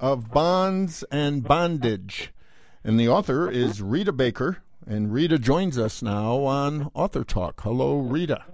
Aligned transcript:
of 0.00 0.30
Bonds 0.30 1.04
and 1.12 1.44
Bondage. 1.44 2.32
And 2.82 2.98
the 2.98 3.08
author 3.08 3.50
is 3.50 3.82
Rita 3.82 4.12
Baker. 4.12 4.58
And 4.86 5.12
Rita 5.12 5.38
joins 5.38 5.78
us 5.78 6.02
now 6.02 6.38
on 6.44 6.90
Author 6.94 7.22
Talk. 7.22 7.60
Hello, 7.60 7.98
Rita. 7.98 8.44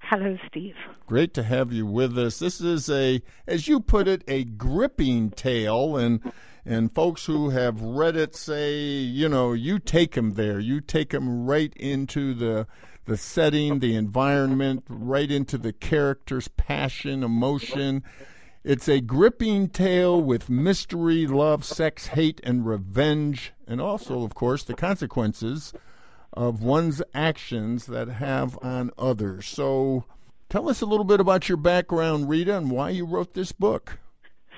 Hello, 0.00 0.36
Steve. 0.46 0.76
Great 1.06 1.32
to 1.34 1.42
have 1.42 1.72
you 1.72 1.86
with 1.86 2.16
us. 2.18 2.38
This 2.38 2.60
is 2.60 2.90
a, 2.90 3.22
as 3.46 3.66
you 3.66 3.80
put 3.80 4.06
it, 4.06 4.22
a 4.28 4.44
gripping 4.44 5.30
tale, 5.30 5.96
and 5.96 6.20
and 6.66 6.94
folks 6.94 7.26
who 7.26 7.50
have 7.50 7.80
read 7.80 8.16
it 8.16 8.34
say, 8.34 8.80
you 8.80 9.28
know, 9.28 9.52
you 9.52 9.78
take 9.78 10.12
them 10.12 10.34
there. 10.34 10.58
You 10.60 10.80
take 10.80 11.10
them 11.10 11.46
right 11.46 11.72
into 11.76 12.34
the 12.34 12.66
the 13.06 13.16
setting, 13.16 13.80
the 13.80 13.96
environment, 13.96 14.84
right 14.88 15.30
into 15.30 15.58
the 15.58 15.72
character's 15.72 16.48
passion, 16.48 17.22
emotion. 17.22 18.02
It's 18.64 18.88
a 18.88 19.02
gripping 19.02 19.68
tale 19.68 20.18
with 20.18 20.48
mystery, 20.48 21.26
love, 21.26 21.66
sex, 21.66 22.06
hate, 22.06 22.40
and 22.42 22.64
revenge, 22.64 23.52
and 23.68 23.78
also, 23.78 24.22
of 24.22 24.34
course, 24.34 24.64
the 24.64 24.72
consequences 24.72 25.74
of 26.32 26.62
one's 26.62 27.02
actions 27.12 27.84
that 27.84 28.08
have 28.08 28.58
on 28.62 28.90
others. 28.96 29.44
So, 29.44 30.06
tell 30.48 30.70
us 30.70 30.80
a 30.80 30.86
little 30.86 31.04
bit 31.04 31.20
about 31.20 31.46
your 31.46 31.58
background, 31.58 32.30
Rita, 32.30 32.56
and 32.56 32.70
why 32.70 32.88
you 32.88 33.04
wrote 33.04 33.34
this 33.34 33.52
book. 33.52 33.98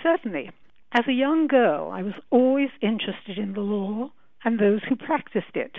Certainly. 0.05 0.53
As 0.93 1.09
a 1.09 1.13
young 1.13 1.49
girl, 1.49 1.91
I 1.91 2.03
was 2.03 2.15
always 2.31 2.71
interested 2.81 3.39
in 3.39 3.55
the 3.55 3.61
law 3.61 4.13
and 4.45 4.61
those 4.61 4.83
who 4.89 4.95
practiced 4.95 5.57
it. 5.57 5.79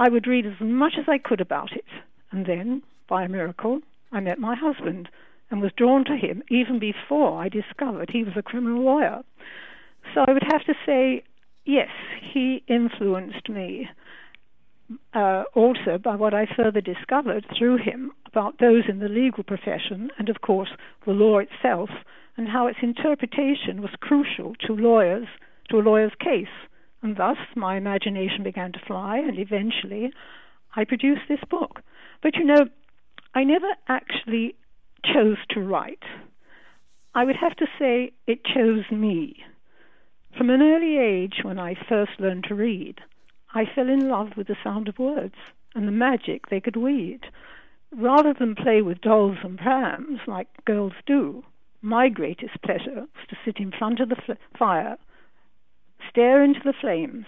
I 0.00 0.08
would 0.08 0.26
read 0.26 0.46
as 0.46 0.60
much 0.60 0.94
as 0.98 1.04
I 1.06 1.18
could 1.18 1.40
about 1.40 1.70
it, 1.70 1.86
and 2.32 2.44
then, 2.44 2.82
by 3.08 3.22
a 3.22 3.28
miracle, 3.28 3.82
I 4.10 4.18
met 4.18 4.40
my 4.40 4.56
husband 4.56 5.08
and 5.50 5.60
was 5.60 5.72
drawn 5.76 6.04
to 6.04 6.16
him 6.16 6.42
even 6.50 6.78
before 6.78 7.40
I 7.40 7.48
discovered 7.48 8.10
he 8.10 8.24
was 8.24 8.34
a 8.36 8.42
criminal 8.42 8.82
lawyer. 8.82 9.22
So 10.14 10.24
I 10.26 10.32
would 10.32 10.44
have 10.50 10.64
to 10.64 10.74
say, 10.86 11.22
yes, 11.64 11.88
he 12.32 12.62
influenced 12.68 13.48
me. 13.48 13.88
Uh, 15.12 15.44
also, 15.54 15.98
by 16.02 16.16
what 16.16 16.32
I 16.32 16.46
further 16.56 16.80
discovered 16.80 17.44
through 17.56 17.78
him 17.78 18.12
about 18.26 18.58
those 18.58 18.84
in 18.88 19.00
the 19.00 19.08
legal 19.08 19.44
profession 19.44 20.10
and, 20.18 20.30
of 20.30 20.40
course, 20.40 20.70
the 21.04 21.12
law 21.12 21.38
itself, 21.38 21.90
and 22.38 22.48
how 22.48 22.68
its 22.68 22.78
interpretation 22.82 23.82
was 23.82 23.90
crucial 24.00 24.54
to 24.66 24.72
lawyers, 24.72 25.26
to 25.68 25.78
a 25.78 25.80
lawyer's 25.80 26.12
case. 26.18 26.46
And 27.02 27.16
thus, 27.16 27.36
my 27.54 27.76
imagination 27.76 28.42
began 28.42 28.72
to 28.72 28.80
fly, 28.86 29.18
and 29.18 29.38
eventually, 29.38 30.10
I 30.74 30.84
produced 30.84 31.22
this 31.28 31.40
book. 31.50 31.82
But 32.22 32.36
you 32.36 32.44
know, 32.44 32.68
I 33.34 33.44
never 33.44 33.68
actually 33.88 34.54
chose 35.12 35.38
to 35.50 35.60
write. 35.60 36.02
I 37.14 37.24
would 37.24 37.36
have 37.36 37.56
to 37.56 37.66
say 37.78 38.12
it 38.26 38.44
chose 38.44 38.84
me. 38.90 39.36
From 40.36 40.50
an 40.50 40.62
early 40.62 40.98
age, 40.98 41.40
when 41.42 41.58
I 41.58 41.74
first 41.88 42.12
learned 42.18 42.44
to 42.44 42.54
read, 42.54 43.00
I 43.54 43.64
fell 43.74 43.88
in 43.88 44.08
love 44.08 44.36
with 44.36 44.46
the 44.46 44.56
sound 44.62 44.88
of 44.88 44.98
words 44.98 45.34
and 45.74 45.86
the 45.86 45.92
magic 45.92 46.48
they 46.48 46.60
could 46.60 46.76
weave. 46.76 47.20
Rather 47.90 48.34
than 48.34 48.54
play 48.54 48.82
with 48.82 49.00
dolls 49.00 49.38
and 49.42 49.58
prams 49.58 50.20
like 50.26 50.64
girls 50.64 50.92
do, 51.06 51.42
my 51.80 52.08
greatest 52.08 52.60
pleasure 52.62 53.06
was 53.14 53.26
to 53.30 53.36
sit 53.44 53.56
in 53.58 53.72
front 53.72 54.00
of 54.00 54.10
the 54.10 54.16
fl- 54.16 54.32
fire, 54.58 54.98
stare 56.10 56.42
into 56.42 56.60
the 56.64 56.74
flames, 56.78 57.24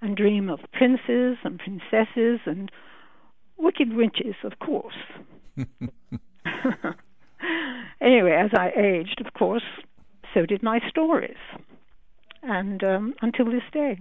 and 0.00 0.16
dream 0.16 0.48
of 0.48 0.60
princes 0.72 1.36
and 1.44 1.58
princesses 1.58 2.40
and 2.46 2.70
wicked 3.58 3.92
witches, 3.94 4.36
of 4.44 4.58
course. 4.60 4.94
anyway, 8.00 8.32
as 8.32 8.50
I 8.54 8.72
aged, 8.76 9.20
of 9.24 9.32
course, 9.34 9.64
so 10.34 10.46
did 10.46 10.62
my 10.62 10.80
stories, 10.88 11.36
and 12.42 12.82
um, 12.84 13.14
until 13.22 13.46
this 13.46 13.62
day. 13.72 13.98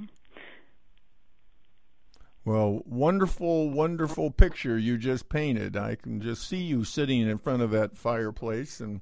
Well, 2.45 2.81
wonderful, 2.85 3.69
wonderful 3.69 4.31
picture 4.31 4.77
you 4.77 4.97
just 4.97 5.29
painted. 5.29 5.77
I 5.77 5.95
can 5.95 6.21
just 6.21 6.47
see 6.47 6.57
you 6.57 6.83
sitting 6.83 7.21
in 7.21 7.37
front 7.37 7.61
of 7.61 7.71
that 7.71 7.97
fireplace 7.97 8.79
and 8.79 9.01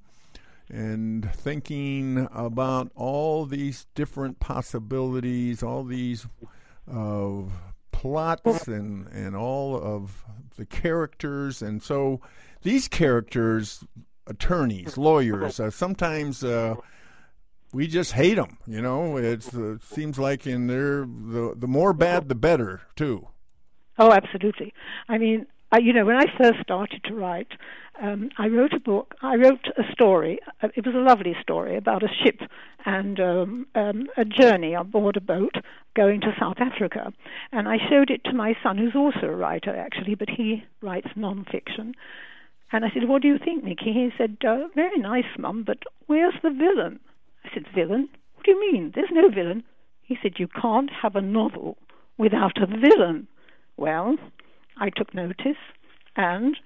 and 0.69 1.31
thinking 1.33 2.27
about 2.33 2.91
all 2.93 3.45
these 3.45 3.85
different 3.95 4.39
possibilities, 4.39 5.63
all 5.63 5.85
these 5.85 6.27
uh, 6.91 7.43
plots, 7.91 8.67
and 8.67 9.07
and 9.07 9.35
all 9.35 9.81
of 9.81 10.25
the 10.57 10.65
characters, 10.65 11.61
and 11.61 11.81
so 11.81 12.19
these 12.63 12.87
characters, 12.87 13.83
attorneys, 14.27 14.97
lawyers, 14.97 15.59
uh, 15.59 15.69
sometimes 15.69 16.43
uh, 16.43 16.75
we 17.73 17.87
just 17.87 18.13
hate 18.13 18.35
them. 18.35 18.57
You 18.67 18.81
know, 18.81 19.17
it's, 19.17 19.53
uh, 19.53 19.75
it 19.75 19.83
seems 19.83 20.17
like 20.19 20.47
in 20.47 20.67
there 20.67 21.01
the 21.01 21.53
the 21.55 21.67
more 21.67 21.93
bad 21.93 22.29
the 22.29 22.35
better 22.35 22.81
too. 22.95 23.27
Oh, 23.99 24.11
absolutely. 24.11 24.73
I 25.09 25.17
mean, 25.17 25.47
I, 25.71 25.79
you 25.79 25.91
know, 25.91 26.05
when 26.05 26.15
I 26.15 26.25
first 26.37 26.59
started 26.61 27.03
to 27.05 27.13
write, 27.13 27.51
um, 28.01 28.29
I 28.37 28.47
wrote 28.47 28.73
a 28.73 28.79
book. 28.79 29.15
I 29.21 29.35
wrote 29.35 29.67
a 29.75 29.91
story. 29.91 30.39
Uh, 30.61 30.69
it 30.75 30.85
was 30.85 30.95
a 30.95 30.99
lovely 30.99 31.35
story 31.41 31.75
about 31.75 32.03
a 32.03 32.09
ship 32.23 32.41
and 32.85 33.19
um, 33.19 33.67
um, 33.75 34.07
a 34.15 34.23
journey 34.23 34.75
on 34.75 34.91
board 34.91 35.17
a 35.17 35.21
boat 35.21 35.55
going 35.95 36.21
to 36.21 36.35
South 36.39 36.57
Africa. 36.59 37.11
And 37.51 37.67
I 37.67 37.77
showed 37.89 38.11
it 38.11 38.23
to 38.25 38.33
my 38.33 38.55
son, 38.61 38.77
who's 38.77 38.95
also 38.95 39.25
a 39.27 39.35
writer, 39.35 39.75
actually, 39.75 40.15
but 40.15 40.29
he 40.29 40.63
writes 40.81 41.07
nonfiction. 41.17 41.93
And 42.71 42.83
I 42.83 42.89
said, 42.93 43.07
What 43.07 43.21
do 43.21 43.27
you 43.27 43.37
think, 43.37 43.63
Nicky? 43.63 43.93
He 43.93 44.09
said, 44.17 44.37
uh, 44.47 44.67
Very 44.75 44.97
nice, 44.99 45.37
Mum, 45.37 45.63
but 45.65 45.79
where's 46.07 46.35
the 46.43 46.49
villain? 46.49 46.99
I 47.45 47.49
said, 47.53 47.65
Villain? 47.73 48.09
What 48.35 48.45
do 48.45 48.51
you 48.51 48.71
mean? 48.71 48.91
There's 48.93 49.09
no 49.11 49.29
villain. 49.29 49.63
He 50.01 50.17
said, 50.21 50.33
You 50.37 50.47
can't 50.47 50.89
have 51.01 51.15
a 51.15 51.21
novel 51.21 51.77
without 52.17 52.61
a 52.61 52.67
villain. 52.67 53.27
Well, 53.77 54.17
I 54.77 54.89
took 54.89 55.13
notice, 55.13 55.57
and 56.15 56.57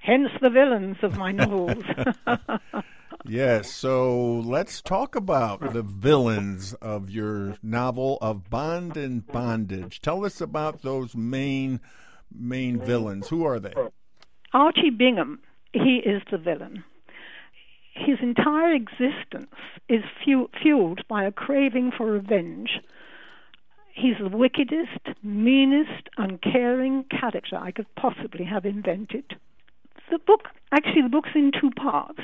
hence 0.00 0.30
the 0.40 0.50
villains 0.50 0.96
of 1.02 1.16
my 1.16 1.32
novels. 1.32 1.84
yes, 3.24 3.72
so 3.72 4.40
let's 4.40 4.82
talk 4.82 5.14
about 5.14 5.72
the 5.72 5.82
villains 5.82 6.74
of 6.74 7.08
your 7.08 7.56
novel 7.62 8.18
of 8.20 8.50
Bond 8.50 8.96
and 8.96 9.26
Bondage. 9.26 10.00
Tell 10.00 10.24
us 10.24 10.40
about 10.40 10.82
those 10.82 11.14
main 11.14 11.80
main 12.30 12.78
villains. 12.78 13.28
Who 13.28 13.44
are 13.44 13.58
they? 13.58 13.72
Archie 14.52 14.90
Bingham, 14.90 15.40
he 15.72 16.00
is 16.04 16.22
the 16.30 16.38
villain. 16.38 16.84
His 17.94 18.18
entire 18.22 18.72
existence 18.72 19.54
is 19.88 20.02
fu- 20.24 20.48
fueled 20.62 21.02
by 21.08 21.24
a 21.24 21.32
craving 21.32 21.92
for 21.96 22.06
revenge. 22.06 22.80
He's 23.92 24.14
the 24.20 24.34
wickedest, 24.34 25.16
meanest, 25.22 26.08
uncaring 26.16 27.04
character 27.10 27.56
I 27.56 27.72
could 27.72 27.92
possibly 27.96 28.44
have 28.44 28.64
invented. 28.64 29.36
The 30.10 30.18
book, 30.18 30.42
actually, 30.72 31.02
the 31.02 31.08
book's 31.08 31.30
in 31.34 31.50
two 31.60 31.70
parts. 31.70 32.20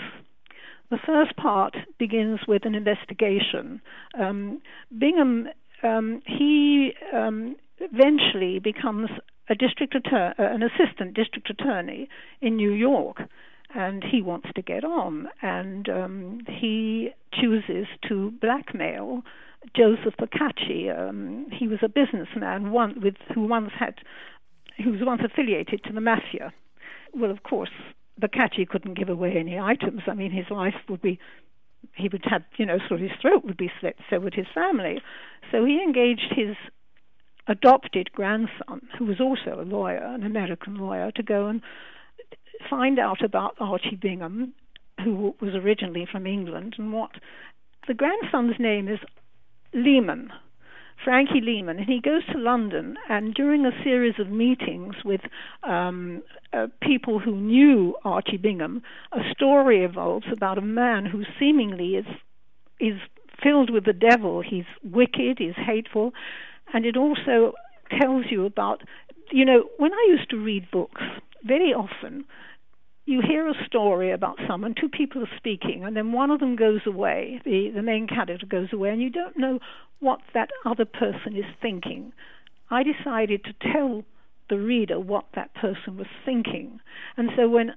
The 0.91 0.99
first 1.05 1.37
part 1.37 1.77
begins 1.99 2.41
with 2.47 2.65
an 2.65 2.75
investigation. 2.75 3.83
Um, 4.19 4.63
Bingham, 4.97 5.49
um, 5.83 6.23
he 6.27 6.93
um, 7.13 7.57
eventually 7.79 8.61
becomes 8.61 9.11
a 9.49 9.55
district 9.55 9.95
attorney, 9.95 10.35
uh, 10.39 10.43
an 10.43 10.63
assistant 10.63 11.15
district 11.15 11.51
attorney 11.51 12.09
in 12.41 12.57
New 12.57 12.73
York, 12.73 13.23
and 13.75 14.05
he 14.05 14.23
wants 14.23 14.49
to 14.55 14.63
get 14.63 14.85
on, 14.85 15.29
and 15.43 15.89
um, 15.89 16.41
he 16.49 17.11
chooses 17.33 17.87
to 18.09 18.33
blackmail 18.41 19.23
Joseph 19.77 20.15
Pocacci. 20.19 20.97
Um, 20.97 21.47
he 21.53 21.67
was 21.67 21.79
a 21.83 21.89
businessman 21.89 22.71
one, 22.71 23.01
with 23.03 23.15
who 23.35 23.47
once 23.47 23.73
had, 23.79 23.97
who 24.83 24.93
was 24.93 25.01
once 25.03 25.23
affiliated 25.25 25.83
to 25.85 25.93
the 25.93 26.01
mafia. 26.01 26.53
Well, 27.15 27.31
of 27.31 27.43
course, 27.43 27.71
Pocacci 28.21 28.69
couldn't 28.69 28.99
give 28.99 29.09
away 29.09 29.35
any 29.37 29.59
items. 29.59 30.03
I 30.07 30.15
mean, 30.15 30.31
his 30.31 30.47
life 30.51 30.75
would 30.89 31.03
be 31.03 31.19
he 31.95 32.09
would 32.09 32.25
have, 32.25 32.43
you 32.57 32.65
know, 32.65 32.79
sort 32.89 33.01
of 33.03 33.09
his 33.11 33.19
throat 33.21 33.45
would 33.45 33.57
be 33.59 33.71
slit, 33.81 33.97
so 34.09 34.19
would 34.21 34.35
his 34.35 34.47
family. 34.55 35.03
So 35.51 35.65
he 35.65 35.83
engaged 35.83 36.33
his 36.35 36.57
adopted 37.47 38.13
grandson, 38.13 38.81
who 38.99 39.05
was 39.07 39.21
also 39.21 39.61
a 39.61 39.65
lawyer, 39.65 40.03
an 40.03 40.25
American 40.25 40.77
lawyer, 40.77 41.11
to 41.13 41.23
go 41.23 41.47
and 41.47 41.61
find 42.69 42.99
out 42.99 43.23
about 43.23 43.57
Archie 43.61 43.99
Bingham, 44.01 44.55
who 45.03 45.35
was 45.41 45.55
originally 45.55 46.07
from 46.11 46.27
England, 46.27 46.77
and 46.79 46.93
what 46.93 47.11
the 47.87 47.95
grandson's 47.95 48.59
name 48.59 48.89
is 48.89 48.99
Lehman. 49.73 50.31
Frankie 51.03 51.41
Lehman, 51.41 51.79
and 51.79 51.87
he 51.87 52.01
goes 52.01 52.25
to 52.33 52.39
London, 52.39 52.97
and 53.09 53.35
during 53.35 53.67
a 53.67 53.83
series 53.83 54.15
of 54.19 54.31
meetings 54.31 54.95
with 55.05 55.21
um, 55.63 56.23
uh, 56.53 56.69
people 56.81 57.19
who 57.19 57.37
knew 57.37 57.95
Archie 58.05 58.37
Bingham, 58.37 58.81
a 59.13 59.19
story 59.33 59.85
evolves 59.85 60.27
about 60.33 60.57
a 60.57 60.63
man 60.63 61.05
who 61.05 61.25
seemingly 61.39 61.97
is 61.97 62.07
is 62.81 62.99
filled 63.43 63.71
with 63.71 63.85
the 63.85 63.93
devil. 63.93 64.41
He's 64.41 64.65
wicked, 64.83 65.39
he's 65.39 65.57
hateful, 65.57 66.13
and 66.73 66.85
it 66.85 66.97
also 66.97 67.53
tells 68.01 68.25
you 68.31 68.47
about, 68.47 68.83
you 69.31 69.45
know, 69.45 69.65
when 69.79 69.93
I 69.93 70.07
used 70.09 70.31
to 70.31 70.37
read 70.37 70.71
books, 70.71 71.03
very 71.45 71.73
often 71.73 72.25
you 73.07 73.21
hear 73.21 73.47
a 73.49 73.67
story 73.67 74.11
about 74.13 74.39
someone, 74.49 74.75
two 74.79 74.89
people 74.89 75.23
are 75.23 75.37
speaking, 75.37 75.85
and 75.85 75.97
then 75.97 76.13
one 76.13 76.31
of 76.31 76.41
them 76.41 76.57
goes 76.57 76.81
away, 76.87 77.41
the, 77.45 77.71
the 77.75 77.83
main 77.83 78.07
character 78.07 78.47
goes 78.47 78.73
away, 78.73 78.91
and 78.91 79.03
you 79.03 79.11
don't 79.11 79.37
know 79.37 79.59
what 80.01 80.21
that 80.33 80.49
other 80.65 80.87
person 80.87 81.37
is 81.37 81.45
thinking. 81.61 82.13
I 82.71 82.83
decided 82.83 83.45
to 83.45 83.73
tell 83.73 84.05
the 84.49 84.59
reader 84.59 84.99
what 84.99 85.27
that 85.35 85.55
person 85.55 85.97
was 85.97 86.07
thinking. 86.25 86.81
And 87.17 87.31
so 87.37 87.49
when 87.49 87.73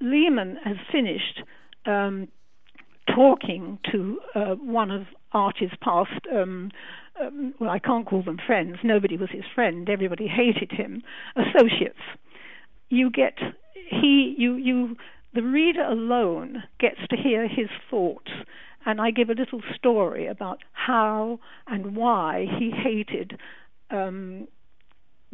Lehman 0.00 0.56
has 0.64 0.76
finished 0.90 1.42
um, 1.86 2.28
talking 3.14 3.78
to 3.92 4.20
uh, 4.34 4.54
one 4.54 4.90
of 4.90 5.02
Archie's 5.32 5.70
past, 5.82 6.26
um, 6.34 6.70
um, 7.22 7.54
well, 7.58 7.70
I 7.70 7.78
can't 7.78 8.06
call 8.06 8.22
them 8.22 8.38
friends, 8.44 8.76
nobody 8.82 9.16
was 9.16 9.30
his 9.30 9.44
friend, 9.54 9.88
everybody 9.88 10.26
hated 10.26 10.72
him, 10.72 11.02
associates, 11.36 12.00
you 12.88 13.10
get 13.10 13.38
he 13.90 14.34
you 14.36 14.56
you 14.56 14.96
the 15.32 15.42
reader 15.42 15.82
alone 15.84 16.64
gets 16.78 16.98
to 17.08 17.16
hear 17.16 17.48
his 17.48 17.68
thoughts. 17.88 18.30
And 18.84 19.00
I 19.00 19.10
give 19.10 19.28
a 19.28 19.34
little 19.34 19.60
story 19.76 20.26
about 20.26 20.60
how 20.72 21.38
and 21.66 21.94
why 21.94 22.46
he 22.58 22.70
hated 22.70 23.38
um, 23.90 24.48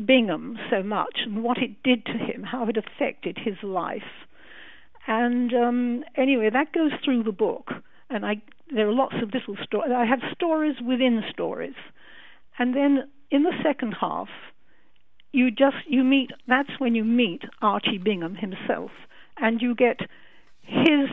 Bingham 0.04 0.58
so 0.68 0.82
much 0.82 1.20
and 1.24 1.44
what 1.44 1.58
it 1.58 1.82
did 1.84 2.04
to 2.06 2.12
him, 2.12 2.42
how 2.42 2.68
it 2.68 2.76
affected 2.76 3.38
his 3.38 3.54
life. 3.62 4.02
And 5.06 5.54
um, 5.54 6.04
anyway, 6.16 6.50
that 6.52 6.72
goes 6.72 6.90
through 7.04 7.22
the 7.22 7.32
book, 7.32 7.70
and 8.10 8.26
I 8.26 8.42
there 8.74 8.88
are 8.88 8.92
lots 8.92 9.14
of 9.22 9.32
little 9.32 9.56
stories. 9.64 9.92
I 9.94 10.04
have 10.04 10.20
stories 10.32 10.76
within 10.84 11.22
stories, 11.30 11.74
and 12.58 12.74
then 12.74 13.08
in 13.30 13.42
the 13.42 13.52
second 13.62 13.94
half, 14.00 14.28
you 15.32 15.50
just 15.50 15.76
you 15.86 16.02
meet 16.04 16.30
that's 16.48 16.78
when 16.78 16.94
you 16.94 17.04
meet 17.04 17.42
Archie 17.62 17.98
Bingham 17.98 18.34
himself, 18.34 18.90
and 19.38 19.60
you 19.60 19.74
get 19.74 20.00
his 20.62 21.08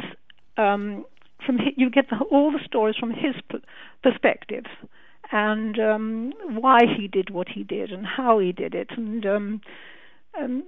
um, 0.58 1.06
from 1.46 1.58
his, 1.58 1.74
you 1.76 1.90
get 1.90 2.10
the, 2.10 2.18
all 2.32 2.52
the 2.52 2.64
stories 2.66 2.96
from 3.00 3.12
his 3.12 3.36
perspective, 4.02 4.66
and 5.32 5.80
um, 5.80 6.34
why 6.60 6.80
he 6.98 7.08
did 7.08 7.30
what 7.30 7.50
he 7.50 7.64
did 7.64 7.92
and 7.92 8.06
how 8.06 8.40
he 8.40 8.52
did 8.52 8.74
it, 8.74 8.90
and 8.96 9.26
um, 9.26 9.62
um, 10.40 10.64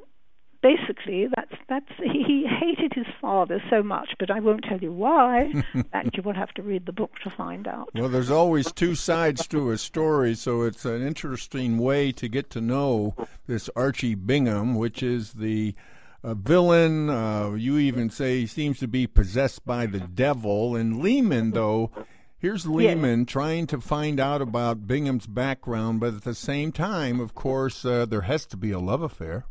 basically 0.66 1.28
that's 1.36 1.54
that's 1.70 1.92
he, 1.98 2.46
hated 2.48 2.94
his 2.94 3.06
father 3.22 3.62
so 3.70 3.84
much, 3.84 4.10
but 4.20 4.32
I 4.32 4.40
won't 4.40 4.64
tell 4.64 4.80
you 4.80 4.92
why. 4.92 5.54
that 5.94 6.16
you 6.16 6.24
will 6.24 6.34
have 6.34 6.52
to 6.54 6.64
read 6.64 6.86
the 6.86 6.92
book 6.92 7.12
to 7.24 7.30
find 7.30 7.68
out. 7.68 7.90
Well, 7.94 8.10
there's 8.10 8.32
always 8.32 8.72
two 8.72 8.96
sides 8.96 9.48
to 9.48 9.72
a 9.72 9.78
story, 9.78 10.36
so 10.36 10.64
it's 10.64 10.86
an 10.86 11.06
interesting 11.06 11.78
way 11.78 12.12
to 12.14 12.28
get 12.28 12.50
to 12.52 12.62
know 12.62 13.16
this 13.46 13.70
Archie 13.76 14.16
Bingham, 14.16 14.76
which 14.76 15.04
is 15.04 15.34
the 15.34 15.76
uh, 16.24 16.34
villain. 16.34 17.10
Uh, 17.10 17.52
you 17.52 17.78
even 17.78 18.10
say 18.10 18.42
he 18.42 18.48
seems 18.48 18.80
to 18.80 18.88
be 18.88 19.06
possessed 19.06 19.66
by 19.66 19.86
the 19.86 20.00
devil. 20.00 20.76
And 20.76 21.02
Lehman, 21.02 21.52
though. 21.52 21.92
Here's 22.38 22.68
Lehman 22.68 23.22
yes. 23.22 23.30
trying 23.30 23.66
to 23.68 23.82
find 23.82 24.20
out 24.20 24.40
about 24.40 24.86
Bingham's 24.86 25.26
background, 25.26 26.00
but 26.00 26.14
at 26.14 26.24
the 26.26 26.36
same 26.36 26.72
time, 26.72 27.20
of 27.20 27.34
course, 27.34 27.84
uh, 27.84 28.06
there 28.06 28.22
has 28.22 28.46
to 28.48 28.58
be 28.58 28.72
a 28.72 28.78
love 28.78 29.02
affair. 29.02 29.46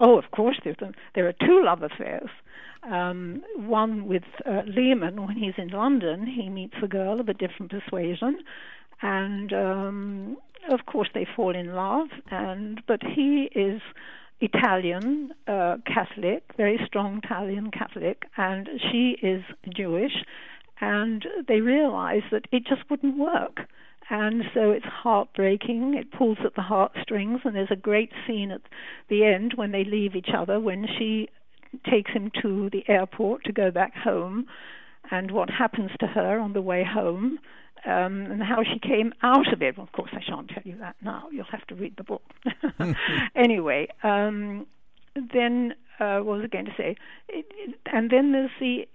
Oh, 0.00 0.18
of 0.18 0.30
course, 0.30 0.58
there's 0.64 0.76
a, 0.80 0.92
there 1.14 1.28
are 1.28 1.32
two 1.32 1.62
love 1.64 1.82
affairs. 1.82 2.30
Um, 2.82 3.42
one 3.56 4.06
with 4.06 4.24
uh, 4.44 4.62
Lehman. 4.66 5.26
When 5.26 5.36
he's 5.36 5.54
in 5.56 5.68
London, 5.68 6.26
he 6.26 6.48
meets 6.48 6.74
a 6.82 6.88
girl 6.88 7.20
of 7.20 7.28
a 7.28 7.34
different 7.34 7.70
persuasion, 7.70 8.38
and 9.00 9.52
um, 9.52 10.36
of 10.70 10.84
course 10.86 11.08
they 11.14 11.26
fall 11.36 11.54
in 11.54 11.74
love. 11.74 12.08
And 12.30 12.82
but 12.86 13.00
he 13.02 13.48
is 13.54 13.80
Italian 14.40 15.32
uh, 15.46 15.76
Catholic, 15.86 16.42
very 16.56 16.78
strong 16.86 17.20
Italian 17.24 17.70
Catholic, 17.70 18.24
and 18.36 18.68
she 18.90 19.16
is 19.22 19.42
Jewish, 19.74 20.24
and 20.80 21.24
they 21.48 21.60
realize 21.60 22.22
that 22.30 22.46
it 22.52 22.66
just 22.66 22.82
wouldn't 22.90 23.16
work 23.16 23.60
and 24.10 24.44
so 24.52 24.70
it's 24.70 24.86
heartbreaking. 24.86 25.94
It 25.94 26.12
pulls 26.12 26.38
at 26.44 26.54
the 26.54 26.62
heartstrings, 26.62 27.40
and 27.44 27.54
there's 27.54 27.70
a 27.70 27.76
great 27.76 28.10
scene 28.26 28.50
at 28.50 28.62
the 29.08 29.24
end 29.24 29.52
when 29.56 29.72
they 29.72 29.84
leave 29.84 30.14
each 30.14 30.30
other 30.36 30.60
when 30.60 30.86
she 30.98 31.28
takes 31.88 32.12
him 32.12 32.30
to 32.42 32.70
the 32.70 32.84
airport 32.88 33.44
to 33.44 33.52
go 33.52 33.70
back 33.70 33.94
home, 33.94 34.46
and 35.10 35.30
what 35.30 35.50
happens 35.50 35.90
to 36.00 36.06
her 36.06 36.38
on 36.38 36.52
the 36.52 36.62
way 36.62 36.84
home, 36.84 37.38
um, 37.86 38.26
and 38.30 38.42
how 38.42 38.62
she 38.62 38.78
came 38.78 39.12
out 39.22 39.52
of 39.52 39.62
it. 39.62 39.76
Well, 39.76 39.84
of 39.84 39.92
course, 39.92 40.10
I 40.12 40.20
shan't 40.26 40.48
tell 40.48 40.62
you 40.64 40.78
that 40.78 40.96
now. 41.02 41.28
You'll 41.32 41.44
have 41.50 41.66
to 41.68 41.74
read 41.74 41.96
the 41.96 42.04
book. 42.04 42.22
anyway, 43.34 43.88
um, 44.02 44.66
then 45.14 45.74
uh, 46.00 46.18
what 46.18 46.38
was 46.38 46.44
I 46.44 46.48
going 46.48 46.66
to 46.66 46.74
say? 46.76 46.96
It, 47.28 47.46
it, 47.50 47.74
and 47.86 48.10
then 48.10 48.32
there's 48.32 48.50
the 48.60 48.88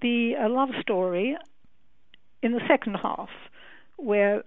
the 0.00 0.34
uh, 0.42 0.48
love 0.48 0.70
story 0.80 1.36
in 2.42 2.52
the 2.52 2.60
second 2.68 2.94
half, 2.94 3.28
where 3.96 4.42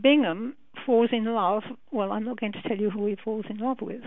Bingham 0.00 0.54
falls 0.84 1.10
in 1.12 1.24
love. 1.24 1.62
Well, 1.90 2.12
I'm 2.12 2.24
not 2.24 2.40
going 2.40 2.52
to 2.52 2.62
tell 2.62 2.76
you 2.76 2.90
who 2.90 3.06
he 3.06 3.16
falls 3.16 3.46
in 3.48 3.58
love 3.58 3.78
with, 3.80 4.02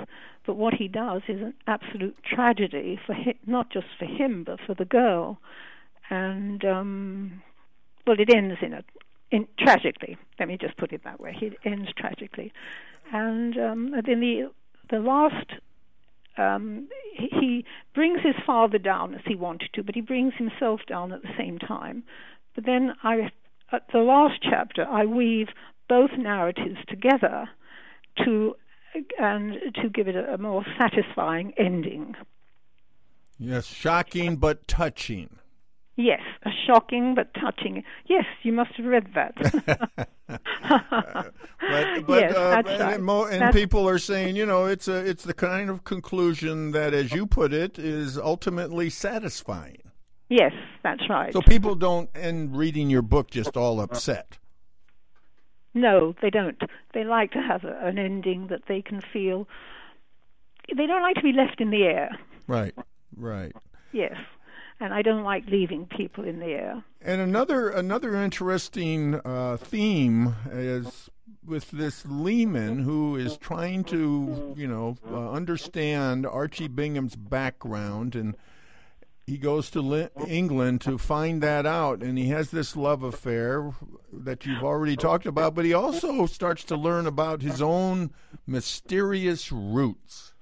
but 0.46 0.56
what 0.56 0.74
he 0.76 0.88
does 0.88 1.22
is 1.28 1.42
an 1.42 1.54
absolute 1.68 2.16
tragedy 2.24 3.00
for 3.06 3.14
him, 3.14 3.36
not 3.46 3.72
just 3.72 3.88
for 3.98 4.06
him, 4.06 4.44
but 4.46 4.60
for 4.66 4.76
the 4.76 4.86
girl. 4.86 5.40
And 6.10 6.64
um, 6.66 7.42
well, 8.06 8.20
it 8.20 8.34
ends 8.34 8.58
in 8.62 8.74
a 8.74 8.84
in 9.32 9.48
tragically. 9.60 10.18
Let 10.40 10.48
me 10.48 10.58
just 10.60 10.78
put 10.78 10.92
it 10.92 11.04
that 11.04 11.20
way. 11.20 11.36
It 11.42 11.54
ends 11.64 11.90
tragically, 11.96 12.52
and 13.12 13.58
um, 13.58 13.92
then 14.06 14.20
the 14.20 14.52
the 14.90 15.00
last. 15.00 15.52
Um, 16.38 16.88
he 17.18 17.66
brings 17.94 18.22
his 18.24 18.36
father 18.46 18.78
down 18.78 19.14
as 19.14 19.20
he 19.28 19.36
wanted 19.36 19.72
to, 19.74 19.84
but 19.84 19.94
he 19.94 20.00
brings 20.00 20.34
himself 20.38 20.80
down 20.88 21.12
at 21.12 21.22
the 21.22 21.34
same 21.38 21.60
time. 21.60 22.04
But 22.56 22.66
then 22.66 22.94
I, 23.04 23.32
at 23.74 23.88
the 23.92 24.00
last 24.00 24.36
chapter, 24.42 24.86
I 24.86 25.04
weave 25.04 25.50
both 25.90 26.12
narratives 26.18 26.78
together 26.88 27.50
to 28.24 28.56
and 29.20 29.54
to 29.76 29.90
give 29.90 30.08
it 30.08 30.16
a, 30.16 30.34
a 30.34 30.38
more 30.38 30.66
satisfying 30.78 31.54
ending. 31.58 32.16
Yes, 33.38 33.66
shocking 33.66 34.38
but 34.38 34.68
touching. 34.68 35.30
Yes, 35.96 36.22
a 36.44 36.50
shocking 36.66 37.14
but 37.14 37.34
touching. 37.34 37.84
Yes, 38.06 38.26
you 38.44 38.54
must 38.54 38.72
have 38.76 38.86
read 38.86 39.08
that. 39.16 39.36
but, 40.28 41.34
but, 41.60 42.22
yes, 42.22 42.36
uh, 42.36 42.64
and, 42.66 42.80
right. 42.80 43.02
mo- 43.02 43.26
and 43.26 43.54
people 43.54 43.88
are 43.88 44.00
saying, 44.00 44.36
you 44.36 44.46
know, 44.46 44.66
it's 44.66 44.88
a 44.88 44.96
it's 44.96 45.24
the 45.24 45.34
kind 45.34 45.70
of 45.70 45.84
conclusion 45.84 46.72
that, 46.72 46.94
as 46.94 47.12
you 47.12 47.26
put 47.26 47.54
it, 47.54 47.78
is 47.78 48.18
ultimately 48.18 48.90
satisfying. 48.90 49.82
Yes, 50.30 50.54
that's 50.84 51.10
right. 51.10 51.34
So 51.34 51.42
people 51.42 51.76
don't 51.76 52.10
end 52.16 52.56
reading 52.56 52.90
your 52.90 53.02
book 53.02 53.32
just 53.32 53.58
all 53.58 53.82
upset. 53.82 54.39
No, 55.80 56.14
they 56.22 56.30
don't. 56.30 56.62
They 56.94 57.04
like 57.04 57.32
to 57.32 57.42
have 57.42 57.64
a, 57.64 57.80
an 57.86 57.98
ending 57.98 58.48
that 58.48 58.64
they 58.68 58.82
can 58.82 59.02
feel. 59.14 59.48
They 60.76 60.86
don't 60.86 61.02
like 61.02 61.16
to 61.16 61.24
be 61.24 61.32
left 61.32 61.62
in 61.62 61.72
the 61.72 61.84
air. 61.84 62.10
Right, 62.48 62.76
right. 63.16 63.54
Yes, 63.92 64.16
and 64.80 64.94
I 64.94 65.02
don't 65.02 65.24
like 65.24 65.46
leaving 65.48 65.86
people 65.86 66.26
in 66.26 66.40
the 66.40 66.48
air. 66.48 66.84
And 67.02 67.22
another 67.22 67.70
another 67.70 68.16
interesting 68.16 69.16
uh, 69.24 69.58
theme 69.58 70.36
is 70.52 71.10
with 71.46 71.72
this 71.72 72.06
Lehman 72.06 72.80
who 72.80 73.16
is 73.16 73.38
trying 73.38 73.84
to, 73.86 74.54
you 74.58 74.68
know, 74.68 74.98
uh, 75.10 75.32
understand 75.32 76.26
Archie 76.26 76.68
Bingham's 76.68 77.16
background 77.16 78.16
and 78.16 78.36
he 79.30 79.38
goes 79.38 79.70
to 79.70 80.10
England 80.28 80.82
to 80.82 80.98
find 80.98 81.44
that 81.44 81.68
out, 81.68 82.02
and 82.02 82.18
he 82.18 82.30
has 82.30 82.50
this 82.50 82.76
love 82.76 83.04
affair 83.04 83.72
that 84.12 84.44
you've 84.44 84.64
already 84.64 84.96
talked 84.96 85.28
about. 85.28 85.54
But 85.54 85.66
he 85.66 85.74
also 85.74 86.26
starts 86.26 86.64
to 86.66 86.76
learn 86.76 87.06
about 87.06 87.44
his 87.44 87.62
own 87.62 88.12
mysterious 88.48 89.52
roots. 89.52 90.34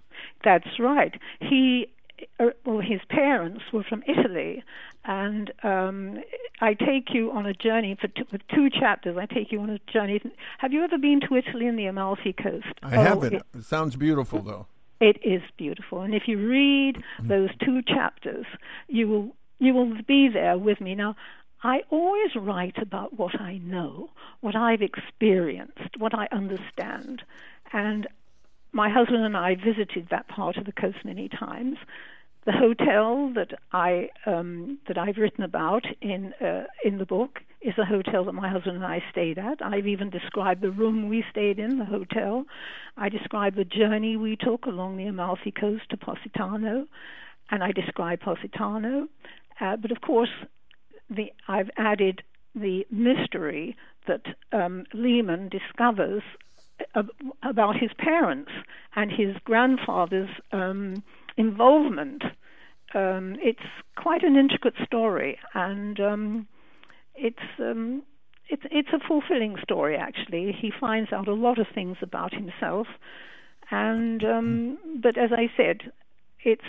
That's 0.46 0.80
right. 0.80 1.20
He, 1.42 1.92
uh, 2.40 2.52
well, 2.66 2.80
his 2.80 3.02
parents 3.10 3.64
were 3.74 3.84
from 3.84 4.04
Italy, 4.08 4.64
and 5.04 5.52
um, 5.64 6.22
I 6.62 6.74
take 6.74 7.14
you 7.14 7.32
on 7.32 7.46
a 7.46 7.54
journey 7.54 7.98
for 8.00 8.08
two, 8.08 8.26
with 8.32 8.42
two 8.56 8.70
chapters. 8.70 9.18
I 9.18 9.26
take 9.26 9.52
you 9.52 9.60
on 9.60 9.70
a 9.70 9.80
journey. 9.92 10.22
Have 10.60 10.72
you 10.72 10.82
ever 10.86 10.98
been 10.98 11.20
to 11.28 11.36
Italy 11.36 11.68
and 11.68 11.78
the 11.78 11.88
Amalfi 11.88 12.32
Coast? 12.32 12.68
I 12.82 12.96
oh, 12.96 13.02
haven't. 13.02 13.34
It, 13.34 13.44
it 13.54 13.66
sounds 13.66 13.98
beautiful, 13.98 14.42
though. 14.42 14.68
It 15.00 15.18
is 15.24 15.42
beautiful, 15.58 16.02
and 16.02 16.16
if 16.16 16.24
you 16.28 16.48
read 16.48 17.04
mm. 17.22 17.28
those 17.28 17.50
two 17.64 17.82
chapters, 17.84 18.46
you 18.88 19.08
will 19.08 19.36
you 19.60 19.74
will 19.74 19.94
be 20.08 20.30
there 20.30 20.58
with 20.58 20.80
me. 20.82 20.96
Now, 20.96 21.16
I 21.64 21.82
always 21.90 22.36
write 22.36 22.78
about 22.78 23.18
what 23.18 23.40
I 23.40 23.58
know, 23.58 24.10
what 24.42 24.56
I've 24.56 24.82
experienced, 24.82 25.98
what 25.98 26.14
I 26.14 26.28
understand. 26.32 27.24
And 27.74 28.08
my 28.72 28.90
husband 28.90 29.24
and 29.24 29.36
I 29.36 29.56
visited 29.56 30.10
that 30.10 30.28
part 30.28 30.58
of 30.58 30.66
the 30.66 30.72
coast 30.72 30.98
many 31.04 31.28
times. 31.28 31.78
The 32.48 32.54
hotel 32.54 33.34
that 33.36 33.60
I 33.74 34.10
um, 34.26 34.80
that 34.88 34.98
I've 34.98 35.18
written 35.18 35.44
about 35.44 35.84
in 36.02 36.34
uh, 36.42 36.64
in 36.82 36.98
the 36.98 37.06
book 37.06 37.40
is 37.62 37.74
a 37.78 37.84
hotel 37.84 38.24
that 38.24 38.32
my 38.32 38.48
husband 38.50 38.78
and 38.78 38.86
I 38.86 39.04
stayed 39.12 39.38
at. 39.38 39.62
I've 39.62 39.86
even 39.86 40.10
described 40.10 40.62
the 40.62 40.72
room 40.72 41.10
we 41.10 41.26
stayed 41.30 41.60
in, 41.60 41.78
the 41.78 41.84
hotel. 41.84 42.46
I 42.96 43.10
describe 43.10 43.56
the 43.56 43.66
journey 43.66 44.16
we 44.16 44.38
took 44.38 44.66
along 44.66 44.96
the 44.96 45.08
Amalfi 45.08 45.52
Coast 45.52 45.90
to 45.90 45.98
Positano, 45.98 46.88
and 47.52 47.62
I 47.62 47.74
describe 47.74 48.22
Positano. 48.22 49.10
Uh, 49.60 49.76
but 49.76 49.92
of 49.92 50.00
course, 50.00 50.30
the, 51.10 51.34
I've 51.50 51.70
added 51.76 52.24
the 52.56 52.88
mystery 52.90 53.76
that 54.08 54.22
um, 54.54 54.86
Lehman 54.94 55.50
discovers 55.50 56.24
about 57.44 57.76
his 57.76 57.92
parents 57.98 58.52
and 58.96 59.12
his 59.12 59.36
grandfather's 59.44 60.30
um, 60.54 61.04
involvement. 61.38 62.24
Um, 62.94 63.36
it's 63.42 63.60
quite 63.96 64.24
an 64.24 64.36
intricate 64.36 64.76
story, 64.86 65.38
and 65.54 66.00
um, 66.00 66.48
it's 67.16 67.38
um, 67.60 68.04
it's 68.50 68.64
it's 68.72 68.90
a 68.94 69.08
fulfilling 69.08 69.58
story. 69.62 69.96
Actually, 69.98 70.56
he 70.60 70.72
finds 70.80 71.12
out 71.12 71.28
a 71.28 71.34
lot 71.34 71.60
of 71.60 71.68
things 71.74 71.98
about 72.02 72.34
himself, 72.34 72.88
and 73.72 74.24
um, 74.24 74.78
but 75.02 75.18
as 75.18 75.32
I 75.32 75.52
said, 75.58 75.92
it's 76.44 76.62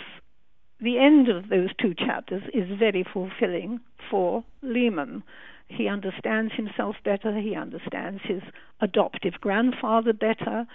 the 0.81 0.97
end 0.97 1.29
of 1.29 1.49
those 1.49 1.69
two 1.81 1.93
chapters 1.93 2.43
is 2.53 2.77
very 2.77 3.05
fulfilling 3.11 3.79
for 4.09 4.43
Lehman. 4.61 5.23
He 5.67 5.87
understands 5.87 6.53
himself 6.55 6.95
better. 7.03 7.39
He 7.39 7.55
understands 7.55 8.21
his 8.23 8.41
adoptive 8.81 9.33
grandfather 9.39 10.13
better, 10.13 10.65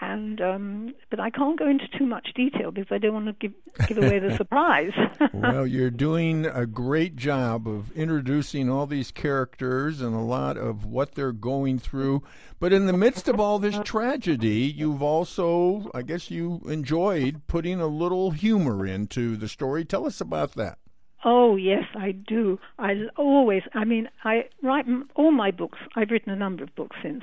and 0.00 0.40
um, 0.40 0.94
but 1.10 1.20
I 1.20 1.30
can't 1.30 1.58
go 1.58 1.68
into 1.68 1.86
too 1.96 2.06
much 2.06 2.32
detail 2.34 2.70
because 2.70 2.90
I 2.90 2.98
don't 2.98 3.14
want 3.14 3.26
to 3.26 3.32
give 3.34 3.52
give 3.88 3.98
away 3.98 4.18
the 4.18 4.36
surprise. 4.36 4.92
well, 5.32 5.66
you're 5.66 5.90
doing 5.90 6.46
a 6.46 6.66
great 6.66 7.16
job 7.16 7.68
of 7.68 7.92
introducing 7.92 8.70
all 8.70 8.86
these 8.86 9.10
characters 9.10 10.00
and 10.00 10.14
a 10.14 10.20
lot 10.20 10.56
of 10.56 10.84
what 10.84 11.14
they're 11.14 11.32
going 11.32 11.78
through. 11.78 12.22
But 12.58 12.72
in 12.72 12.86
the 12.86 12.92
midst 12.92 13.28
of 13.28 13.40
all 13.40 13.58
this 13.58 13.78
tragedy, 13.84 14.72
you've 14.76 15.02
also, 15.02 15.90
I 15.94 16.02
guess, 16.02 16.30
you 16.30 16.62
enjoyed 16.66 17.42
putting 17.46 17.80
a 17.80 17.86
little 17.86 18.30
humor 18.30 18.86
into 18.86 19.36
the 19.36 19.48
story. 19.48 19.84
Tell 19.84 20.06
us 20.06 20.20
about 20.20 20.52
that. 20.54 20.78
Oh 21.24 21.56
yes, 21.56 21.84
I 21.94 22.12
do. 22.12 22.58
I 22.78 23.06
always. 23.16 23.62
I 23.74 23.84
mean, 23.84 24.08
I 24.24 24.46
write 24.62 24.86
all 25.14 25.30
my 25.30 25.50
books. 25.50 25.78
I've 25.94 26.10
written 26.10 26.32
a 26.32 26.36
number 26.36 26.64
of 26.64 26.74
books 26.74 26.96
since. 27.02 27.22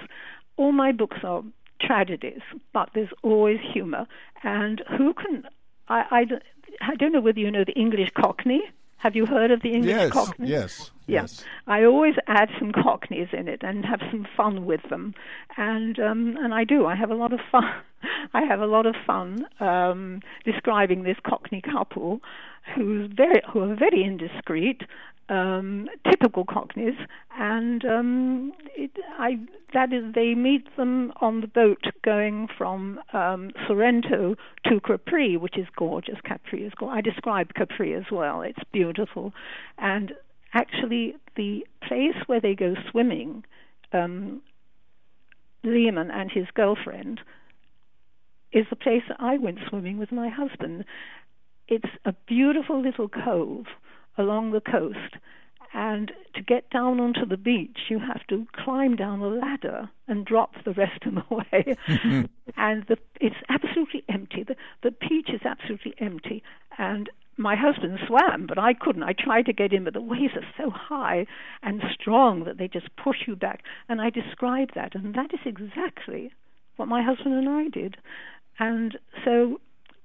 All 0.56 0.72
my 0.72 0.92
books 0.92 1.18
are 1.24 1.44
tragedies, 1.80 2.42
but 2.74 2.90
there's 2.94 3.10
always 3.24 3.60
humor. 3.74 4.08
And 4.44 4.82
who 4.98 5.14
can? 5.14 5.44
I, 5.88 6.06
I, 6.12 6.26
I 6.82 6.96
don't 6.96 7.12
know 7.12 7.22
whether 7.22 7.40
you 7.40 7.52
know 7.52 7.64
the 7.64 7.74
English 7.74 8.12
Cockney. 8.12 8.62
Have 8.98 9.16
you 9.16 9.26
heard 9.26 9.50
of 9.50 9.62
the 9.62 9.72
English 9.72 9.96
yes, 9.96 10.12
Cockney? 10.12 10.50
Yes. 10.50 10.92
Yeah. 11.08 11.22
Yes. 11.22 11.46
I 11.68 11.86
always 11.86 12.16
add 12.28 12.50
some 12.60 12.74
Cockneys 12.74 13.30
in 13.32 13.48
it 13.48 13.64
and 13.64 13.86
have 13.86 14.02
some 14.12 14.28
fun 14.36 14.66
with 14.66 14.82
them, 14.90 15.16
and 15.56 15.98
um, 16.00 16.38
and 16.38 16.54
I 16.54 16.66
do. 16.66 16.86
I 16.86 16.96
have 16.96 17.10
a 17.10 17.16
lot 17.16 17.32
of 17.32 17.40
fun. 17.52 17.64
I 18.34 18.42
have 18.44 18.62
a 18.62 18.66
lot 18.66 18.86
of 18.86 18.96
fun 19.06 19.46
um, 19.60 20.22
describing 20.46 21.04
this 21.04 21.18
Cockney 21.26 21.62
couple, 21.62 22.22
who's 22.76 23.12
very 23.16 23.42
who 23.52 23.62
are 23.62 23.76
very 23.76 24.04
indiscreet, 24.04 24.82
um, 25.30 25.88
typical 26.10 26.46
Cockneys, 26.46 26.96
and 27.38 27.86
um, 27.86 28.54
it, 28.76 28.92
I, 29.18 29.40
that 29.74 29.94
is 29.94 30.14
they 30.14 30.34
meet 30.34 30.76
them 30.76 31.14
on 31.22 31.42
the 31.42 31.48
boat 31.48 31.86
going 32.04 32.48
from 32.58 33.00
um, 33.14 33.52
Sorrento 33.68 34.36
to 34.66 34.80
Capri, 34.82 35.38
which 35.38 35.58
is 35.58 35.68
gorgeous. 35.76 36.18
Capri 36.24 36.64
is 36.64 36.74
gorgeous. 36.78 36.98
I 36.98 37.02
describe 37.02 37.54
Capri 37.54 37.94
as 37.94 38.06
well. 38.12 38.42
It's 38.42 38.60
beautiful, 38.72 39.34
and 39.78 40.14
actually 40.54 41.16
the 41.36 41.66
place 41.82 42.16
where 42.28 42.42
they 42.42 42.56
go 42.56 42.76
swimming, 42.90 43.44
um, 43.94 44.42
Lehman 45.64 46.10
and 46.10 46.32
his 46.32 46.48
girlfriend, 46.54 47.22
is 48.52 48.66
the 48.70 48.76
place 48.76 49.04
that 49.08 49.18
I 49.20 49.38
went 49.38 49.60
swimming 49.68 49.98
with 49.98 50.12
my 50.12 50.30
husband. 50.30 50.86
It's 51.68 51.90
a 52.06 52.14
beautiful 52.28 52.82
little 52.82 53.10
cove 53.10 53.66
along 54.18 54.52
the 54.52 54.62
coast. 54.62 55.16
And 55.72 56.12
to 56.34 56.42
get 56.42 56.70
down 56.72 57.00
onto 57.00 57.28
the 57.28 57.38
beach, 57.38 57.78
you 57.90 58.00
have 58.00 58.26
to 58.28 58.48
climb 58.54 58.96
down 58.96 59.20
a 59.20 59.28
ladder 59.28 59.90
and 60.08 60.26
drop 60.26 60.54
the 60.66 60.74
rest 60.74 61.06
of 61.06 61.14
the 61.14 61.24
way. 61.36 61.76
and 62.58 62.86
the, 62.88 62.98
it's 63.22 63.36
absolutely 63.50 64.04
empty. 64.10 64.44
The, 64.44 64.56
the 64.82 64.92
beach 64.92 65.30
is 65.32 65.42
absolutely 65.46 65.94
empty. 66.00 66.42
And 66.80 67.10
my 67.38 67.56
husband 67.56 68.00
swam, 68.08 68.48
but 68.48 68.58
I 68.58 68.74
couldn't. 68.74 69.04
I 69.04 69.14
tried 69.14 69.46
to 69.46 69.54
get 69.54 69.72
in, 69.72 69.84
but 69.84 69.94
the 69.94 70.02
waves 70.02 70.34
are 70.36 70.54
so 70.58 70.72
high 70.72 71.26
and 71.62 71.82
strong 71.94 72.44
that 72.46 72.58
they 72.58 72.68
just 72.68 72.90
push 72.96 73.28
you 73.28 73.36
back. 73.36 73.64
And 73.88 74.02
I 74.02 74.10
described 74.10 74.74
that, 74.76 74.96
and 74.96 75.14
that 75.14 75.34
is 75.34 75.40
exactly 75.46 76.32
what 76.76 76.88
my 76.88 77.04
husband 77.04 77.36
and 77.36 77.48
I 77.48 77.70
did. 77.70 77.98
And 78.60 78.98
so 79.24 79.60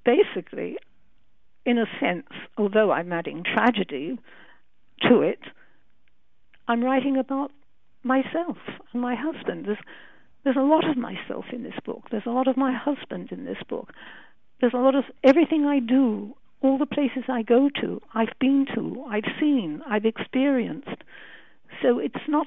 basically, 0.05 0.77
in 1.67 1.79
a 1.79 1.87
sense, 2.01 2.29
although 2.57 2.93
I'm 2.93 3.13
adding 3.13 3.43
tragedy 3.43 4.19
to 5.09 5.23
it, 5.23 5.41
I'm 6.69 6.83
writing 6.83 7.17
about 7.17 7.51
myself 8.03 8.57
and 8.93 9.03
my 9.03 9.15
husband. 9.17 9.67
There's, 9.67 9.79
there's 10.45 10.57
a 10.57 10.61
lot 10.61 10.89
of 10.89 10.97
myself 10.97 11.47
in 11.53 11.63
this 11.63 11.75
book. 11.85 12.05
There's 12.11 12.27
a 12.27 12.31
lot 12.31 12.49
of 12.49 12.57
my 12.57 12.73
husband 12.73 13.33
in 13.33 13.45
this 13.45 13.63
book. 13.69 13.93
There's 14.61 14.75
a 14.75 14.79
lot 14.79 14.95
of 14.95 15.05
everything 15.25 15.67
I 15.67 15.81
do, 15.81 16.35
all 16.63 16.79
the 16.79 16.87
places 16.87 17.25
I 17.29 17.43
go 17.43 17.69
to, 17.81 18.01
I've 18.15 18.33
been 18.41 18.67
to, 18.75 19.05
I've 19.11 19.31
seen, 19.39 19.83
I've 19.87 20.07
experienced. 20.07 21.03
So 21.83 21.99
it's 21.99 22.15
not 22.29 22.47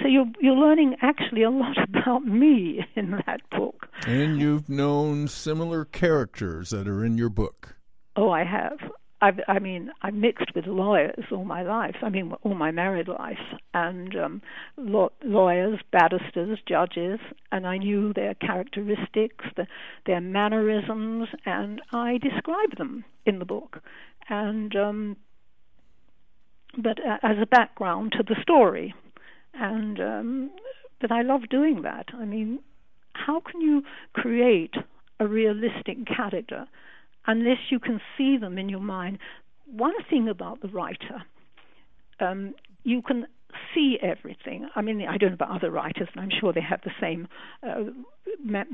so 0.00 0.08
you're 0.08 0.30
you're 0.40 0.56
learning 0.56 0.96
actually 1.02 1.42
a 1.42 1.50
lot 1.50 1.76
about 1.88 2.24
me 2.24 2.84
in 2.96 3.22
that 3.26 3.40
book. 3.50 3.88
And 4.06 4.40
you've 4.40 4.68
known 4.68 5.28
similar 5.28 5.84
characters 5.84 6.70
that 6.70 6.88
are 6.88 7.04
in 7.04 7.18
your 7.18 7.30
book. 7.30 7.76
Oh, 8.16 8.30
I 8.30 8.44
have. 8.44 8.78
I've, 9.22 9.40
I 9.48 9.58
mean, 9.58 9.90
I 10.00 10.10
mixed 10.10 10.54
with 10.54 10.66
lawyers 10.66 11.26
all 11.30 11.44
my 11.44 11.62
life. 11.62 11.96
I 12.02 12.08
mean, 12.08 12.32
all 12.42 12.54
my 12.54 12.70
married 12.70 13.08
life, 13.08 13.38
and 13.74 14.16
um, 14.16 14.42
law, 14.78 15.10
lawyers, 15.22 15.78
barristers, 15.92 16.58
judges, 16.66 17.20
and 17.52 17.66
I 17.66 17.76
knew 17.76 18.14
their 18.14 18.32
characteristics, 18.34 19.44
the, 19.56 19.66
their 20.06 20.22
mannerisms, 20.22 21.28
and 21.44 21.82
I 21.92 22.16
describe 22.16 22.78
them 22.78 23.04
in 23.26 23.40
the 23.40 23.44
book. 23.44 23.80
And 24.30 24.74
um, 24.74 25.16
but 26.78 26.98
uh, 27.04 27.18
as 27.22 27.36
a 27.40 27.46
background 27.46 28.12
to 28.12 28.22
the 28.22 28.40
story, 28.40 28.94
and 29.54 30.00
um, 30.00 30.50
but 31.00 31.10
I 31.12 31.22
love 31.22 31.48
doing 31.48 31.82
that. 31.82 32.06
I 32.14 32.24
mean, 32.24 32.60
how 33.12 33.40
can 33.40 33.60
you 33.60 33.82
create 34.14 34.74
a 35.18 35.26
realistic 35.26 36.06
character? 36.06 36.66
unless 37.26 37.58
you 37.70 37.78
can 37.78 38.00
see 38.16 38.36
them 38.36 38.58
in 38.58 38.68
your 38.68 38.80
mind. 38.80 39.18
One 39.66 39.94
thing 40.08 40.28
about 40.28 40.62
the 40.62 40.68
writer, 40.68 41.22
um, 42.18 42.54
you 42.82 43.02
can 43.02 43.26
see 43.74 43.98
everything. 44.02 44.68
I 44.74 44.82
mean, 44.82 45.02
I 45.08 45.16
don't 45.16 45.30
know 45.30 45.34
about 45.34 45.56
other 45.56 45.70
writers, 45.70 46.08
and 46.12 46.22
I'm 46.22 46.30
sure 46.40 46.52
they 46.52 46.60
have 46.60 46.80
the 46.82 46.90
same 47.00 47.28
uh, 47.62 47.84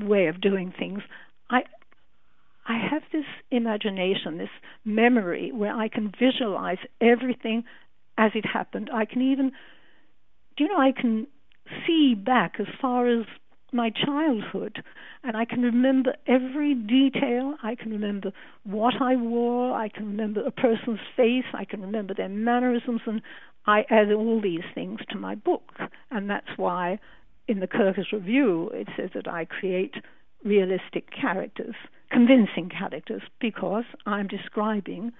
way 0.01 0.27
of 0.27 0.41
doing 0.41 0.73
things. 0.77 1.01
I 1.49 1.63
I 2.69 2.85
have 2.91 3.03
this 3.13 3.25
imagination, 3.49 4.37
this 4.37 4.49
memory 4.83 5.51
where 5.53 5.73
I 5.73 5.87
can 5.87 6.11
visualize 6.19 6.79
everything 6.99 7.63
as 8.17 8.31
it 8.35 8.45
happened. 8.45 8.89
I 8.93 9.05
can 9.05 9.21
even, 9.21 9.53
do 10.57 10.63
you 10.63 10.69
know, 10.69 10.79
I 10.79 10.91
can 10.91 11.27
see 11.85 12.15
back 12.15 12.55
as 12.59 12.67
far 12.81 13.07
as 13.07 13.25
my 13.71 13.89
childhood. 13.89 14.83
And 15.23 15.35
I 15.35 15.45
can 15.45 15.61
remember 15.61 16.13
every 16.27 16.73
detail. 16.73 17.55
I 17.63 17.75
can 17.75 17.91
remember 17.91 18.31
what 18.63 18.95
I 19.01 19.15
wore. 19.15 19.73
I 19.73 19.89
can 19.89 20.05
remember 20.07 20.41
a 20.45 20.51
person's 20.51 20.99
face. 21.15 21.45
I 21.53 21.65
can 21.65 21.81
remember 21.81 22.13
their 22.13 22.29
mannerisms. 22.29 23.01
And 23.05 23.21
I 23.65 23.85
add 23.89 24.11
all 24.11 24.41
these 24.41 24.63
things 24.73 24.99
to 25.09 25.17
my 25.17 25.35
book. 25.35 25.73
And 26.11 26.29
that's 26.29 26.47
why 26.55 26.99
in 27.47 27.59
the 27.59 27.67
Kirkus 27.67 28.11
Review 28.11 28.69
it 28.73 28.87
says 28.97 29.09
that 29.15 29.27
I 29.27 29.45
create 29.45 29.95
realistic 30.43 31.09
characters, 31.11 31.75
convincing 32.11 32.69
characters, 32.69 33.23
because 33.41 33.83
I'm 34.05 34.27
describing 34.27 35.11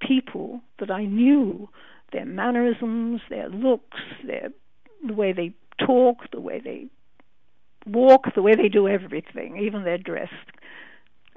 people 0.00 0.60
that 0.78 0.90
I 0.90 1.04
knew, 1.04 1.68
their 2.12 2.24
mannerisms, 2.24 3.20
their 3.28 3.48
looks, 3.50 3.98
their 4.26 4.50
the 5.06 5.14
way 5.14 5.32
they 5.32 5.52
talk, 5.84 6.30
the 6.32 6.40
way 6.40 6.60
they 6.62 6.88
walk 7.86 8.34
the 8.34 8.42
way 8.42 8.54
they 8.54 8.68
do 8.68 8.88
everything, 8.88 9.58
even 9.58 9.84
their 9.84 9.98
dress. 9.98 10.28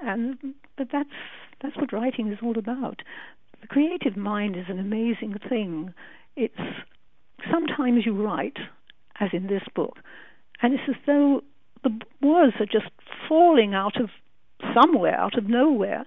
And 0.00 0.36
but 0.76 0.88
that's 0.92 1.08
that's 1.62 1.76
what 1.76 1.92
writing 1.92 2.30
is 2.30 2.38
all 2.42 2.58
about. 2.58 3.02
The 3.60 3.66
creative 3.66 4.16
mind 4.16 4.56
is 4.56 4.66
an 4.68 4.78
amazing 4.78 5.36
thing. 5.48 5.94
It's 6.36 6.54
sometimes 7.50 8.04
you 8.04 8.14
write, 8.14 8.58
as 9.20 9.30
in 9.32 9.46
this 9.46 9.62
book, 9.74 9.96
and 10.60 10.74
it's 10.74 10.82
as 10.88 10.96
though 11.06 11.42
the 11.82 11.98
words 12.20 12.54
are 12.60 12.66
just 12.66 12.90
falling 13.28 13.74
out 13.74 14.00
of 14.00 14.10
somewhere, 14.74 15.18
out 15.18 15.38
of 15.38 15.48
nowhere, 15.48 16.04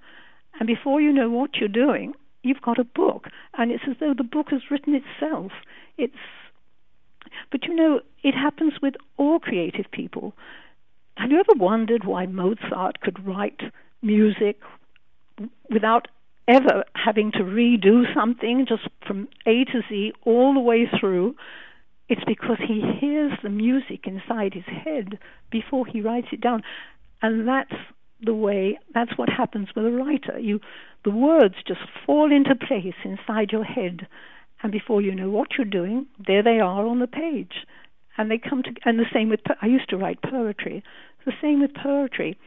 and 0.60 0.68
before 0.68 1.02
you 1.02 1.12
know 1.12 1.30
what 1.30 1.56
you're 1.56 1.70
doing, 1.70 2.14
you've 2.44 2.62
got 2.62 2.80
a 2.80 2.84
book, 2.84 3.28
and 3.58 3.72
it's 3.72 3.84
as 3.90 3.96
though 4.00 4.14
the 4.16 4.24
book 4.24 4.48
has 4.52 4.62
written 4.70 4.96
itself. 4.96 5.52
It's, 5.98 6.14
but 7.51 7.65
you 7.65 7.74
know, 7.74 8.01
it 8.24 8.34
happens 8.34 8.74
with 8.81 8.96
all 9.17 9.39
creative 9.39 9.86
people. 9.91 10.34
Have 11.17 11.31
you 11.31 11.39
ever 11.39 11.57
wondered 11.57 12.05
why 12.05 12.25
Mozart 12.25 13.01
could 13.01 13.25
write 13.25 13.62
music 14.01 14.62
without 15.69 16.07
ever 16.48 16.84
having 16.93 17.31
to 17.34 17.39
redo 17.39 18.03
something 18.13 18.65
just 18.67 18.88
from 19.05 19.27
A 19.46 19.65
to 19.65 19.81
Z 19.89 20.13
all 20.24 20.53
the 20.53 20.60
way 20.60 20.89
through? 21.00 21.36
It's 22.10 22.24
because 22.25 22.57
he 22.65 22.81
hears 23.00 23.34
the 23.43 23.50
music 23.50 24.05
inside 24.05 24.53
his 24.53 24.65
head 24.65 25.19
before 25.51 25.86
he 25.86 26.01
writes 26.01 26.27
it 26.31 26.39
down. 26.39 26.63
And 27.22 27.48
that's 27.48 27.75
the 28.22 28.34
way 28.34 28.79
that's 28.93 29.17
what 29.17 29.29
happens 29.29 29.69
with 29.75 29.86
a 29.86 29.91
writer. 29.91 30.39
You 30.39 30.60
the 31.03 31.12
words 31.12 31.55
just 31.67 31.81
fall 32.05 32.31
into 32.31 32.55
place 32.55 32.96
inside 33.03 33.51
your 33.51 33.63
head 33.63 34.07
and 34.64 34.72
before 34.72 35.02
you 35.02 35.14
know 35.14 35.30
what 35.30 35.50
you're 35.58 35.66
doing, 35.66 36.08
there 36.26 36.44
they 36.44 36.60
are 36.60 36.86
on 36.86 37.00
the 37.00 37.08
page. 37.08 37.66
And 38.18 38.32
they 38.32 38.40
come 38.40 38.64
to 38.64 38.72
and 38.86 38.98
the 38.98 39.06
same 39.14 39.30
with 39.30 39.42
I 39.62 39.68
used 39.68 39.90
to 39.90 39.98
write 39.98 40.22
poetry. 40.22 40.84
The 41.26 41.34
same 41.42 41.62
with 41.62 41.72
poetry. 41.76 42.38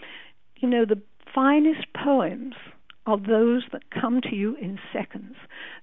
You 0.56 0.68
know, 0.68 0.84
the 0.84 1.00
finest 1.32 1.86
poems 1.94 2.54
are 3.06 3.18
those 3.18 3.62
that 3.72 3.90
come 3.90 4.20
to 4.22 4.34
you 4.34 4.56
in 4.56 4.78
seconds. 4.92 5.36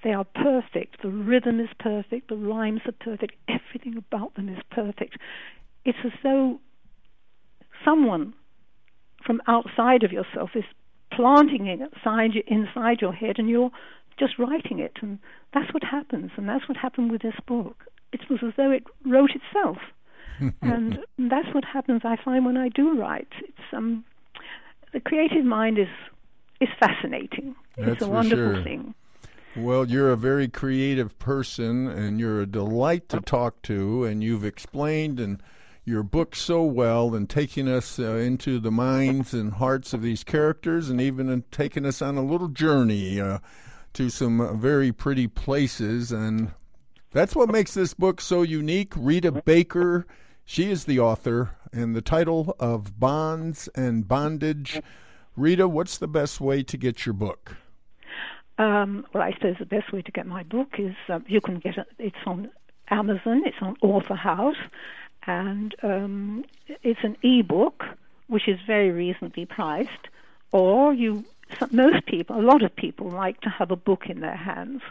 They 0.04 0.12
are 0.12 0.26
perfect. 0.26 1.02
The 1.02 1.10
rhythm 1.10 1.60
is 1.60 1.70
perfect. 1.80 2.30
The 2.30 2.36
rhymes 2.36 2.82
are 2.86 2.92
perfect. 2.92 3.36
Everything 3.48 3.98
about 3.98 4.36
them 4.36 4.50
is 4.50 4.60
perfect. 4.72 5.18
It's 5.86 5.98
as 6.06 6.12
though 6.24 6.60
someone 7.84 8.34
from 9.26 9.42
outside 9.48 10.04
of 10.04 10.12
yourself 10.12 10.52
is 10.56 10.64
planting 11.12 11.68
it 11.68 11.80
inside, 11.80 12.32
inside 12.48 13.02
your 13.02 13.14
head 13.14 13.36
and 13.40 13.50
you're 13.50 13.72
just 14.18 14.38
writing 14.40 14.80
it. 14.80 14.98
And 15.02 15.20
that's 15.54 15.74
what 15.74 15.84
happens. 15.84 16.32
And 16.38 16.48
that's 16.48 16.68
what 16.68 16.78
happened 16.78 17.12
with 17.12 17.22
this 17.22 17.36
book. 17.46 17.86
It 18.12 18.22
was 18.30 18.40
as 18.46 18.54
though 18.58 18.72
it 18.72 18.84
wrote 19.06 19.32
itself. 19.32 19.78
and 20.62 21.00
that's 21.18 21.54
what 21.54 21.66
happens, 21.66 22.02
I 22.04 22.16
find, 22.24 22.46
when 22.46 22.58
I 22.58 22.70
do 22.70 23.00
write. 23.00 23.32
It's 23.40 23.74
um, 23.74 24.06
The 24.94 25.00
creative 25.00 25.46
mind 25.46 25.80
is, 25.80 25.88
is 26.62 26.70
fascinating. 26.80 27.56
That's 27.76 27.94
it's 27.94 28.02
a 28.04 28.08
wonderful 28.08 28.56
sure. 28.56 28.64
thing. 28.64 28.94
Well, 29.56 29.90
you're 29.90 30.12
a 30.12 30.18
very 30.18 30.48
creative 30.48 31.18
person, 31.18 31.88
and 31.88 32.20
you're 32.20 32.42
a 32.42 32.46
delight 32.46 33.10
to 33.10 33.20
talk 33.20 33.64
to, 33.64 34.04
and 34.04 34.24
you've 34.24 34.46
explained 34.46 35.20
and 35.20 35.42
your 35.88 36.04
book 36.04 36.36
so 36.36 36.64
well 36.64 37.16
and 37.16 37.30
taking 37.30 37.68
us 37.70 37.98
uh, 37.98 38.16
into 38.16 38.60
the 38.60 38.70
minds 38.70 39.34
and 39.34 39.54
hearts 39.54 39.94
of 39.94 40.02
these 40.02 40.22
characters 40.22 40.90
and 40.90 41.00
even 41.00 41.44
taking 41.50 41.86
us 41.86 42.02
on 42.02 42.18
a 42.18 42.22
little 42.22 42.50
journey 42.50 43.22
uh, 43.22 43.40
to 43.98 44.10
some 44.12 44.60
very 44.60 44.92
pretty 44.92 45.28
places. 45.28 46.12
And 46.12 46.52
that's 47.12 47.36
what 47.36 47.50
makes 47.50 47.74
this 47.74 47.96
book 47.96 48.22
so 48.22 48.44
unique. 48.44 48.94
Rita 48.96 49.32
Baker, 49.32 50.06
she 50.46 50.70
is 50.70 50.86
the 50.86 51.00
author, 51.00 51.56
and 51.74 51.96
the 51.96 52.02
title 52.02 52.56
of 52.60 53.00
Bonds 53.00 53.68
and 53.74 54.08
Bondage. 54.08 54.80
Rita, 55.36 55.68
what's 55.68 55.98
the 55.98 56.08
best 56.08 56.40
way 56.40 56.62
to 56.62 56.78
get 56.78 57.08
your 57.08 57.14
book? 57.14 57.58
Um, 58.60 59.06
well, 59.14 59.24
I 59.24 59.34
suppose 59.34 59.56
the 59.60 59.66
best 59.66 59.92
way 59.92 60.04
to 60.04 60.12
get 60.12 60.28
my 60.28 60.44
book 60.44 60.76
is 60.78 60.96
uh, 61.10 61.20
you 61.28 61.42
can 61.42 61.58
get 61.58 61.78
it. 61.78 61.88
It's 61.98 62.16
on 62.28 62.52
Amazon. 62.90 63.44
It's 63.46 63.58
on 63.62 63.78
Author 63.82 64.16
House, 64.16 64.56
and 65.26 65.76
um, 65.82 66.46
it's 66.84 67.00
an 67.04 67.18
e-book 67.24 67.84
which 68.28 68.48
is 68.48 68.60
very 68.68 68.92
reasonably 68.92 69.46
priced. 69.46 70.08
Or 70.52 70.94
you, 70.94 71.26
most 71.72 72.06
people, 72.06 72.40
a 72.40 72.42
lot 72.42 72.64
of 72.64 72.76
people 72.76 73.10
like 73.10 73.42
to 73.42 73.50
have 73.50 73.72
a 73.72 73.76
book 73.76 74.04
in 74.10 74.20
their 74.22 74.36
hands, 74.36 74.82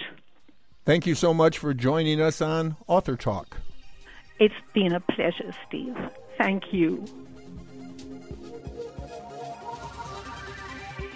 Thank 0.87 1.05
you 1.05 1.15
so 1.15 1.33
much 1.33 1.57
for 1.57 1.73
joining 1.73 2.21
us 2.21 2.41
on 2.41 2.77
Author 2.87 3.17
Talk. 3.17 3.57
It's 4.39 4.55
been 4.73 4.93
a 4.93 5.01
pleasure, 5.01 5.51
Steve. 5.67 5.97
Thank 6.37 6.71
you. 6.71 7.03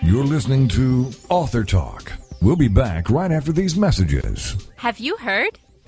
You're 0.01 0.25
listening 0.25 0.67
to 0.67 1.11
Author 1.29 1.63
Talk. 1.63 2.11
We'll 2.41 2.57
be 2.57 2.67
back 2.67 3.09
right 3.09 3.31
after 3.31 3.53
these 3.53 3.77
messages. 3.77 4.67
Have 4.75 4.99
you 4.99 5.15
heard? 5.15 5.57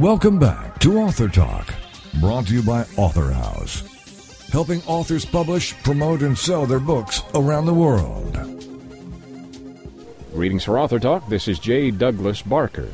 Welcome 0.00 0.38
back 0.38 0.78
to 0.78 0.96
Author 0.96 1.28
Talk, 1.28 1.74
brought 2.20 2.46
to 2.46 2.54
you 2.54 2.62
by 2.62 2.86
Author 2.96 3.32
House, 3.32 3.82
helping 4.50 4.80
authors 4.84 5.26
publish, 5.26 5.74
promote, 5.82 6.22
and 6.22 6.38
sell 6.38 6.64
their 6.64 6.80
books 6.80 7.22
around 7.34 7.66
the 7.66 7.74
world. 7.74 8.32
Greetings 10.32 10.64
for 10.64 10.78
Author 10.78 10.98
Talk. 10.98 11.28
This 11.28 11.46
is 11.46 11.58
J. 11.58 11.90
Douglas 11.90 12.40
Barker. 12.40 12.88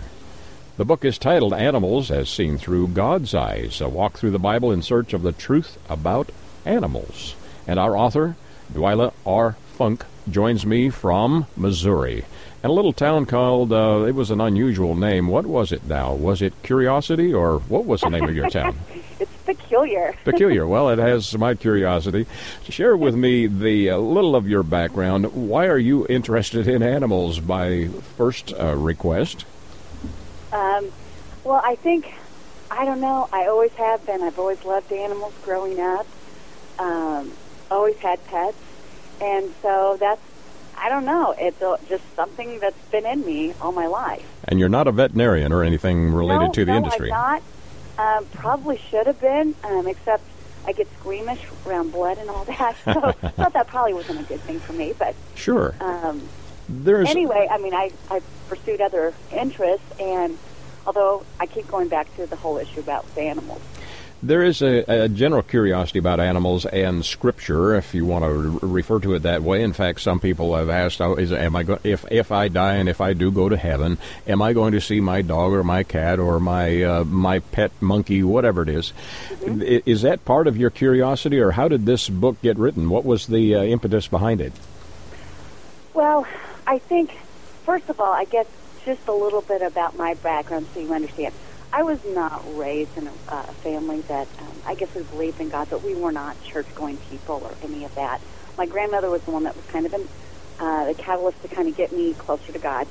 The 0.78 0.84
book 0.84 1.04
is 1.04 1.16
titled 1.16 1.54
Animals 1.54 2.10
as 2.10 2.28
Seen 2.28 2.58
Through 2.58 2.88
God's 2.88 3.36
Eyes 3.36 3.80
A 3.80 3.88
Walk 3.88 4.18
Through 4.18 4.32
the 4.32 4.40
Bible 4.40 4.72
in 4.72 4.82
Search 4.82 5.12
of 5.12 5.22
the 5.22 5.30
Truth 5.30 5.78
About 5.88 6.30
Animals. 6.64 7.36
And 7.68 7.78
our 7.78 7.96
author, 7.96 8.34
Twyla 8.72 9.12
R. 9.24 9.56
Funk, 9.78 10.04
joins 10.28 10.66
me 10.66 10.90
from 10.90 11.46
Missouri. 11.56 12.24
And 12.62 12.70
a 12.70 12.74
little 12.74 12.92
town 12.92 13.26
called, 13.26 13.72
uh, 13.72 14.04
it 14.08 14.14
was 14.14 14.30
an 14.30 14.40
unusual 14.40 14.94
name. 14.94 15.28
What 15.28 15.46
was 15.46 15.72
it 15.72 15.86
now? 15.86 16.14
Was 16.14 16.42
it 16.42 16.52
Curiosity 16.62 17.32
or 17.32 17.58
what 17.60 17.84
was 17.84 18.00
the 18.00 18.08
name 18.08 18.24
of 18.24 18.34
your 18.34 18.48
town? 18.48 18.76
it's 19.20 19.30
peculiar. 19.44 20.16
Peculiar. 20.24 20.66
Well, 20.66 20.88
it 20.90 20.98
has 20.98 21.36
my 21.36 21.54
curiosity. 21.54 22.26
Share 22.68 22.96
with 22.96 23.14
me 23.14 23.46
the 23.46 23.90
uh, 23.90 23.98
little 23.98 24.34
of 24.34 24.48
your 24.48 24.62
background. 24.62 25.32
Why 25.34 25.66
are 25.66 25.78
you 25.78 26.06
interested 26.08 26.66
in 26.66 26.82
animals 26.82 27.38
by 27.40 27.88
first 28.16 28.52
uh, 28.52 28.74
request? 28.74 29.44
Um, 30.52 30.90
well, 31.44 31.60
I 31.64 31.76
think, 31.76 32.12
I 32.70 32.84
don't 32.84 33.00
know, 33.00 33.28
I 33.32 33.46
always 33.46 33.72
have 33.72 34.04
been. 34.06 34.22
I've 34.22 34.38
always 34.38 34.64
loved 34.64 34.92
animals 34.92 35.34
growing 35.44 35.78
up, 35.78 36.06
um, 36.78 37.32
always 37.70 37.96
had 37.98 38.24
pets. 38.26 38.56
And 39.20 39.52
so 39.62 39.96
that's, 39.98 40.20
I 40.78 40.88
don't 40.88 41.04
know, 41.04 41.34
it's 41.36 41.60
a, 41.62 41.78
just 41.88 42.02
something 42.14 42.60
that's 42.60 42.78
been 42.90 43.06
in 43.06 43.24
me 43.24 43.54
all 43.60 43.72
my 43.72 43.86
life. 43.86 44.26
And 44.44 44.58
you're 44.58 44.68
not 44.68 44.86
a 44.86 44.92
veterinarian 44.92 45.52
or 45.52 45.62
anything 45.64 46.12
related 46.12 46.46
no, 46.46 46.52
to 46.52 46.64
the 46.64 46.72
no, 46.72 46.78
industry? 46.78 47.12
I'm 47.12 47.42
not. 47.96 48.18
Um, 48.18 48.26
probably 48.26 48.76
should 48.90 49.06
have 49.06 49.20
been, 49.20 49.54
um, 49.64 49.86
except 49.86 50.22
I 50.66 50.72
get 50.72 50.86
squeamish 50.98 51.40
around 51.66 51.92
blood 51.92 52.18
and 52.18 52.28
all 52.28 52.44
that. 52.44 52.76
So 52.84 52.90
I 52.90 53.12
thought 53.30 53.52
that 53.54 53.68
probably 53.68 53.94
wasn't 53.94 54.20
a 54.20 54.24
good 54.24 54.40
thing 54.40 54.60
for 54.60 54.72
me. 54.72 54.92
But 54.98 55.14
Sure. 55.34 55.74
um, 55.80 56.28
There's 56.68 57.08
anyway, 57.08 57.48
I 57.50 57.58
mean, 57.58 57.72
I, 57.72 57.90
I 58.10 58.20
pursued 58.48 58.80
other 58.80 59.14
interests, 59.32 59.86
and 59.98 60.36
although 60.86 61.24
I 61.40 61.46
keep 61.46 61.68
going 61.68 61.88
back 61.88 62.14
to 62.16 62.26
the 62.26 62.36
whole 62.36 62.58
issue 62.58 62.80
about 62.80 63.12
the 63.14 63.22
animals. 63.22 63.62
There 64.26 64.42
is 64.42 64.60
a, 64.60 65.04
a 65.04 65.08
general 65.08 65.42
curiosity 65.42 66.00
about 66.00 66.18
animals 66.18 66.66
and 66.66 67.04
scripture, 67.04 67.76
if 67.76 67.94
you 67.94 68.04
want 68.04 68.24
to 68.24 68.30
re- 68.30 68.58
refer 68.62 68.98
to 68.98 69.14
it 69.14 69.22
that 69.22 69.42
way. 69.42 69.62
In 69.62 69.72
fact, 69.72 70.00
some 70.00 70.18
people 70.18 70.56
have 70.56 70.68
asked, 70.68 71.00
oh, 71.00 71.14
is, 71.14 71.32
"Am 71.32 71.54
I 71.54 71.62
go- 71.62 71.78
if 71.84 72.04
if 72.10 72.32
I 72.32 72.48
die 72.48 72.74
and 72.74 72.88
if 72.88 73.00
I 73.00 73.12
do 73.12 73.30
go 73.30 73.48
to 73.48 73.56
heaven, 73.56 73.98
am 74.26 74.42
I 74.42 74.52
going 74.52 74.72
to 74.72 74.80
see 74.80 75.00
my 75.00 75.22
dog 75.22 75.52
or 75.52 75.62
my 75.62 75.84
cat 75.84 76.18
or 76.18 76.40
my 76.40 76.82
uh, 76.82 77.04
my 77.04 77.38
pet 77.38 77.70
monkey, 77.80 78.24
whatever 78.24 78.62
it 78.62 78.68
is? 78.68 78.92
I- 79.46 79.82
Is 79.86 80.02
that 80.02 80.24
part 80.24 80.48
of 80.48 80.56
your 80.56 80.70
curiosity, 80.70 81.38
or 81.38 81.52
how 81.52 81.68
did 81.68 81.86
this 81.86 82.08
book 82.08 82.42
get 82.42 82.58
written? 82.58 82.90
What 82.90 83.04
was 83.04 83.28
the 83.28 83.54
uh, 83.54 83.62
impetus 83.62 84.08
behind 84.08 84.40
it? 84.40 84.52
Well, 85.94 86.26
I 86.66 86.80
think, 86.80 87.12
first 87.64 87.88
of 87.88 88.00
all, 88.00 88.12
I 88.12 88.24
guess 88.24 88.46
just 88.84 89.06
a 89.06 89.12
little 89.12 89.42
bit 89.42 89.62
about 89.62 89.96
my 89.96 90.14
background 90.14 90.66
so 90.74 90.80
you 90.80 90.92
understand. 90.92 91.32
I 91.76 91.82
was 91.82 92.02
not 92.06 92.56
raised 92.56 92.96
in 92.96 93.06
a 93.06 93.12
uh, 93.28 93.42
family 93.62 94.00
that, 94.08 94.26
um, 94.38 94.62
I 94.64 94.74
guess, 94.76 94.88
we 94.94 95.02
believed 95.02 95.38
in 95.42 95.50
God, 95.50 95.68
but 95.68 95.82
we 95.82 95.94
were 95.94 96.10
not 96.10 96.42
church-going 96.44 96.96
people 97.10 97.42
or 97.44 97.52
any 97.62 97.84
of 97.84 97.94
that. 97.96 98.18
My 98.56 98.64
grandmother 98.64 99.10
was 99.10 99.20
the 99.24 99.30
one 99.30 99.42
that 99.42 99.54
was 99.54 99.66
kind 99.66 99.84
of 99.84 99.92
an, 99.92 100.08
uh, 100.58 100.86
the 100.86 100.94
catalyst 100.94 101.42
to 101.42 101.48
kind 101.48 101.68
of 101.68 101.76
get 101.76 101.92
me 101.92 102.14
closer 102.14 102.50
to 102.50 102.58
God. 102.58 102.86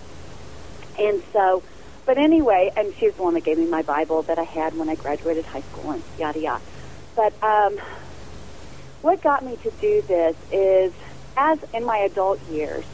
And 0.99 1.23
so, 1.33 1.63
but 2.05 2.19
anyway, 2.19 2.71
and 2.77 2.93
she 2.99 3.07
was 3.07 3.15
the 3.15 3.23
one 3.23 3.33
that 3.33 3.43
gave 3.43 3.57
me 3.57 3.65
my 3.65 3.81
Bible 3.81 4.21
that 4.21 4.37
I 4.37 4.43
had 4.43 4.77
when 4.77 4.87
I 4.87 4.93
graduated 4.93 5.45
high 5.45 5.61
school 5.61 5.89
and 5.89 6.03
yada 6.19 6.39
yada. 6.39 6.63
But 7.15 7.33
um, 7.41 7.79
what 9.01 9.19
got 9.23 9.43
me 9.43 9.55
to 9.63 9.71
do 9.81 10.03
this 10.03 10.35
is, 10.51 10.93
as 11.35 11.57
in 11.73 11.85
my 11.85 12.07
adult 12.11 12.39
years, 12.51 12.85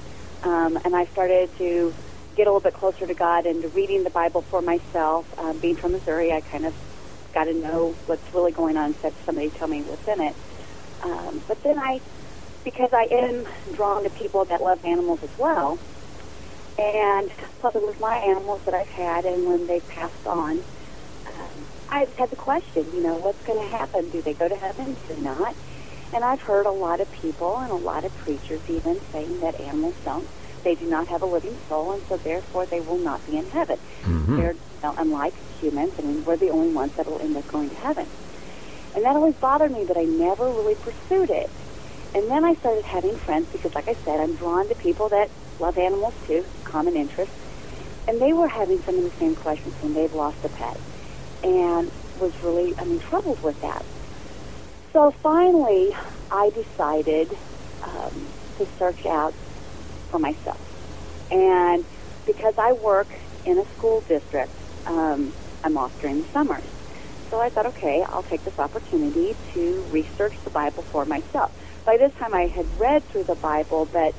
um, 0.44 0.80
and 0.86 0.96
I 0.96 1.04
started 1.08 1.50
to 1.58 1.94
get 2.36 2.48
a 2.48 2.52
little 2.52 2.60
bit 2.60 2.74
closer 2.74 3.06
to 3.06 3.14
God 3.14 3.46
and 3.46 3.62
to 3.62 3.68
reading 3.70 4.04
the 4.04 4.10
Bible 4.10 4.42
for 4.42 4.62
myself. 4.62 5.28
Um, 5.40 5.60
being 5.60 5.76
from 5.76 5.92
Missouri, 5.92 6.32
I 6.32 6.42
kind 6.42 6.66
of 6.66 6.74
got 7.34 7.46
to 7.46 7.54
know 7.54 7.96
what's 8.06 8.34
really 8.34 8.52
going 8.52 8.78
on 8.78 8.88
instead 8.88 9.12
of 9.14 9.18
somebody 9.26 9.50
tell 9.50 9.68
me 9.68 9.82
what's 9.84 10.08
in 10.08 10.22
it. 10.22 10.36
Um, 11.04 11.42
but 11.48 11.62
then 11.64 11.78
I, 11.78 12.02
because 12.64 12.92
I 12.94 13.08
am 13.12 13.48
drawn 13.74 14.04
to 14.04 14.10
people 14.10 14.46
that 14.46 14.62
love 14.62 14.84
animals 14.86 15.24
as 15.24 15.38
well, 15.38 15.80
and 16.78 17.30
plus 17.60 17.76
it 17.76 17.82
was 17.82 18.00
my 18.00 18.16
animals 18.18 18.62
that 18.66 18.74
I've 18.74 18.90
had, 18.90 19.26
and 19.26 19.46
when 19.46 19.68
they 19.68 19.80
passed 19.82 20.26
on, 20.26 20.60
um, 20.60 21.66
I've 21.90 22.14
had 22.16 22.30
the 22.30 22.36
question, 22.36 22.86
you 22.94 23.02
know, 23.02 23.16
what's 23.16 23.42
going 23.46 23.60
to 23.60 23.78
happen? 23.78 24.10
Do 24.10 24.22
they 24.22 24.34
go 24.34 24.48
to 24.48 24.56
heaven? 24.56 24.96
Do 25.08 25.14
they 25.14 25.22
not? 25.22 25.56
And 26.14 26.24
I've 26.24 26.42
heard 26.42 26.66
a 26.66 26.72
lot 26.72 27.00
of 27.00 27.12
people 27.12 27.58
and 27.58 27.72
a 27.72 27.76
lot 27.76 28.04
of 28.04 28.16
preachers 28.18 28.62
even 28.68 29.00
saying 29.12 29.40
that 29.42 29.60
animals 29.60 29.96
don't. 30.04 30.28
They 30.64 30.76
do 30.76 30.88
not 30.90 31.08
have 31.08 31.22
a 31.22 31.26
living 31.26 31.58
soul, 31.68 31.94
and 31.94 32.04
so 32.08 32.18
therefore 32.18 32.66
they 32.66 32.80
will 32.80 32.98
not 32.98 33.26
be 33.26 33.38
in 33.38 33.46
heaven. 33.50 33.80
They're 34.38 34.54
you 34.54 34.60
know, 34.84 34.96
unlike 34.98 35.34
humans, 35.60 35.94
I 35.98 36.02
mean, 36.02 36.26
we're 36.26 36.38
the 36.38 36.50
only 36.50 36.74
ones 36.74 36.94
that 36.96 37.06
will 37.08 37.20
end 37.20 37.36
up 37.38 37.48
going 37.48 37.70
to 37.70 37.76
heaven. 37.76 38.08
And 38.96 39.06
that 39.06 39.16
always 39.16 39.36
bothered 39.36 39.72
me, 39.72 39.86
but 39.86 39.98
I 39.98 40.04
never 40.04 40.46
really 40.46 40.76
pursued 40.76 41.30
it. 41.30 41.50
And 42.14 42.30
then 42.30 42.44
I 42.44 42.56
started 42.56 42.84
having 42.84 43.16
friends 43.16 43.48
because, 43.52 43.74
like 43.74 43.88
I 43.88 43.94
said, 43.94 44.20
I'm 44.20 44.36
drawn 44.36 44.68
to 44.68 44.76
people 44.76 45.10
that 45.10 45.30
love 45.60 45.78
animals 45.78 46.14
too, 46.28 46.44
common 46.64 46.96
interest. 46.96 47.32
And 48.08 48.20
they 48.20 48.34
were 48.34 48.48
having 48.48 48.82
some 48.82 48.98
of 48.98 49.04
the 49.04 49.12
same 49.12 49.36
questions 49.36 49.74
when 49.82 49.94
they've 49.94 50.14
lost 50.14 50.44
a 50.44 50.50
pet 50.50 50.78
and 51.44 51.92
was 52.20 52.34
really, 52.44 52.76
I 52.78 52.84
mean, 52.84 53.00
troubled 53.00 53.42
with 53.42 53.60
that. 53.62 53.86
So 54.92 55.12
finally, 55.12 55.96
I 56.30 56.50
decided 56.50 57.30
um, 57.84 58.28
to 58.58 58.68
search 58.78 59.06
out 59.06 59.34
for 60.12 60.20
myself. 60.20 60.60
And 61.32 61.86
because 62.26 62.54
I 62.58 62.74
work 62.74 63.08
in 63.46 63.58
a 63.58 63.66
school 63.78 64.02
district, 64.02 64.52
um, 64.86 65.34
I'm 65.64 65.78
off 65.78 66.00
during 66.02 66.22
the 66.22 66.28
summers. 66.30 66.64
So 67.30 67.40
I 67.40 67.50
thought, 67.50 67.66
okay, 67.68 68.04
I'll 68.10 68.24
take 68.24 68.44
this 68.44 68.60
opportunity 68.60 69.36
to 69.54 69.86
research 69.92 70.36
the 70.44 70.50
Bible 70.50 70.84
for 70.84 71.06
myself. 71.06 71.52
By 71.86 71.98
this 71.98 72.14
time, 72.16 72.34
I 72.34 72.48
had 72.48 72.66
read 72.78 73.08
through 73.10 73.24
the 73.24 73.36
Bible, 73.36 73.88
but 73.92 74.14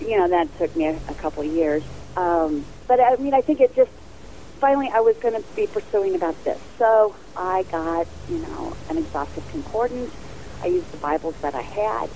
you 0.00 0.18
know 0.18 0.28
that 0.28 0.58
took 0.58 0.74
me 0.76 0.86
a, 0.86 1.00
a 1.08 1.14
couple 1.14 1.42
of 1.42 1.52
years. 1.52 1.82
Um, 2.16 2.66
but 2.88 3.00
I 3.00 3.16
mean, 3.16 3.34
I 3.34 3.40
think 3.40 3.60
it 3.60 3.74
just 3.76 3.90
finally 4.58 4.90
I 4.92 5.00
was 5.00 5.16
going 5.18 5.34
to 5.34 5.54
be 5.54 5.66
pursuing 5.66 6.14
about 6.16 6.42
this. 6.44 6.58
So 6.78 7.14
I 7.36 7.62
got 7.70 8.06
you 8.28 8.38
know 8.38 8.76
an 8.90 8.98
exhaustive 8.98 9.48
concordance. 9.50 10.12
I 10.62 10.66
used 10.66 10.90
the 10.90 10.98
Bibles 10.98 11.34
that 11.42 11.54
I 11.54 11.62
had, 11.62 12.10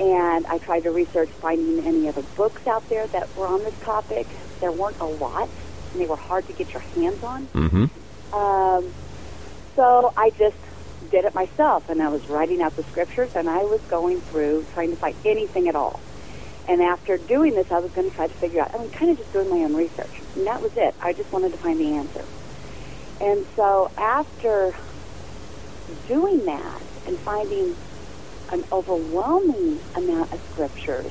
and 0.00 0.46
I 0.46 0.56
tried 0.58 0.84
to 0.84 0.90
research 0.90 1.28
finding 1.28 1.84
any 1.86 2.08
other 2.08 2.22
books 2.34 2.66
out 2.66 2.88
there 2.88 3.06
that 3.08 3.36
were 3.36 3.46
on 3.46 3.62
this 3.62 3.78
topic. 3.80 4.26
There 4.60 4.72
weren't 4.72 4.98
a 4.98 5.04
lot, 5.04 5.48
and 5.92 6.00
they 6.00 6.06
were 6.06 6.16
hard 6.16 6.46
to 6.46 6.54
get 6.54 6.72
your 6.72 6.80
hands 6.80 7.22
on. 7.22 7.46
Mm-hmm. 7.48 8.34
Um, 8.34 8.92
so 9.76 10.12
I 10.16 10.30
just 10.30 10.56
did 11.10 11.26
it 11.26 11.34
myself, 11.34 11.90
and 11.90 12.02
I 12.02 12.08
was 12.08 12.26
writing 12.28 12.62
out 12.62 12.76
the 12.76 12.82
scriptures, 12.84 13.36
and 13.36 13.48
I 13.48 13.62
was 13.64 13.80
going 13.82 14.22
through 14.22 14.64
trying 14.72 14.90
to 14.90 14.96
find 14.96 15.14
anything 15.26 15.68
at 15.68 15.76
all. 15.76 16.00
And 16.66 16.80
after 16.80 17.18
doing 17.18 17.54
this, 17.54 17.70
I 17.70 17.80
was 17.80 17.90
going 17.92 18.08
to 18.08 18.16
try 18.16 18.26
to 18.26 18.34
figure 18.34 18.62
out. 18.62 18.74
I 18.74 18.78
was 18.78 18.90
kind 18.92 19.10
of 19.10 19.18
just 19.18 19.32
doing 19.34 19.50
my 19.50 19.64
own 19.64 19.74
research, 19.76 20.22
and 20.34 20.46
that 20.46 20.62
was 20.62 20.74
it. 20.78 20.94
I 21.02 21.12
just 21.12 21.30
wanted 21.30 21.52
to 21.52 21.58
find 21.58 21.78
the 21.78 21.92
answer. 21.92 22.24
And 23.20 23.46
so 23.54 23.90
after 23.98 24.74
doing 26.08 26.46
that 26.46 26.80
and 27.06 27.18
finding 27.18 27.76
an 28.52 28.64
overwhelming 28.72 29.80
amount 29.94 30.32
of 30.32 30.40
scriptures, 30.52 31.10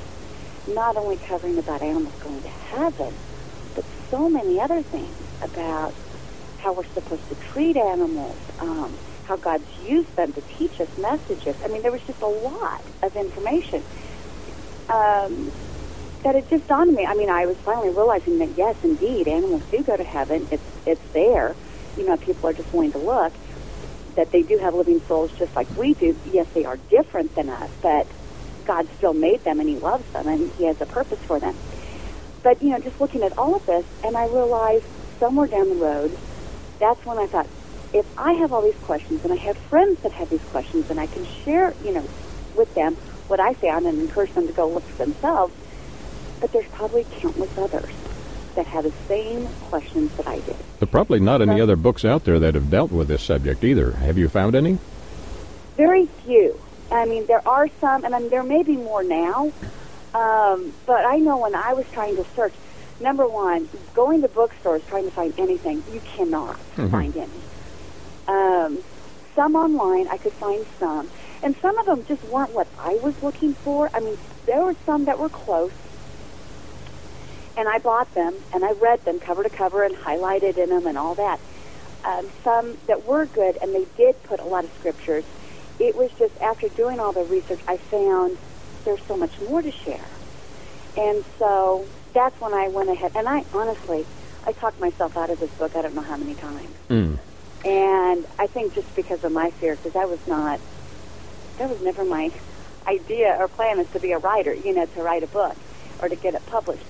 not 0.67 0.97
only 0.97 1.17
covering 1.17 1.57
about 1.57 1.81
animals 1.81 2.13
going 2.21 2.41
to 2.41 2.47
heaven, 2.47 3.13
but 3.75 3.85
so 4.09 4.29
many 4.29 4.59
other 4.59 4.81
things 4.81 5.15
about 5.41 5.93
how 6.59 6.73
we're 6.73 6.85
supposed 6.93 7.27
to 7.29 7.35
treat 7.51 7.77
animals, 7.77 8.35
um, 8.59 8.93
how 9.25 9.37
God's 9.37 9.65
used 9.87 10.13
them 10.15 10.33
to 10.33 10.41
teach 10.57 10.79
us 10.81 10.89
messages. 10.97 11.55
I 11.63 11.67
mean, 11.67 11.81
there 11.81 11.91
was 11.91 12.01
just 12.03 12.21
a 12.21 12.27
lot 12.27 12.83
of 13.01 13.15
information 13.15 13.83
um, 14.89 15.51
that 16.23 16.35
it 16.35 16.49
just 16.49 16.67
dawned 16.67 16.89
on 16.89 16.95
me. 16.95 17.05
I 17.05 17.13
mean, 17.13 17.29
I 17.29 17.45
was 17.45 17.57
finally 17.57 17.89
realizing 17.89 18.39
that 18.39 18.49
yes, 18.57 18.75
indeed, 18.83 19.27
animals 19.27 19.63
do 19.71 19.81
go 19.83 19.95
to 19.95 20.03
heaven. 20.03 20.47
It's 20.51 20.63
it's 20.85 21.01
there. 21.13 21.55
You 21.95 22.05
know, 22.05 22.17
people 22.17 22.49
are 22.49 22.53
just 22.53 22.71
willing 22.73 22.91
to 22.93 22.97
look. 22.97 23.33
That 24.19 24.33
they 24.33 24.41
do 24.41 24.57
have 24.57 24.75
living 24.75 24.99
souls 25.07 25.31
just 25.39 25.55
like 25.55 25.77
we 25.77 25.93
do. 25.93 26.13
Yes, 26.33 26.45
they 26.53 26.65
are 26.65 26.75
different 26.75 27.33
than 27.35 27.47
us, 27.47 27.69
but 27.81 28.05
God 28.65 28.85
still 28.97 29.13
made 29.13 29.45
them 29.45 29.61
and 29.61 29.69
He 29.69 29.77
loves 29.77 30.03
them 30.11 30.27
and 30.27 30.51
He 30.57 30.65
has 30.65 30.81
a 30.81 30.85
purpose 30.85 31.19
for 31.19 31.39
them. 31.39 31.55
But 32.43 32.61
you 32.61 32.71
know, 32.71 32.79
just 32.79 32.99
looking 32.99 33.23
at 33.23 33.37
all 33.37 33.55
of 33.55 33.65
this, 33.65 33.85
and 34.03 34.17
I 34.17 34.25
realized 34.25 34.83
somewhere 35.21 35.47
down 35.47 35.69
the 35.69 35.75
road, 35.75 36.17
that's 36.81 37.05
when 37.05 37.17
I 37.17 37.27
thought, 37.27 37.47
if 37.93 38.05
I 38.17 38.33
have 38.33 38.51
all 38.51 38.61
these 38.61 38.75
questions 38.81 39.23
and 39.23 39.31
I 39.31 39.37
have 39.37 39.55
friends 39.55 40.01
that 40.01 40.11
have 40.11 40.29
these 40.29 40.43
questions 40.51 40.89
and 40.89 40.99
I 40.99 41.07
can 41.07 41.25
share, 41.45 41.73
you 41.85 41.93
know, 41.93 42.05
with 42.55 42.75
them 42.75 42.95
what 43.29 43.39
I 43.39 43.53
found 43.53 43.85
and 43.85 44.01
encourage 44.01 44.33
them 44.33 44.47
to 44.47 44.53
go 44.53 44.67
look 44.67 44.83
for 44.83 45.05
themselves, 45.05 45.53
but 46.41 46.51
there's 46.51 46.67
probably 46.73 47.05
countless 47.21 47.57
others 47.57 47.93
that 48.55 48.65
have 48.67 48.83
the 48.83 48.93
same 49.07 49.47
questions 49.69 50.15
that 50.17 50.27
I 50.27 50.35
did. 50.39 50.55
There 50.79 50.83
are 50.83 50.87
probably 50.87 51.19
not 51.19 51.41
any 51.41 51.59
other 51.61 51.75
books 51.75 52.05
out 52.05 52.25
there 52.25 52.39
that 52.39 52.55
have 52.55 52.69
dealt 52.69 52.91
with 52.91 53.07
this 53.07 53.23
subject 53.23 53.63
either. 53.63 53.91
Have 53.91 54.17
you 54.17 54.29
found 54.29 54.55
any? 54.55 54.77
Very 55.77 56.07
few. 56.25 56.59
I 56.91 57.05
mean, 57.05 57.25
there 57.25 57.47
are 57.47 57.69
some, 57.79 58.03
and 58.03 58.15
I 58.15 58.19
mean, 58.19 58.29
there 58.29 58.43
may 58.43 58.63
be 58.63 58.77
more 58.77 59.03
now. 59.03 59.51
Um, 60.13 60.73
but 60.85 61.05
I 61.05 61.17
know 61.17 61.37
when 61.37 61.53
I 61.53 61.73
was 61.73 61.85
trying 61.91 62.15
to 62.15 62.25
search, 62.35 62.53
number 62.99 63.27
one, 63.27 63.69
going 63.93 64.21
to 64.23 64.27
bookstores 64.27 64.81
trying 64.87 65.05
to 65.05 65.11
find 65.11 65.33
anything, 65.37 65.83
you 65.91 66.01
cannot 66.01 66.57
find 66.57 67.15
any. 67.15 67.29
Um, 68.27 68.79
some 69.35 69.55
online, 69.55 70.07
I 70.07 70.17
could 70.17 70.33
find 70.33 70.65
some, 70.79 71.09
and 71.43 71.55
some 71.57 71.77
of 71.77 71.85
them 71.85 72.05
just 72.05 72.23
weren't 72.25 72.53
what 72.53 72.67
I 72.79 72.95
was 72.95 73.21
looking 73.21 73.53
for. 73.53 73.89
I 73.93 73.99
mean, 73.99 74.17
there 74.45 74.63
were 74.63 74.75
some 74.85 75.05
that 75.05 75.19
were 75.19 75.29
close, 75.29 75.71
and 77.59 77.67
I 77.67 77.77
bought 77.77 78.13
them 78.15 78.33
and 78.53 78.63
I 78.63 78.71
read 78.71 79.03
them 79.03 79.19
cover 79.19 79.43
to 79.43 79.49
cover 79.49 79.83
and 79.83 79.93
highlighted 79.93 80.57
in 80.57 80.69
them 80.69 80.87
and 80.87 80.97
all 80.97 81.13
that. 81.15 81.41
Um, 82.05 82.29
some 82.41 82.77
that 82.87 83.05
were 83.05 83.25
good, 83.25 83.57
and 83.61 83.75
they 83.75 83.85
did 83.97 84.23
put 84.23 84.39
a 84.39 84.45
lot 84.45 84.63
of 84.63 84.71
scriptures. 84.79 85.25
It 85.77 85.97
was 85.97 86.09
just 86.17 86.39
after 86.39 86.69
doing 86.69 87.01
all 87.01 87.11
the 87.11 87.25
research, 87.25 87.59
I 87.67 87.75
found 87.75 88.37
there's 88.85 89.03
so 89.03 89.17
much 89.17 89.37
more 89.41 89.61
to 89.61 89.71
share. 89.71 90.05
And 90.97 91.25
so 91.37 91.85
that's 92.13 92.39
when 92.39 92.53
I 92.53 92.69
went 92.69 92.89
ahead. 92.89 93.11
And 93.15 93.27
I 93.27 93.43
honestly, 93.53 94.05
I 94.47 94.53
talked 94.53 94.79
myself 94.79 95.17
out 95.17 95.29
of 95.29 95.41
this 95.41 95.51
book 95.51 95.75
I 95.75 95.81
don't 95.81 95.93
know 95.93 96.01
how 96.01 96.15
many 96.15 96.35
times. 96.35 96.73
Mm. 96.89 97.19
And 97.65 98.25
I 98.39 98.47
think 98.47 98.73
just 98.73 98.95
because 98.95 99.25
of 99.25 99.33
my 99.33 99.51
fear, 99.51 99.75
because 99.75 99.93
that 99.93 100.09
was 100.09 100.25
not, 100.25 100.61
that 101.57 101.69
was 101.69 101.81
never 101.81 102.05
my 102.05 102.31
idea 102.87 103.35
or 103.37 103.49
plan 103.49 103.79
is 103.79 103.89
to 103.89 103.99
be 103.99 104.13
a 104.13 104.17
writer, 104.17 104.53
you 104.53 104.73
know, 104.73 104.85
to 104.85 105.03
write 105.03 105.23
a 105.23 105.27
book 105.27 105.57
or 106.01 106.07
to 106.07 106.15
get 106.15 106.33
it 106.33 106.45
published. 106.45 106.85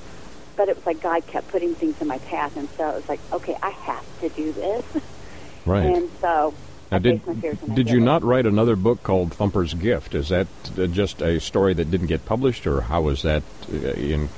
But 0.60 0.68
it 0.68 0.76
was 0.76 0.86
like 0.86 1.00
God 1.00 1.26
kept 1.26 1.48
putting 1.48 1.74
things 1.74 2.02
in 2.02 2.08
my 2.08 2.18
path. 2.18 2.58
And 2.58 2.68
so 2.72 2.90
it 2.90 2.96
was 2.96 3.08
like, 3.08 3.22
okay, 3.32 3.56
I 3.64 3.70
have 3.70 4.20
to 4.20 4.28
do 4.28 4.52
this. 4.52 4.86
Right. 5.66 5.86
And 5.86 6.10
so 6.20 6.54
Now, 6.90 6.98
I 6.98 7.00
did 7.00 7.22
face 7.22 7.28
my 7.36 7.42
fears 7.42 7.58
and 7.64 7.76
did 7.76 7.90
you 7.90 7.98
with 7.98 8.06
not 8.06 8.24
write 8.24 8.46
another 8.46 8.76
book 8.76 9.04
called 9.04 9.32
Thumper's 9.34 9.74
Gift? 9.74 10.16
Is 10.16 10.30
that 10.30 10.48
uh, 10.78 10.88
just 10.88 11.22
a 11.22 11.40
story 11.40 11.74
that 11.76 11.92
didn't 11.92 12.08
get 12.08 12.26
published, 12.26 12.66
or 12.66 12.82
how 12.82 13.02
was 13.04 13.22
that 13.22 13.44
uh, 13.72 13.76
in, 13.76 14.30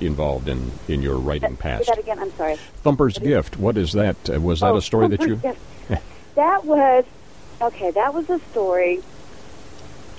involved 0.00 0.48
in, 0.48 0.70
in 0.88 1.02
your 1.02 1.16
writing 1.16 1.52
it. 1.54 1.58
past? 1.58 1.86
That 1.88 1.98
again. 1.98 2.18
I'm 2.18 2.30
sorry. 2.32 2.56
Thumper's 2.82 3.18
Gift. 3.18 3.58
What 3.58 3.76
is 3.76 3.92
that? 3.92 4.16
Uh, 4.30 4.40
was 4.40 4.60
that 4.60 4.72
Oh, 4.72 4.76
a 4.76 4.82
story 4.82 5.08
that 5.08 5.20
you? 5.22 5.40
that 6.36 6.64
was 6.64 7.04
okay. 7.60 7.90
That 7.90 8.14
was 8.14 8.30
a 8.30 8.38
story, 8.52 9.00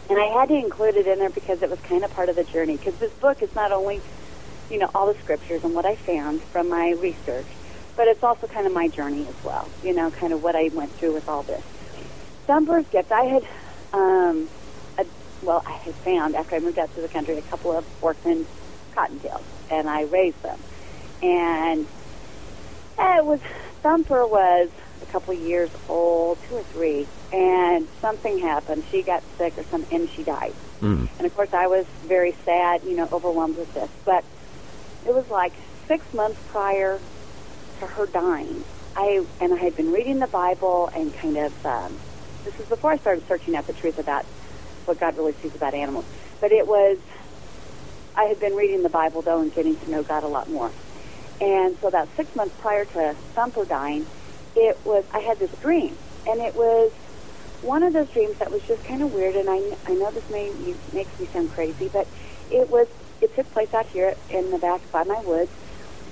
and 0.10 0.20
I 0.20 0.26
had 0.26 0.50
to 0.50 0.56
include 0.56 0.96
it 0.98 1.08
in 1.08 1.20
there 1.20 1.30
because 1.32 1.64
it 1.64 1.70
was 1.70 1.80
kind 1.82 2.04
of 2.04 2.14
part 2.14 2.30
of 2.30 2.36
the 2.36 2.44
journey. 2.44 2.78
Because 2.78 2.96
this 3.00 3.14
book 3.14 3.42
is 3.42 3.56
not 3.56 3.72
only, 3.72 4.02
you 4.70 4.80
know, 4.80 4.90
all 4.94 5.12
the 5.12 5.20
scriptures 5.20 5.64
and 5.64 5.74
what 5.74 5.86
I 5.86 5.96
found 5.96 6.42
from 6.42 6.70
my 6.70 6.92
research, 6.92 7.46
but 7.96 8.08
it's 8.08 8.24
also 8.24 8.48
kind 8.48 8.66
of 8.66 8.74
my 8.74 8.88
journey 8.88 9.28
as 9.28 9.44
well. 9.44 9.70
You 9.84 9.94
know, 9.94 10.12
kind 10.12 10.34
of 10.34 10.44
what 10.44 10.56
I 10.56 10.70
went 10.70 10.92
through 10.94 11.14
with 11.14 11.28
all 11.30 11.44
this. 11.44 11.64
Thumper's 12.48 12.86
gift. 12.88 13.12
I 13.12 13.24
had, 13.24 13.44
um, 13.94 14.50
a, 14.98 15.06
well, 15.44 15.64
I 15.66 15.72
had 15.72 15.94
found 15.96 16.36
after 16.36 16.56
I 16.56 16.60
moved 16.60 16.80
out 16.80 16.94
to 16.96 17.02
the 17.02 17.08
country 17.08 17.38
a 17.38 17.42
couple 17.44 17.72
of 17.72 17.86
orphan 18.04 18.46
cottontails, 18.94 19.44
and 19.72 19.90
I 19.90 20.04
raised 20.04 20.42
them, 20.42 20.60
and 21.22 21.88
it 23.00 23.26
was 23.26 23.40
Thumper 23.82 24.26
was 24.26 24.70
a 25.02 25.06
couple 25.08 25.34
of 25.34 25.40
years 25.40 25.70
old, 25.90 26.38
two 26.48 26.56
or 26.56 26.64
three, 26.64 27.08
and 27.32 27.88
something 28.02 28.40
happened. 28.40 28.84
She 28.92 29.02
got 29.02 29.24
sick 29.38 29.58
or 29.58 29.64
something, 29.64 30.02
and 30.02 30.10
she 30.10 30.24
died. 30.24 30.54
Mm. 30.82 31.08
And 31.18 31.28
of 31.28 31.36
course, 31.36 31.54
I 31.54 31.68
was 31.68 31.86
very 32.06 32.34
sad, 32.46 32.84
you 32.84 32.96
know, 32.96 33.08
overwhelmed 33.12 33.58
with 33.58 33.74
this. 33.74 33.90
But 34.06 34.24
it 35.06 35.14
was 35.14 35.30
like 35.30 35.54
six 35.88 36.14
months 36.14 36.40
prior 36.50 37.00
to 37.80 37.88
her 37.88 38.06
dying. 38.08 38.64
I 38.96 39.26
and 39.42 39.54
I 39.54 39.58
had 39.58 39.76
been 39.76 39.92
reading 39.92 40.20
the 40.20 40.28
Bible 40.28 40.90
and 40.96 41.14
kind 41.16 41.38
of 41.38 41.66
um, 41.66 41.98
this 42.46 42.60
is 42.60 42.68
before 42.68 42.92
I 42.92 42.98
started 42.98 43.28
searching 43.28 43.56
out 43.56 43.68
the 43.68 43.74
truth 43.74 44.00
about 44.00 44.26
what 44.86 45.00
God 45.00 45.18
really 45.18 45.34
sees 45.34 45.56
about 45.56 45.74
animals. 45.74 46.06
But 46.40 46.52
it 46.52 46.68
was 46.68 46.98
I 48.16 48.26
had 48.26 48.40
been 48.40 48.56
reading 48.56 48.84
the 48.84 48.90
Bible 48.90 49.22
though 49.22 49.42
and 49.42 49.54
getting 49.54 49.76
to 49.78 49.92
know 49.92 50.04
God 50.04 50.24
a 50.24 50.28
lot 50.28 50.50
more. 50.50 50.72
And 51.42 51.78
so 51.80 51.88
about 51.88 52.08
six 52.16 52.36
months 52.36 52.56
prior 52.62 52.86
to 52.86 53.16
Thumper 53.34 53.66
dying, 53.66 54.06
it 54.56 54.78
was 54.86 55.04
I 55.12 55.20
had 55.20 55.40
this 55.40 55.52
dream, 55.62 55.96
and 56.28 56.40
it 56.42 56.56
was 56.56 56.92
one 57.62 57.82
of 57.84 57.94
those 57.94 58.10
dreams 58.10 58.38
that 58.38 58.52
was 58.52 58.62
just 58.64 58.84
kind 58.86 59.02
of 59.02 59.12
weird. 59.14 59.36
And 59.36 59.50
I 59.50 59.76
I 59.86 59.96
know 59.96 60.12
this 60.12 60.30
may 60.30 60.52
makes 60.94 61.20
me 61.20 61.26
sound 61.28 61.52
crazy, 61.52 61.90
but 61.92 62.08
it 62.52 62.70
was 62.70 62.88
it 63.24 63.36
took 63.36 63.50
place 63.52 63.74
out 63.74 63.86
here 63.88 64.16
in 64.30 64.52
the 64.52 64.58
back 64.58 64.82
by 64.92 65.04
my 65.04 65.20
woods, 65.22 65.52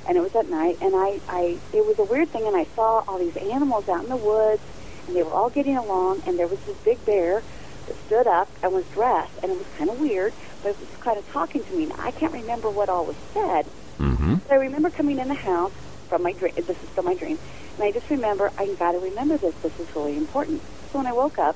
and 0.07 0.17
it 0.17 0.21
was 0.21 0.33
at 0.35 0.49
night. 0.49 0.77
And 0.81 0.95
I 0.95 1.19
I 1.27 1.57
it 1.73 1.85
was 1.85 1.99
a 1.99 2.03
weird 2.03 2.29
thing, 2.29 2.47
and 2.47 2.55
I 2.55 2.63
saw 2.75 3.03
all 3.07 3.19
these 3.19 3.35
animals 3.37 3.89
out 3.89 4.03
in 4.03 4.09
the 4.09 4.15
woods, 4.15 4.61
and 5.07 5.15
they 5.15 5.23
were 5.23 5.31
all 5.31 5.49
getting 5.49 5.77
along. 5.77 6.23
And 6.25 6.39
there 6.39 6.47
was 6.47 6.59
this 6.61 6.77
big 6.77 7.03
bear 7.05 7.43
that 7.87 7.95
stood 8.07 8.27
up 8.27 8.49
and 8.63 8.73
was 8.73 8.85
dressed, 8.93 9.33
and 9.43 9.51
it 9.51 9.57
was 9.57 9.67
kind 9.77 9.89
of 9.89 9.99
weird, 9.99 10.33
but 10.63 10.69
it 10.69 10.79
was 10.79 10.89
kind 11.01 11.17
of 11.17 11.29
talking 11.31 11.63
to 11.63 11.73
me. 11.73 11.87
Now, 11.87 11.95
I 11.99 12.11
can't 12.11 12.33
remember 12.33 12.69
what 12.69 12.87
all 12.89 13.05
was 13.05 13.17
said. 13.33 13.65
Mm-hmm. 13.99 14.35
But 14.35 14.51
I 14.53 14.55
remember 14.55 14.89
coming 14.89 15.19
in 15.19 15.27
the 15.27 15.35
house 15.35 15.73
from 16.07 16.23
my 16.23 16.31
dream. 16.33 16.53
This 16.55 16.69
is 16.69 16.89
still 16.89 17.03
my 17.03 17.15
dream, 17.15 17.37
and 17.75 17.83
I 17.83 17.91
just 17.91 18.09
remember 18.09 18.51
I 18.57 18.67
got 18.75 18.93
to 18.93 18.99
remember 18.99 19.37
this. 19.37 19.53
This 19.55 19.77
is 19.79 19.93
really 19.95 20.15
important. 20.15 20.61
So 20.91 20.99
when 20.99 21.07
I 21.07 21.13
woke 21.13 21.37
up, 21.37 21.55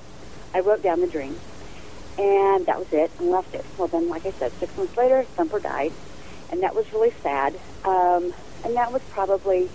I 0.53 0.59
wrote 0.59 0.81
down 0.81 1.01
the 1.01 1.07
dream, 1.07 1.39
and 2.17 2.65
that 2.65 2.79
was 2.79 2.91
it, 2.93 3.11
and 3.19 3.29
left 3.31 3.53
it. 3.55 3.65
Well, 3.77 3.87
then, 3.87 4.07
like 4.09 4.25
I 4.25 4.31
said, 4.31 4.51
six 4.59 4.75
months 4.77 4.95
later, 4.97 5.23
Thumper 5.35 5.59
died, 5.59 5.91
and 6.51 6.63
that 6.63 6.75
was 6.75 6.91
really 6.93 7.13
sad. 7.23 7.55
Um, 7.83 8.33
and 8.63 8.75
that 8.75 8.91
was 8.91 9.01
probably 9.11 9.69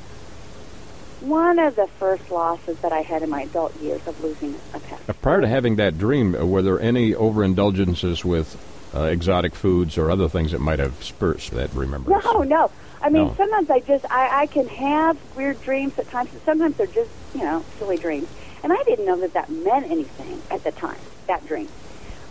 one 1.21 1.59
of 1.59 1.77
the 1.77 1.87
first 1.99 2.31
losses 2.31 2.79
that 2.79 2.93
I 2.93 3.01
had 3.03 3.23
in 3.23 3.29
my 3.31 3.43
adult 3.43 3.77
years 3.81 4.07
of 4.07 4.23
losing 4.25 4.55
a 4.73 4.81
pet. 4.81 5.21
Prior 5.21 5.41
to 5.43 5.49
having 5.49 5.77
that 5.77 5.99
dream, 5.99 6.35
uh, 6.35 6.47
were 6.47 6.63
there 6.63 6.81
any 6.81 7.13
overindulgences 7.13 8.25
with 8.25 8.57
uh, 8.95 9.03
exotic 9.03 9.55
foods 9.55 9.99
or 9.99 10.11
other 10.11 10.29
things 10.29 10.53
that 10.53 10.61
might 10.61 10.79
have 10.79 11.05
spurred 11.05 11.39
that 11.53 11.73
remembrance? 11.75 12.25
No, 12.25 12.43
no. 12.43 12.71
I 13.03 13.11
mean, 13.11 13.29
No. 13.29 13.35
sometimes 13.35 13.71
I 13.71 13.81
just 13.81 14.05
I, 14.11 14.43
I 14.43 14.47
can 14.47 14.67
have 14.69 15.17
weird 15.37 15.61
dreams 15.63 15.99
at 15.99 16.11
times. 16.11 16.31
but 16.33 16.43
Sometimes 16.45 16.77
they're 16.77 16.87
just 16.87 17.11
you 17.35 17.43
know 17.43 17.65
silly 17.79 17.97
dreams, 17.99 18.29
and 18.63 18.73
I 18.73 18.83
didn't 18.85 19.05
know 19.07 19.21
that 19.21 19.35
that 19.35 19.51
meant 19.51 19.91
anything 19.91 20.41
at 20.51 20.65
the 20.65 20.73
time. 20.73 20.99
That 21.27 21.47
dream. 21.47 21.69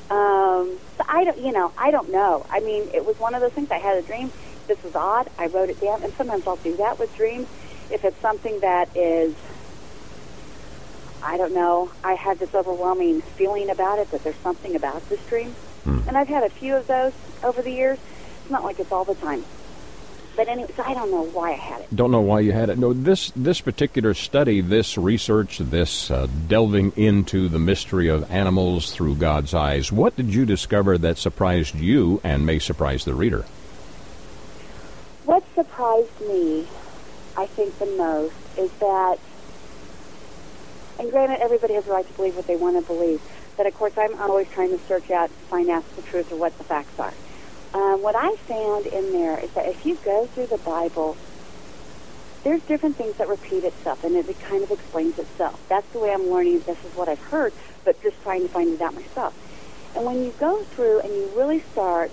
Um, 0.09 0.77
so 0.97 1.03
I 1.07 1.23
don't, 1.23 1.37
you 1.37 1.51
know, 1.51 1.71
I 1.77 1.91
don't 1.91 2.09
know. 2.11 2.45
I 2.49 2.59
mean, 2.61 2.89
it 2.93 3.05
was 3.05 3.19
one 3.19 3.35
of 3.35 3.41
those 3.41 3.51
things. 3.53 3.69
I 3.71 3.77
had 3.77 3.97
a 3.97 4.01
dream. 4.01 4.31
This 4.67 4.81
was 4.83 4.95
odd. 4.95 5.29
I 5.37 5.47
wrote 5.47 5.69
it 5.69 5.79
down, 5.79 6.03
and 6.03 6.13
sometimes 6.13 6.47
I'll 6.47 6.55
do 6.57 6.75
that 6.77 6.97
with 6.99 7.15
dreams. 7.15 7.47
If 7.91 8.03
it's 8.03 8.19
something 8.21 8.59
that 8.61 8.89
is, 8.95 9.35
I 11.23 11.37
don't 11.37 11.53
know, 11.53 11.91
I 12.03 12.13
had 12.13 12.39
this 12.39 12.53
overwhelming 12.55 13.21
feeling 13.21 13.69
about 13.69 13.99
it 13.99 14.11
that 14.11 14.23
there's 14.23 14.35
something 14.37 14.75
about 14.75 15.07
this 15.09 15.19
dream, 15.27 15.51
Hmm. 15.83 15.99
and 16.07 16.17
I've 16.17 16.27
had 16.27 16.43
a 16.43 16.49
few 16.49 16.75
of 16.75 16.87
those 16.87 17.13
over 17.43 17.61
the 17.61 17.71
years. 17.71 17.99
It's 18.41 18.51
not 18.51 18.63
like 18.63 18.79
it's 18.79 18.91
all 18.91 19.05
the 19.05 19.15
time. 19.15 19.45
But 20.39 20.47
anyway, 20.47 20.71
so 20.73 20.83
I 20.83 20.93
don't 20.93 21.11
know 21.11 21.23
why 21.23 21.49
I 21.49 21.55
had 21.55 21.81
it. 21.81 21.93
Don't 21.93 22.11
know 22.11 22.21
why 22.21 22.39
you 22.39 22.53
had 22.53 22.69
it. 22.69 22.77
No, 22.77 22.93
this 22.93 23.33
this 23.35 23.59
particular 23.59 24.13
study, 24.13 24.61
this 24.61 24.97
research, 24.97 25.57
this 25.57 26.09
uh, 26.09 26.29
delving 26.47 26.93
into 26.95 27.49
the 27.49 27.59
mystery 27.59 28.07
of 28.07 28.31
animals 28.31 28.93
through 28.93 29.15
God's 29.15 29.53
eyes. 29.53 29.91
What 29.91 30.15
did 30.15 30.33
you 30.33 30.45
discover 30.45 30.97
that 30.97 31.17
surprised 31.17 31.75
you 31.75 32.21
and 32.23 32.45
may 32.45 32.57
surprise 32.57 33.03
the 33.03 33.13
reader? 33.13 33.41
What 35.25 35.43
surprised 35.55 36.21
me, 36.21 36.69
I 37.35 37.45
think, 37.45 37.77
the 37.77 37.87
most 37.97 38.33
is 38.57 38.71
that, 38.79 39.19
and 40.99 41.11
granted, 41.11 41.41
everybody 41.41 41.73
has 41.73 41.85
a 41.85 41.91
right 41.91 42.07
to 42.07 42.13
believe 42.13 42.37
what 42.37 42.47
they 42.47 42.55
want 42.55 42.77
to 42.77 42.81
believe, 42.81 43.21
but 43.57 43.67
of 43.67 43.73
course, 43.73 43.97
I'm 43.97 44.17
always 44.21 44.47
trying 44.47 44.69
to 44.69 44.79
search 44.85 45.11
out 45.11 45.31
find 45.49 45.69
out 45.69 45.83
the 45.97 46.01
truth 46.03 46.31
or 46.31 46.37
what 46.37 46.57
the 46.57 46.63
facts 46.63 46.97
are. 46.97 47.13
Um, 47.73 48.01
what 48.01 48.15
I 48.15 48.35
found 48.35 48.87
in 48.87 49.11
there 49.11 49.37
is 49.39 49.51
that 49.51 49.67
if 49.67 49.85
you 49.85 49.95
go 50.03 50.25
through 50.25 50.47
the 50.47 50.57
Bible, 50.57 51.15
there's 52.43 52.61
different 52.63 52.95
things 52.95 53.15
that 53.17 53.27
repeat 53.27 53.63
itself, 53.63 54.03
and 54.03 54.15
it, 54.15 54.27
it 54.27 54.39
kind 54.41 54.63
of 54.63 54.71
explains 54.71 55.19
itself. 55.19 55.59
That's 55.69 55.87
the 55.91 55.99
way 55.99 56.11
I'm 56.11 56.29
learning. 56.29 56.61
This 56.61 56.83
is 56.83 56.95
what 56.95 57.09
I've 57.09 57.19
heard, 57.19 57.53
but 57.85 58.01
just 58.01 58.21
trying 58.23 58.41
to 58.41 58.47
find 58.47 58.73
it 58.73 58.81
out 58.81 58.95
myself. 58.95 59.35
And 59.95 60.05
when 60.05 60.23
you 60.23 60.33
go 60.39 60.63
through 60.63 61.01
and 61.01 61.13
you 61.13 61.31
really 61.35 61.59
start 61.71 62.11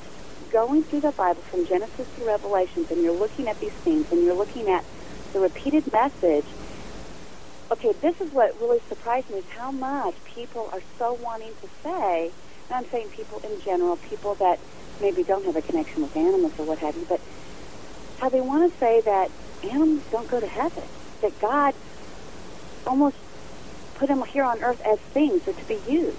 going 0.50 0.82
through 0.82 1.00
the 1.00 1.12
Bible 1.12 1.42
from 1.42 1.66
Genesis 1.66 2.06
to 2.18 2.24
Revelations, 2.24 2.90
and 2.90 3.02
you're 3.02 3.12
looking 3.16 3.48
at 3.48 3.58
these 3.60 3.72
things, 3.72 4.10
and 4.12 4.22
you're 4.22 4.34
looking 4.34 4.68
at 4.68 4.84
the 5.32 5.40
repeated 5.40 5.90
message, 5.92 6.44
okay, 7.70 7.92
this 8.00 8.20
is 8.20 8.30
what 8.32 8.60
really 8.60 8.80
surprised 8.88 9.30
me 9.30 9.38
is 9.38 9.48
how 9.56 9.70
much 9.70 10.14
people 10.24 10.68
are 10.72 10.82
so 10.98 11.14
wanting 11.14 11.52
to 11.62 11.68
say, 11.82 12.30
and 12.68 12.76
I'm 12.76 12.90
saying 12.90 13.08
people 13.10 13.40
in 13.44 13.60
general, 13.60 13.96
people 13.96 14.34
that 14.36 14.58
maybe 15.00 15.22
don't 15.22 15.44
have 15.44 15.56
a 15.56 15.62
connection 15.62 16.02
with 16.02 16.16
animals 16.16 16.52
or 16.58 16.64
what 16.64 16.78
have 16.78 16.96
you, 16.96 17.06
but 17.08 17.20
how 18.18 18.28
they 18.28 18.40
want 18.40 18.72
to 18.72 18.78
say 18.78 19.00
that 19.02 19.30
animals 19.64 20.02
don't 20.10 20.28
go 20.28 20.40
to 20.40 20.46
heaven, 20.46 20.84
that 21.20 21.38
God 21.40 21.74
almost 22.86 23.16
put 23.96 24.08
them 24.08 24.22
here 24.24 24.44
on 24.44 24.62
earth 24.62 24.80
as 24.82 24.98
things 24.98 25.46
or 25.48 25.52
to 25.52 25.64
be 25.64 25.78
used. 25.88 26.16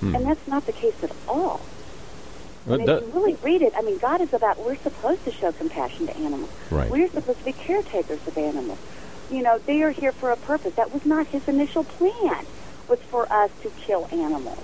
Hmm. 0.00 0.14
And 0.14 0.26
that's 0.26 0.46
not 0.48 0.66
the 0.66 0.72
case 0.72 1.02
at 1.02 1.12
all. 1.28 1.60
Well, 2.66 2.80
And 2.80 2.88
if 2.88 3.02
you 3.02 3.08
really 3.12 3.36
read 3.42 3.62
it, 3.62 3.74
I 3.76 3.82
mean, 3.82 3.98
God 3.98 4.20
is 4.20 4.32
about, 4.32 4.58
we're 4.58 4.76
supposed 4.76 5.24
to 5.24 5.32
show 5.32 5.52
compassion 5.52 6.06
to 6.06 6.16
animals. 6.16 6.50
Right. 6.70 6.90
We're 6.90 7.08
supposed 7.08 7.38
to 7.38 7.44
be 7.44 7.52
caretakers 7.52 8.26
of 8.26 8.38
animals. 8.38 8.78
You 9.30 9.42
know, 9.42 9.58
they 9.58 9.82
are 9.82 9.90
here 9.90 10.12
for 10.12 10.30
a 10.30 10.36
purpose. 10.36 10.74
That 10.74 10.92
was 10.92 11.04
not 11.04 11.26
his 11.26 11.46
initial 11.46 11.84
plan, 11.84 12.46
was 12.88 13.00
for 13.00 13.30
us 13.30 13.50
to 13.62 13.70
kill 13.70 14.08
animals. 14.10 14.58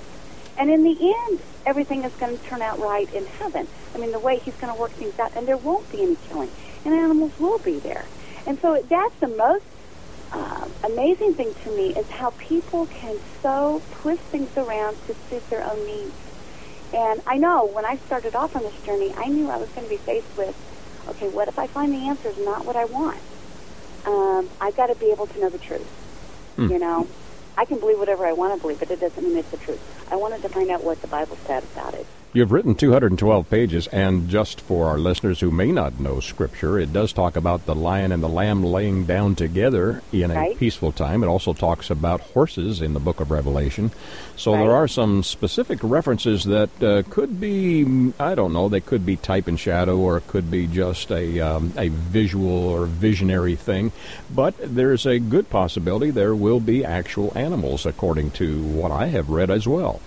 And 0.61 0.70
in 0.70 0.85
the 0.85 1.14
end, 1.31 1.40
everything 1.64 2.05
is 2.05 2.12
going 2.16 2.37
to 2.37 2.44
turn 2.44 2.61
out 2.61 2.79
right 2.79 3.11
in 3.14 3.25
heaven. 3.25 3.66
I 3.94 3.99
mean, 3.99 4.12
the 4.12 4.18
way 4.18 4.37
he's 4.37 4.55
going 4.57 4.70
to 4.70 4.79
work 4.79 4.90
things 4.90 5.18
out, 5.18 5.33
and 5.35 5.49
there 5.49 5.57
won't 5.57 5.90
be 5.90 6.03
any 6.03 6.18
killing, 6.29 6.51
and 6.85 6.92
animals 6.92 7.33
will 7.40 7.59
be 7.59 7.79
there. 7.79 8.05
And 8.46 8.61
so 8.61 8.79
that's 8.87 9.14
the 9.20 9.29
most 9.29 9.64
uh, 10.33 10.68
amazing 10.85 11.33
thing 11.33 11.55
to 11.64 11.70
me 11.70 11.94
is 11.94 12.11
how 12.11 12.31
people 12.37 12.85
can 12.88 13.16
so 13.40 13.81
twist 14.03 14.20
things 14.25 14.55
around 14.59 14.99
to 15.07 15.14
suit 15.31 15.49
their 15.49 15.64
own 15.64 15.87
needs. 15.87 16.12
And 16.92 17.23
I 17.27 17.38
know 17.38 17.64
when 17.64 17.87
I 17.87 17.96
started 17.96 18.35
off 18.35 18.55
on 18.55 18.62
this 18.62 18.83
journey, 18.83 19.14
I 19.16 19.29
knew 19.29 19.49
I 19.49 19.57
was 19.57 19.70
going 19.70 19.85
to 19.85 19.90
be 19.90 19.96
faced 19.96 20.37
with, 20.37 20.55
okay, 21.09 21.31
what 21.31 21.49
if 21.49 21.59
I 21.59 21.68
find 21.68 21.90
the 21.90 22.07
answer 22.07 22.29
is 22.29 22.38
not 22.38 22.66
what 22.66 22.77
I 22.77 22.85
want? 22.85 23.18
Um, 24.05 24.51
I've 24.61 24.77
got 24.77 24.88
to 24.88 24.94
be 24.94 25.11
able 25.11 25.27
to 25.27 25.40
know 25.40 25.49
the 25.49 25.59
truth. 25.59 25.88
Hmm. 26.57 26.70
You 26.70 26.79
know, 26.79 27.09
I 27.57 27.67
can 27.67 27.81
believe 27.81 27.99
whatever 27.99 28.27
I 28.27 28.33
want 28.33 28.55
to 28.55 28.61
believe, 28.61 28.79
but 28.81 28.91
it 28.91 29.01
doesn't 29.01 29.23
mean 29.23 29.39
it's 29.39 29.51
the 29.51 29.59
truth. 29.59 29.81
I 30.11 30.17
wanted 30.17 30.43
to 30.43 30.49
find 30.51 30.71
out 30.71 30.85
what 30.85 31.03
the 31.03 31.09
Bible 31.09 31.39
said 31.47 31.65
about 31.65 31.95
it. 31.95 32.07
You've 32.33 32.53
written 32.53 32.77
212 32.77 33.51
pages, 33.51 33.88
and 33.88 34.29
just 34.29 34.61
for 34.61 34.87
our 34.87 34.99
listeners 34.99 35.40
who 35.40 35.51
may 35.51 35.73
not 35.73 35.99
know 35.99 36.21
Scripture, 36.21 36.79
it 36.79 36.93
does 36.93 37.12
talk 37.12 37.35
about 37.35 37.66
the 37.66 37.75
lion 37.75 38.12
and 38.12 38.23
the 38.23 38.29
lamb 38.29 38.62
laying 38.62 39.05
down 39.05 39.35
together 39.35 40.01
in 40.12 40.31
a 40.31 40.35
Right. 40.37 40.57
peaceful 40.57 40.93
time. 40.93 41.25
It 41.25 41.27
also 41.27 41.53
talks 41.53 41.90
about 41.90 42.21
horses 42.21 42.81
in 42.83 42.95
the 42.95 43.01
book 43.01 43.19
of 43.19 43.33
Revelation. 43.33 43.90
So 44.37 44.53
Right. 44.53 44.61
there 44.61 44.71
are 44.77 44.87
some 44.87 45.25
specific 45.25 45.81
references 45.83 46.45
that 46.45 46.71
uh, 46.81 47.03
could 47.11 47.40
be, 47.40 48.12
I 48.21 48.37
don't 48.37 48.53
know, 48.53 48.69
they 48.69 48.79
could 48.81 49.05
be 49.05 49.16
type 49.16 49.49
and 49.49 49.59
shadow, 49.59 49.99
or 49.99 50.16
it 50.19 50.29
could 50.29 50.53
be 50.53 50.69
just 50.69 51.11
a, 51.11 51.40
um, 51.40 51.73
a 51.77 51.88
visual 51.88 52.69
or 52.69 52.87
visionary 52.87 53.57
thing. 53.57 53.90
But 54.33 54.55
there's 54.61 55.05
a 55.05 55.19
good 55.19 55.51
possibility 55.51 56.12
there 56.12 56.37
will 56.37 56.61
be 56.61 56.85
actual 56.85 57.33
animals, 57.35 57.85
according 57.87 58.31
to 58.33 58.62
what 58.62 58.93
I 58.93 59.07
have 59.07 59.31
read 59.31 59.51
as 59.51 59.66
well. 59.66 60.01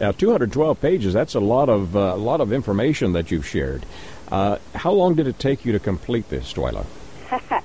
Now, 0.00 0.12
212 0.12 0.80
pages, 0.80 1.12
that's 1.12 1.34
a 1.34 1.40
lot 1.40 1.68
of, 1.68 1.94
uh, 1.94 2.16
lot 2.16 2.40
of 2.40 2.52
information 2.54 3.12
that 3.12 3.30
you've 3.30 3.46
shared. 3.46 3.84
Uh, 4.32 4.56
how 4.74 4.92
long 4.92 5.14
did 5.14 5.26
it 5.26 5.38
take 5.38 5.66
you 5.66 5.72
to 5.72 5.78
complete 5.78 6.28
this, 6.30 6.52
Twyla? 6.52 6.86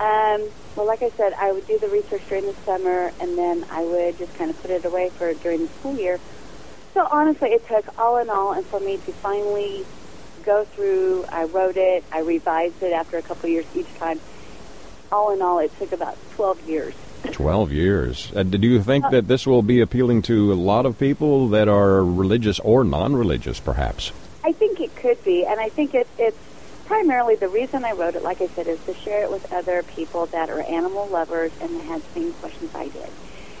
Um, 0.00 0.42
well, 0.74 0.86
like 0.86 1.02
I 1.02 1.10
said, 1.10 1.34
I 1.34 1.52
would 1.52 1.68
do 1.68 1.78
the 1.78 1.88
research 1.88 2.22
during 2.28 2.46
the 2.46 2.54
summer, 2.66 3.12
and 3.20 3.38
then 3.38 3.64
I 3.70 3.84
would 3.84 4.18
just 4.18 4.36
kind 4.36 4.50
of 4.50 4.60
put 4.60 4.72
it 4.72 4.84
away 4.84 5.08
for 5.10 5.32
during 5.34 5.60
the 5.62 5.68
school 5.74 5.96
year. 5.96 6.18
So 6.94 7.06
honestly, 7.10 7.50
it 7.50 7.66
took 7.68 7.96
all 7.96 8.18
in 8.18 8.28
all, 8.28 8.52
and 8.52 8.66
for 8.66 8.80
me 8.80 8.96
to 8.96 9.12
finally 9.12 9.86
go 10.44 10.64
through, 10.64 11.26
I 11.28 11.44
wrote 11.44 11.76
it, 11.76 12.02
I 12.10 12.20
revised 12.20 12.82
it 12.82 12.92
after 12.92 13.18
a 13.18 13.22
couple 13.22 13.48
years 13.48 13.66
each 13.74 13.86
time. 13.94 14.18
All 15.12 15.32
in 15.32 15.40
all, 15.40 15.60
it 15.60 15.70
took 15.78 15.92
about 15.92 16.18
12 16.34 16.68
years. 16.68 16.94
12 17.32 17.72
years. 17.72 18.32
Uh, 18.34 18.42
do 18.42 18.58
you 18.58 18.82
think 18.82 19.08
that 19.10 19.28
this 19.28 19.46
will 19.46 19.62
be 19.62 19.80
appealing 19.80 20.22
to 20.22 20.52
a 20.52 20.54
lot 20.54 20.86
of 20.86 20.98
people 20.98 21.48
that 21.48 21.68
are 21.68 22.04
religious 22.04 22.58
or 22.60 22.84
non 22.84 23.16
religious, 23.16 23.60
perhaps? 23.60 24.12
I 24.44 24.52
think 24.52 24.80
it 24.80 24.94
could 24.96 25.22
be, 25.24 25.44
and 25.46 25.58
I 25.58 25.68
think 25.68 25.94
it, 25.94 26.06
it's 26.18 26.38
primarily 26.84 27.34
the 27.36 27.48
reason 27.48 27.84
I 27.84 27.92
wrote 27.92 28.14
it, 28.14 28.22
like 28.22 28.40
I 28.40 28.46
said, 28.48 28.66
is 28.66 28.82
to 28.84 28.94
share 28.94 29.22
it 29.22 29.30
with 29.30 29.52
other 29.52 29.82
people 29.82 30.26
that 30.26 30.50
are 30.50 30.60
animal 30.60 31.06
lovers 31.08 31.52
and 31.60 31.80
had 31.82 32.02
the 32.02 32.20
same 32.20 32.32
questions 32.34 32.74
I 32.74 32.88
did. 32.88 33.08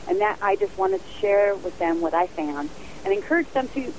And 0.08 0.20
that 0.20 0.38
I 0.42 0.56
just 0.56 0.76
wanted 0.76 1.02
to 1.02 1.12
share 1.20 1.54
with 1.54 1.78
them 1.78 2.00
what 2.00 2.12
I 2.12 2.26
found 2.26 2.68
and 3.04 3.14
encourage 3.14 3.50
them 3.52 3.68
to 3.68 3.92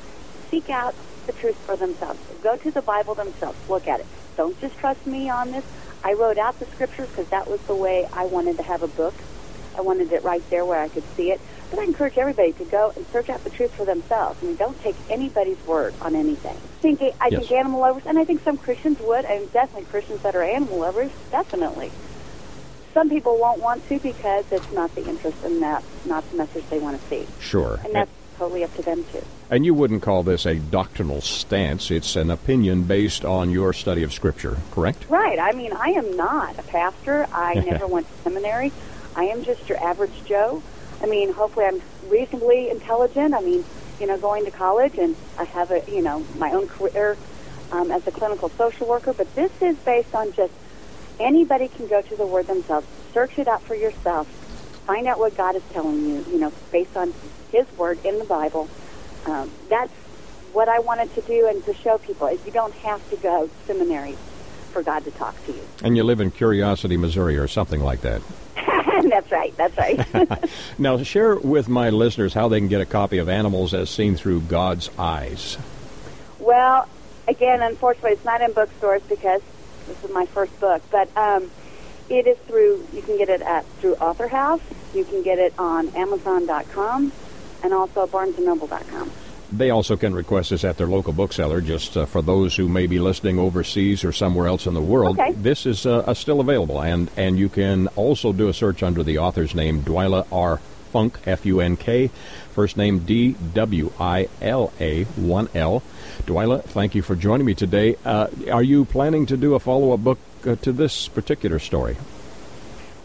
seek 0.51 0.69
out 0.69 0.93
the 1.25 1.33
truth 1.33 1.57
for 1.57 1.75
themselves. 1.75 2.19
Go 2.43 2.55
to 2.57 2.71
the 2.71 2.81
Bible 2.81 3.15
themselves. 3.15 3.57
Look 3.67 3.87
at 3.87 3.99
it. 3.99 4.05
Don't 4.37 4.59
just 4.61 4.77
trust 4.77 5.05
me 5.07 5.29
on 5.29 5.51
this. 5.51 5.65
I 6.03 6.13
wrote 6.13 6.37
out 6.37 6.59
the 6.59 6.65
scriptures 6.67 7.09
because 7.09 7.27
that 7.29 7.47
was 7.47 7.59
the 7.61 7.75
way 7.75 8.07
I 8.13 8.25
wanted 8.25 8.57
to 8.57 8.63
have 8.63 8.83
a 8.83 8.87
book. 8.87 9.15
I 9.77 9.81
wanted 9.81 10.11
it 10.11 10.23
right 10.23 10.47
there 10.49 10.65
where 10.65 10.79
I 10.81 10.87
could 10.89 11.03
see 11.15 11.31
it. 11.31 11.39
But 11.69 11.79
I 11.79 11.83
encourage 11.83 12.17
everybody 12.17 12.53
to 12.53 12.65
go 12.65 12.93
and 12.95 13.05
search 13.07 13.29
out 13.29 13.43
the 13.43 13.49
truth 13.49 13.73
for 13.73 13.85
themselves. 13.85 14.37
I 14.41 14.45
mean, 14.45 14.55
don't 14.55 14.79
take 14.81 14.95
anybody's 15.09 15.57
word 15.65 15.93
on 16.01 16.15
anything. 16.15 16.55
I 16.55 16.81
think, 16.81 17.01
I 17.19 17.27
Yes. 17.29 17.39
think 17.47 17.51
animal 17.53 17.81
lovers, 17.81 18.03
and 18.05 18.19
I 18.19 18.23
think 18.25 18.43
some 18.43 18.57
Christians 18.57 18.99
would, 19.01 19.25
and 19.25 19.51
definitely 19.51 19.85
Christians 19.89 20.21
that 20.21 20.35
are 20.35 20.43
animal 20.43 20.77
lovers, 20.79 21.11
definitely. 21.31 21.91
Some 22.93 23.09
people 23.09 23.37
won't 23.37 23.61
want 23.61 23.87
to 23.89 23.99
because 23.99 24.45
it's 24.51 24.71
not 24.71 24.93
the 24.95 25.05
interest 25.05 25.37
and 25.43 25.61
that 25.61 25.83
not 26.05 26.29
the 26.31 26.37
message 26.37 26.63
they 26.69 26.79
want 26.79 27.01
to 27.01 27.07
see, 27.09 27.27
Sure. 27.39 27.79
and 27.83 27.93
that's 27.93 28.11
totally 28.37 28.63
up 28.63 28.73
to 28.75 28.81
them 28.83 29.03
too. 29.11 29.21
And 29.49 29.65
you 29.65 29.73
wouldn't 29.73 30.01
call 30.01 30.23
this 30.23 30.45
a 30.45 30.55
doctrinal 30.55 31.19
stance. 31.21 31.91
It's 31.91 32.15
an 32.15 32.29
opinion 32.31 32.83
based 32.83 33.25
on 33.25 33.49
your 33.49 33.73
study 33.73 34.03
of 34.03 34.13
Scripture, 34.13 34.57
correct? 34.71 35.05
Right. 35.09 35.39
I 35.39 35.51
mean, 35.51 35.73
I 35.73 35.89
am 35.91 36.15
not 36.15 36.57
a 36.57 36.63
pastor. 36.63 37.27
I 37.33 37.53
never 37.65 37.85
went 37.87 38.07
to 38.07 38.23
seminary. 38.23 38.71
I 39.15 39.25
am 39.25 39.43
just 39.43 39.67
your 39.69 39.81
average 39.83 40.23
Joe. 40.25 40.61
I 41.01 41.07
mean, 41.07 41.31
hopefully 41.33 41.65
I'm 41.65 41.81
reasonably 42.09 42.69
intelligent. 42.69 43.33
I 43.33 43.41
mean, 43.41 43.63
you 43.99 44.07
know, 44.07 44.17
going 44.17 44.45
to 44.45 44.51
college 44.51 44.97
and 44.97 45.15
I 45.37 45.45
have 45.45 45.71
a, 45.71 45.83
you 45.89 46.01
know, 46.01 46.25
my 46.37 46.51
own 46.51 46.67
career 46.67 47.17
um, 47.71 47.91
as 47.91 48.05
a 48.07 48.11
clinical 48.11 48.49
social 48.49 48.87
worker. 48.87 49.13
But 49.13 49.33
this 49.35 49.51
is 49.61 49.77
based 49.77 50.13
on 50.13 50.33
just 50.33 50.53
anybody 51.19 51.67
can 51.67 51.87
go 51.87 52.01
to 52.01 52.15
the 52.15 52.25
Word 52.25 52.47
themselves, 52.47 52.87
search 53.13 53.37
it 53.37 53.47
out 53.47 53.61
for 53.61 53.75
yourself, 53.75 54.27
find 54.85 55.07
out 55.07 55.19
what 55.19 55.35
God 55.37 55.55
is 55.55 55.63
telling 55.71 56.05
you, 56.05 56.25
you 56.29 56.39
know, 56.39 56.51
based 56.71 56.95
on 56.97 57.13
His 57.51 57.65
Word 57.77 58.03
in 58.05 58.19
the 58.19 58.25
Bible. 58.25 58.69
Um, 59.25 59.49
that's 59.69 59.93
what 60.53 60.69
I 60.69 60.79
wanted 60.79 61.13
to 61.15 61.21
do 61.21 61.47
and 61.47 61.63
to 61.65 61.73
show 61.73 61.97
people 61.97 62.27
is 62.27 62.45
you 62.45 62.51
don't 62.51 62.73
have 62.75 63.07
to 63.09 63.17
go 63.17 63.47
to 63.47 63.65
seminary 63.65 64.15
for 64.71 64.83
God 64.83 65.03
to 65.05 65.11
talk 65.11 65.35
to 65.45 65.51
you. 65.51 65.67
And 65.83 65.97
you 65.97 66.03
live 66.03 66.21
in 66.21 66.31
Curiosity, 66.31 66.97
Missouri, 66.97 67.37
or 67.37 67.47
something 67.47 67.81
like 67.81 68.01
that. 68.01 68.21
that's 69.09 69.31
right. 69.31 69.55
That's 69.57 69.77
right. 69.77 70.49
Now, 70.77 71.01
share 71.03 71.35
with 71.35 71.67
my 71.69 71.89
listeners 71.89 72.33
how 72.33 72.47
they 72.49 72.59
can 72.59 72.67
get 72.67 72.81
a 72.81 72.85
copy 72.85 73.17
of 73.17 73.29
Animals 73.29 73.73
as 73.73 73.89
Seen 73.89 74.15
Through 74.15 74.41
God's 74.41 74.89
Eyes. 74.99 75.57
well, 76.39 76.87
again, 77.27 77.61
unfortunately, 77.61 78.11
it's 78.11 78.25
not 78.25 78.41
in 78.41 78.51
bookstores 78.51 79.01
because 79.03 79.41
this 79.87 80.03
is 80.03 80.11
my 80.11 80.25
first 80.25 80.59
book, 80.59 80.81
but 80.91 81.09
um, 81.17 81.49
it 82.09 82.27
is 82.27 82.37
through. 82.39 82.85
You 82.93 83.01
can 83.01 83.17
get 83.17 83.29
it 83.29 83.41
at 83.41 83.65
through 83.79 83.95
Author 83.95 84.27
House. 84.27 84.61
You 84.93 85.05
can 85.05 85.23
get 85.23 85.39
it 85.39 85.53
on 85.57 85.89
Amazon.com 85.95 87.11
and 87.63 87.73
also 87.73 88.05
BarnesandNoble.com. 88.07 89.11
They 89.57 89.69
also 89.69 89.95
can 89.95 90.13
request 90.13 90.49
this 90.49 90.65
at 90.65 90.77
their 90.77 90.87
local 90.87 91.13
bookseller, 91.13 91.61
just 91.61 91.95
uh, 91.95 92.05
for 92.05 92.21
those 92.21 92.55
who 92.55 92.67
may 92.67 92.87
be 92.87 92.99
listening 92.99 93.39
overseas 93.39 94.03
or 94.03 94.11
somewhere 94.11 94.47
else 94.47 94.67
in 94.67 94.73
the 94.73 94.81
world. 94.81 95.17
Okay. 95.17 95.31
This 95.31 95.65
is 95.65 95.85
uh, 95.85 95.99
uh, 95.99 96.13
still 96.13 96.41
available, 96.41 96.81
and, 96.81 97.09
and 97.15 97.39
you 97.39 97.47
can 97.47 97.87
also 97.95 98.33
do 98.33 98.49
a 98.49 98.53
search 98.53 98.83
under 98.83 99.01
the 99.01 99.19
author's 99.19 99.55
name, 99.55 99.81
Twyla 99.81 100.27
R. 100.31 100.59
Funk, 100.91 101.19
F-U-N-K, 101.25 102.09
first 102.51 102.77
name 102.77 102.99
D-W-I-L-A, 102.99 103.35
1L. 105.05 105.81
Twyla, 106.23 106.63
thank 106.63 106.95
you 106.95 107.01
for 107.01 107.15
joining 107.15 107.45
me 107.45 107.53
today. 107.53 107.97
Uh, 108.05 108.27
are 108.51 108.63
you 108.63 108.85
planning 108.85 109.25
to 109.25 109.35
do 109.35 109.55
a 109.55 109.59
follow-up 109.59 110.01
book 110.01 110.19
uh, 110.47 110.55
to 110.57 110.71
this 110.71 111.09
particular 111.09 111.59
story? 111.59 111.97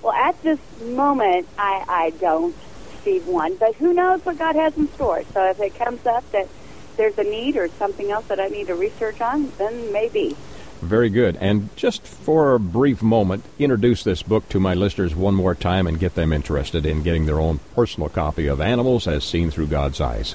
Well, 0.03 0.13
at 0.13 0.41
this 0.43 0.61
moment, 0.83 1.49
I, 1.59 1.85
I 1.89 2.11
don't 2.21 2.55
see 3.03 3.21
one, 3.21 3.57
but 3.57 3.75
who 3.77 3.93
knows 3.93 4.25
what 4.25 4.39
God 4.39 4.57
has 4.57 4.77
in 4.77 4.89
store. 4.93 5.23
So 5.33 5.51
if 5.51 5.61
it 5.61 5.75
comes 5.75 6.05
up 6.07 6.31
that 6.33 6.49
there's 6.97 7.19
a 7.19 7.25
need 7.25 7.57
or 7.57 7.69
something 7.69 8.11
else 8.11 8.27
that 8.27 8.41
I 8.41 8.49
need 8.49 8.67
to 8.67 8.75
research 8.75 9.21
on, 9.21 9.53
then 9.59 9.93
maybe. 9.93 10.37
Very 10.81 11.11
good. 11.11 11.37
And 11.37 11.75
just 11.77 12.07
for 12.07 12.55
a 12.55 12.61
brief 12.61 13.03
moment, 13.03 13.45
introduce 13.59 14.03
this 14.03 14.23
book 14.23 14.49
to 14.49 14.59
my 14.59 14.73
listeners 14.73 15.15
one 15.15 15.35
more 15.35 15.55
time 15.55 15.87
and 15.87 16.01
get 16.01 16.15
them 16.15 16.33
interested 16.33 16.87
in 16.87 17.03
getting 17.03 17.27
their 17.27 17.39
own 17.39 17.61
personal 17.75 18.09
copy 18.09 18.47
of 18.47 18.61
Animals 18.61 19.07
as 19.07 19.25
Seen 19.25 19.51
Through 19.51 19.67
God's 19.67 20.01
Eyes. 20.01 20.35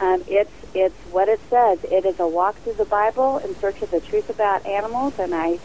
Um, 0.00 0.22
it's 0.28 0.50
it's 0.74 0.98
what 1.12 1.28
it 1.28 1.40
says. 1.50 1.84
It 1.84 2.04
is 2.04 2.18
a 2.18 2.26
walk 2.26 2.56
through 2.56 2.74
the 2.74 2.84
Bible 2.84 3.38
in 3.38 3.54
search 3.56 3.80
of 3.82 3.90
the 3.90 4.00
truth 4.00 4.28
about 4.28 4.66
animals, 4.66 5.18
and 5.18 5.34
I 5.34 5.58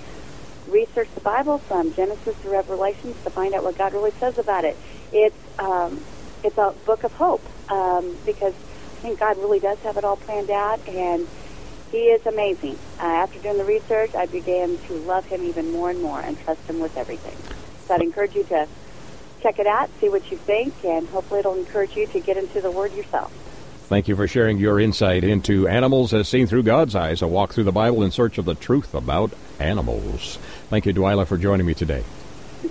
research 0.68 1.10
the 1.16 1.22
Bible 1.22 1.58
from 1.58 1.94
Genesis 1.94 2.40
to 2.42 2.50
Revelations 2.50 3.16
to 3.24 3.30
find 3.30 3.54
out 3.54 3.64
what 3.64 3.78
God 3.78 3.94
really 3.94 4.12
says 4.12 4.38
about 4.38 4.66
it. 4.66 4.78
It's 5.12 5.60
um, 5.60 6.02
it's 6.44 6.58
a 6.58 6.74
book 6.86 7.04
of 7.04 7.12
hope 7.14 7.44
um, 7.70 8.16
because 8.26 8.54
I 8.54 9.02
think 9.02 9.20
God 9.20 9.38
really 9.38 9.60
does 9.60 9.80
have 9.80 9.98
it 9.98 10.04
all 10.04 10.18
planned 10.18 10.50
out, 10.50 10.86
and 10.88 11.28
He 11.92 11.98
is 11.98 12.26
amazing. 12.26 12.78
Uh, 13.00 13.04
after 13.04 13.40
doing 13.40 13.58
the 13.58 13.66
research, 13.66 14.14
I 14.16 14.26
began 14.26 14.78
to 14.88 14.94
love 14.94 15.26
Him 15.26 15.44
even 15.44 15.72
more 15.72 15.90
and 15.90 16.02
more 16.02 16.20
and 16.20 16.40
trust 16.40 16.62
Him 16.70 16.80
with 16.80 16.96
everything. 16.98 17.36
So 17.86 17.96
I'd 17.96 18.02
encourage 18.02 18.36
you 18.36 18.44
to 18.46 18.68
check 19.42 19.60
it 19.60 19.68
out, 19.68 19.90
see 20.00 20.10
what 20.10 20.30
you 20.32 20.38
think, 20.38 20.74
and 20.84 21.08
hopefully 21.08 21.40
it'll 21.40 21.56
encourage 21.56 21.96
you 21.96 22.08
to 22.08 22.20
get 22.20 22.38
into 22.38 22.62
the 22.62 22.72
Word 22.72 22.94
yourself. 22.94 23.32
Thank 23.88 24.08
you 24.08 24.16
for 24.16 24.28
sharing 24.28 24.60
your 24.60 24.80
insight 24.80 25.24
into 25.24 25.68
Animals 25.68 26.14
as 26.14 26.30
Seen 26.30 26.46
Through 26.46 26.64
God's 26.64 26.94
Eyes, 26.94 27.24
a 27.24 27.28
walk 27.28 27.54
through 27.54 27.64
the 27.64 27.72
Bible 27.72 28.04
in 28.04 28.12
search 28.12 28.38
of 28.38 28.46
the 28.46 28.54
truth 28.54 28.94
about 28.94 29.32
animals. 29.60 30.38
Thank 30.70 30.86
you, 30.86 30.94
Twyla, 30.94 31.26
for 31.26 31.40
joining 31.40 31.66
me 31.66 31.74
today. 31.74 32.04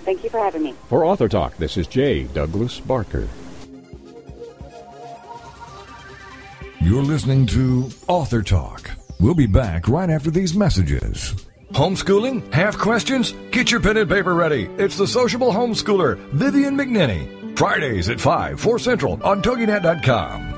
Thank 0.08 0.24
you 0.24 0.30
for 0.30 0.38
having 0.38 0.62
me. 0.62 0.74
For 0.88 1.04
Author 1.04 1.28
Talk, 1.28 1.54
this 1.58 1.76
is 1.76 1.86
J. 1.86 2.22
Douglas 2.22 2.80
Barker. 2.80 3.28
You're 6.80 7.02
listening 7.02 7.44
to 7.48 7.90
Author 8.06 8.40
Talk. 8.42 8.90
We'll 9.20 9.34
be 9.34 9.46
back 9.46 9.86
right 9.86 10.08
after 10.08 10.30
these 10.30 10.54
messages. 10.54 11.34
Homeschooling? 11.72 12.50
Have 12.54 12.78
questions? 12.78 13.34
Get 13.50 13.70
your 13.70 13.80
pen 13.80 13.98
and 13.98 14.08
paper 14.08 14.32
ready. 14.32 14.70
It's 14.78 14.96
the 14.96 15.06
sociable 15.06 15.52
homeschooler, 15.52 16.16
Vivian 16.30 16.74
McNinney. 16.74 17.58
Fridays 17.58 18.08
at 18.08 18.18
5, 18.18 18.58
4 18.58 18.78
Central 18.78 19.22
on 19.22 19.42
TogiNet.com. 19.42 20.57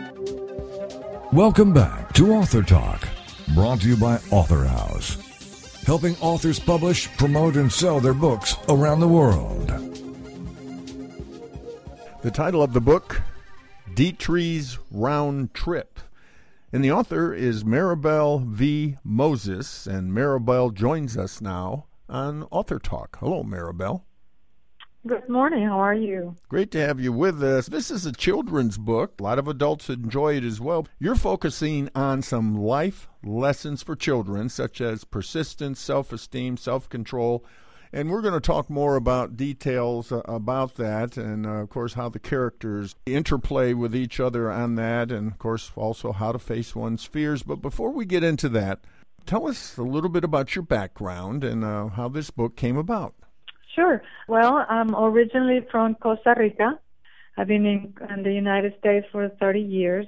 Welcome 1.33 1.71
back 1.71 2.11
to 2.15 2.33
Author 2.33 2.61
Talk, 2.61 3.07
brought 3.53 3.79
to 3.79 3.87
you 3.87 3.95
by 3.95 4.19
Author 4.31 4.65
House, 4.65 5.15
helping 5.85 6.17
authors 6.17 6.59
publish, 6.59 7.07
promote, 7.15 7.55
and 7.55 7.71
sell 7.71 8.01
their 8.01 8.13
books 8.13 8.57
around 8.67 8.99
the 8.99 9.07
world. 9.07 9.67
The 12.21 12.31
title 12.31 12.61
of 12.61 12.73
the 12.73 12.81
book, 12.81 13.21
Deitree's 13.95 14.77
Round 14.91 15.53
Trip. 15.53 16.01
And 16.73 16.83
the 16.83 16.91
author 16.91 17.33
is 17.33 17.63
Maribel 17.63 18.45
V. 18.45 18.97
Moses, 19.01 19.87
and 19.87 20.11
Maribel 20.11 20.73
joins 20.73 21.15
us 21.15 21.39
now 21.39 21.85
on 22.09 22.45
Author 22.51 22.77
Talk. 22.77 23.17
Hello, 23.21 23.41
Maribel. 23.41 24.01
Good 25.07 25.27
morning. 25.27 25.65
How 25.65 25.79
are 25.79 25.95
you? 25.95 26.35
Great 26.47 26.69
to 26.71 26.79
have 26.79 26.99
you 26.99 27.11
with 27.11 27.41
us. 27.41 27.65
This 27.65 27.89
is 27.89 28.05
a 28.05 28.11
children's 28.11 28.77
book. 28.77 29.19
A 29.19 29.23
lot 29.23 29.39
of 29.39 29.47
adults 29.47 29.89
enjoy 29.89 30.37
it 30.37 30.43
as 30.43 30.61
well. 30.61 30.87
You're 30.99 31.15
focusing 31.15 31.89
on 31.95 32.21
some 32.21 32.55
life 32.55 33.09
lessons 33.23 33.81
for 33.81 33.95
children, 33.95 34.47
such 34.47 34.79
as 34.79 35.03
persistence, 35.03 35.79
self 35.79 36.13
esteem, 36.13 36.55
self 36.55 36.87
control. 36.87 37.43
And 37.91 38.11
we're 38.11 38.21
going 38.21 38.35
to 38.35 38.39
talk 38.39 38.69
more 38.69 38.95
about 38.95 39.35
details 39.35 40.11
uh, 40.11 40.21
about 40.25 40.75
that, 40.75 41.17
and 41.17 41.47
uh, 41.47 41.49
of 41.49 41.69
course, 41.69 41.93
how 41.93 42.07
the 42.07 42.19
characters 42.19 42.93
interplay 43.07 43.73
with 43.73 43.95
each 43.95 44.19
other 44.19 44.51
on 44.51 44.75
that, 44.75 45.11
and 45.11 45.31
of 45.31 45.39
course, 45.39 45.71
also 45.75 46.11
how 46.11 46.31
to 46.31 46.37
face 46.37 46.75
one's 46.75 47.05
fears. 47.05 47.41
But 47.41 47.55
before 47.55 47.89
we 47.89 48.05
get 48.05 48.23
into 48.23 48.49
that, 48.49 48.81
tell 49.25 49.47
us 49.47 49.77
a 49.77 49.83
little 49.83 50.11
bit 50.11 50.23
about 50.23 50.55
your 50.55 50.63
background 50.63 51.43
and 51.43 51.63
uh, 51.63 51.87
how 51.87 52.07
this 52.07 52.29
book 52.29 52.55
came 52.55 52.77
about. 52.77 53.15
Sure. 53.75 54.01
Well, 54.27 54.65
I'm 54.69 54.95
originally 54.95 55.65
from 55.71 55.95
Costa 55.95 56.33
Rica. 56.37 56.79
I've 57.37 57.47
been 57.47 57.65
in, 57.65 57.93
in 58.13 58.23
the 58.23 58.33
United 58.33 58.73
States 58.79 59.07
for 59.11 59.29
30 59.39 59.61
years, 59.61 60.07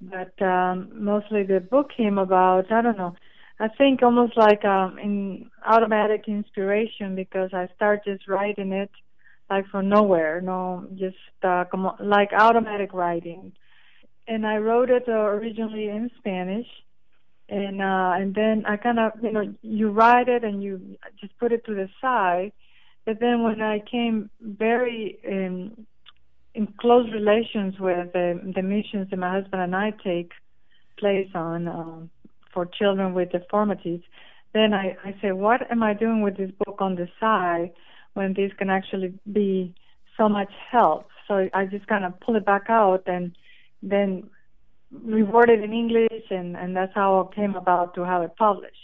but 0.00 0.40
um, 0.42 0.90
mostly 0.94 1.42
the 1.42 1.60
book 1.60 1.90
came 1.94 2.18
about, 2.18 2.72
I 2.72 2.80
don't 2.80 2.96
know, 2.96 3.14
I 3.60 3.68
think 3.68 4.02
almost 4.02 4.36
like 4.36 4.64
um, 4.64 4.98
in 4.98 5.50
automatic 5.66 6.24
inspiration 6.26 7.14
because 7.14 7.50
I 7.52 7.68
started 7.76 8.16
just 8.16 8.26
writing 8.26 8.72
it 8.72 8.90
like 9.50 9.66
from 9.68 9.90
nowhere, 9.90 10.40
no, 10.40 10.86
just 10.94 11.16
uh, 11.42 11.64
like 12.00 12.30
automatic 12.32 12.94
writing. 12.94 13.52
And 14.26 14.46
I 14.46 14.56
wrote 14.56 14.88
it 14.88 15.04
uh, 15.06 15.12
originally 15.12 15.88
in 15.88 16.10
Spanish, 16.18 16.66
and 17.48 17.82
uh, 17.82 18.12
and 18.16 18.34
then 18.34 18.64
I 18.66 18.76
kind 18.76 18.98
of, 18.98 19.12
you 19.22 19.32
know, 19.32 19.54
you 19.60 19.90
write 19.90 20.28
it 20.28 20.44
and 20.44 20.62
you 20.62 20.96
just 21.20 21.36
put 21.38 21.52
it 21.52 21.66
to 21.66 21.74
the 21.74 21.88
side 22.00 22.52
but 23.04 23.20
then 23.20 23.42
when 23.42 23.60
I 23.60 23.80
came 23.80 24.30
very 24.40 25.18
um, 25.26 25.86
in 26.54 26.66
close 26.78 27.10
relations 27.12 27.78
with 27.78 28.12
the, 28.12 28.40
the 28.54 28.62
missions 28.62 29.10
that 29.10 29.18
my 29.18 29.32
husband 29.32 29.62
and 29.62 29.74
I 29.74 29.92
take 30.04 30.32
place 30.98 31.30
on 31.34 31.68
um, 31.68 32.10
for 32.52 32.66
children 32.66 33.14
with 33.14 33.32
deformities, 33.32 34.00
then 34.52 34.74
I, 34.74 34.96
I 35.04 35.14
said, 35.20 35.34
what 35.34 35.68
am 35.70 35.82
I 35.82 35.94
doing 35.94 36.20
with 36.20 36.36
this 36.36 36.50
book 36.64 36.76
on 36.80 36.96
the 36.96 37.08
side 37.18 37.72
when 38.14 38.34
this 38.34 38.52
can 38.58 38.70
actually 38.70 39.14
be 39.32 39.74
so 40.16 40.28
much 40.28 40.52
help? 40.70 41.08
So 41.26 41.48
I 41.54 41.64
just 41.66 41.86
kind 41.86 42.04
of 42.04 42.18
pull 42.20 42.36
it 42.36 42.44
back 42.44 42.66
out 42.68 43.04
and 43.06 43.34
then 43.82 44.28
reword 44.94 45.48
it 45.48 45.64
in 45.64 45.72
English, 45.72 46.24
and, 46.30 46.56
and 46.56 46.76
that's 46.76 46.94
how 46.94 47.20
it 47.20 47.34
came 47.34 47.54
about 47.54 47.94
to 47.94 48.04
have 48.04 48.22
it 48.22 48.36
published. 48.36 48.76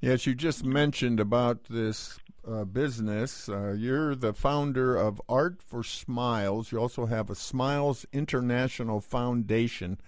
Yes, 0.00 0.26
you 0.26 0.34
just 0.34 0.64
mentioned 0.64 1.18
about 1.20 1.64
this 1.64 2.18
uh, 2.48 2.64
business. 2.64 3.48
Uh, 3.48 3.72
you're 3.72 4.14
the 4.14 4.32
founder 4.32 4.96
of 4.96 5.20
Art 5.28 5.62
for 5.62 5.82
Smiles. 5.82 6.72
You 6.72 6.78
also 6.78 7.06
have 7.06 7.30
a 7.30 7.34
Smiles 7.34 8.06
International 8.12 9.00
Foundation. 9.00 9.98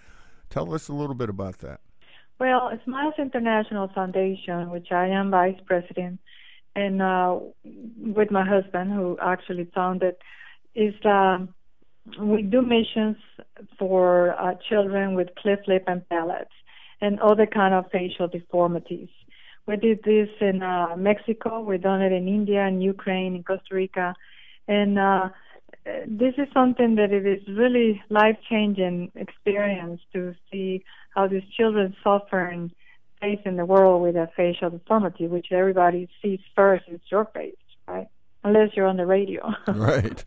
Tell 0.49 0.73
us 0.73 0.87
a 0.87 0.93
little 0.93 1.15
bit 1.15 1.29
about 1.29 1.59
that. 1.59 1.81
Well, 2.39 2.71
Smiles 2.85 3.15
International 3.17 3.89
Foundation, 3.89 4.69
which 4.69 4.91
I 4.91 5.07
am 5.07 5.31
vice 5.31 5.59
president, 5.65 6.19
and 6.75 7.01
uh, 7.01 7.39
with 7.97 8.31
my 8.31 8.47
husband, 8.47 8.91
who 8.91 9.17
actually 9.21 9.69
founded, 9.75 10.15
is 10.73 10.93
um, 11.03 11.53
we 12.19 12.41
do 12.41 12.61
missions 12.61 13.17
for 13.77 14.39
uh, 14.39 14.55
children 14.69 15.15
with 15.15 15.35
cleft 15.35 15.67
lip 15.67 15.83
and 15.87 16.07
palates 16.09 16.51
and 17.01 17.19
other 17.19 17.45
kind 17.45 17.73
of 17.73 17.91
facial 17.91 18.27
deformities. 18.27 19.09
We 19.69 19.77
did 19.77 20.01
this 20.03 20.29
in 20.41 20.63
uh, 20.63 20.95
Mexico. 20.97 21.61
We've 21.61 21.79
done 21.79 22.01
it 22.01 22.11
in 22.11 22.27
India, 22.27 22.65
in 22.65 22.81
Ukraine, 22.81 23.35
in 23.35 23.43
Costa 23.43 23.75
Rica, 23.75 24.15
and 24.67 24.97
uh, 24.97 25.29
this 26.07 26.33
is 26.39 26.47
something 26.55 26.95
that 26.95 27.11
it 27.11 27.23
is 27.27 27.47
really 27.47 28.01
life-changing 28.09 29.11
experience 29.13 30.01
to 30.13 30.33
see 30.51 30.83
how 31.13 31.27
these 31.27 31.43
children 31.55 31.95
suffer 32.03 32.45
and 32.45 32.71
face 33.21 33.41
in 33.45 33.57
the 33.57 33.65
world 33.65 34.01
with 34.01 34.15
a 34.15 34.27
facial 34.35 34.71
deformity, 34.71 35.27
which 35.27 35.51
everybody 35.51 36.09
sees 36.19 36.39
first. 36.55 36.85
It's 36.87 37.03
your 37.11 37.25
face, 37.25 37.53
right? 37.87 38.07
Unless 38.43 38.69
you're 38.75 38.87
on 38.87 38.97
the 38.97 39.05
radio. 39.05 39.53
right. 39.67 40.25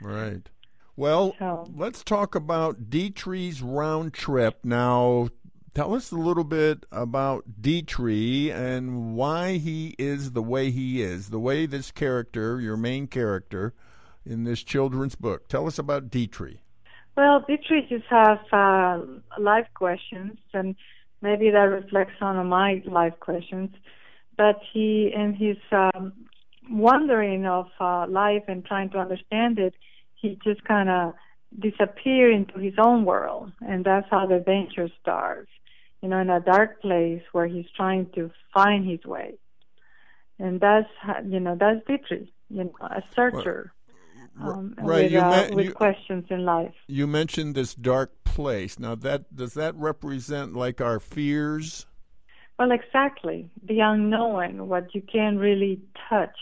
Right. 0.00 0.48
Well, 0.94 1.34
so. 1.40 1.68
let's 1.74 2.04
talk 2.04 2.36
about 2.36 2.88
Deitree's 2.88 3.62
round 3.62 4.14
trip. 4.14 4.60
Now, 4.62 5.30
Tell 5.76 5.94
us 5.94 6.10
a 6.10 6.16
little 6.16 6.42
bit 6.42 6.86
about 6.90 7.60
Deitree 7.60 8.50
and 8.50 9.14
why 9.14 9.58
he 9.58 9.94
is 9.98 10.32
the 10.32 10.40
way 10.40 10.70
he 10.70 11.02
is, 11.02 11.28
the 11.28 11.38
way 11.38 11.66
this 11.66 11.90
character, 11.90 12.58
your 12.58 12.78
main 12.78 13.06
character 13.08 13.74
in 14.24 14.44
this 14.44 14.62
children's 14.62 15.16
book. 15.16 15.48
Tell 15.48 15.66
us 15.66 15.78
about 15.78 16.08
Deitree. 16.08 16.60
Well, 17.14 17.44
Deitree 17.46 17.90
just 17.90 18.06
has 18.06 18.38
uh, 18.54 19.02
life 19.38 19.66
questions, 19.74 20.38
and 20.54 20.76
maybe 21.20 21.50
that 21.50 21.58
reflects 21.58 22.22
on 22.22 22.46
my 22.46 22.82
life 22.86 23.20
questions. 23.20 23.68
But 24.38 24.58
he, 24.72 25.12
in 25.14 25.34
his 25.34 25.58
um, 25.72 26.14
wondering 26.70 27.44
of 27.44 27.66
uh, 27.78 28.06
life 28.08 28.44
and 28.48 28.64
trying 28.64 28.88
to 28.92 28.98
understand 28.98 29.58
it, 29.58 29.74
he 30.14 30.38
just 30.42 30.64
kind 30.64 30.88
of 30.88 31.12
disappear 31.60 32.32
into 32.32 32.58
his 32.60 32.74
own 32.78 33.04
world, 33.04 33.52
and 33.60 33.84
that's 33.84 34.06
how 34.10 34.24
the 34.24 34.36
adventure 34.36 34.88
starts 35.02 35.50
you 36.02 36.08
know, 36.08 36.18
in 36.18 36.30
a 36.30 36.40
dark 36.40 36.80
place 36.80 37.22
where 37.32 37.46
he's 37.46 37.66
trying 37.76 38.06
to 38.14 38.30
find 38.52 38.88
his 38.88 39.04
way. 39.04 39.34
And 40.38 40.60
that's, 40.60 40.88
you 41.26 41.40
know, 41.40 41.56
that's 41.58 41.80
Deitree, 41.86 42.28
you 42.50 42.64
know, 42.64 42.74
a 42.82 43.02
searcher. 43.14 43.72
Um, 44.38 44.74
right, 44.76 45.04
with, 45.04 45.12
you 45.12 45.20
uh, 45.20 45.48
me- 45.48 45.54
with 45.56 45.64
you, 45.66 45.72
questions 45.72 46.26
in 46.28 46.44
life. 46.44 46.74
You 46.88 47.06
mentioned 47.06 47.54
this 47.54 47.74
dark 47.74 48.12
place. 48.24 48.78
Now, 48.78 48.94
that 48.96 49.34
does 49.34 49.54
that 49.54 49.74
represent 49.76 50.54
like 50.54 50.82
our 50.82 51.00
fears? 51.00 51.86
Well, 52.58 52.70
exactly. 52.70 53.48
The 53.62 53.80
unknown, 53.80 54.68
what 54.68 54.94
you 54.94 55.00
can't 55.00 55.38
really 55.38 55.80
touch. 56.08 56.36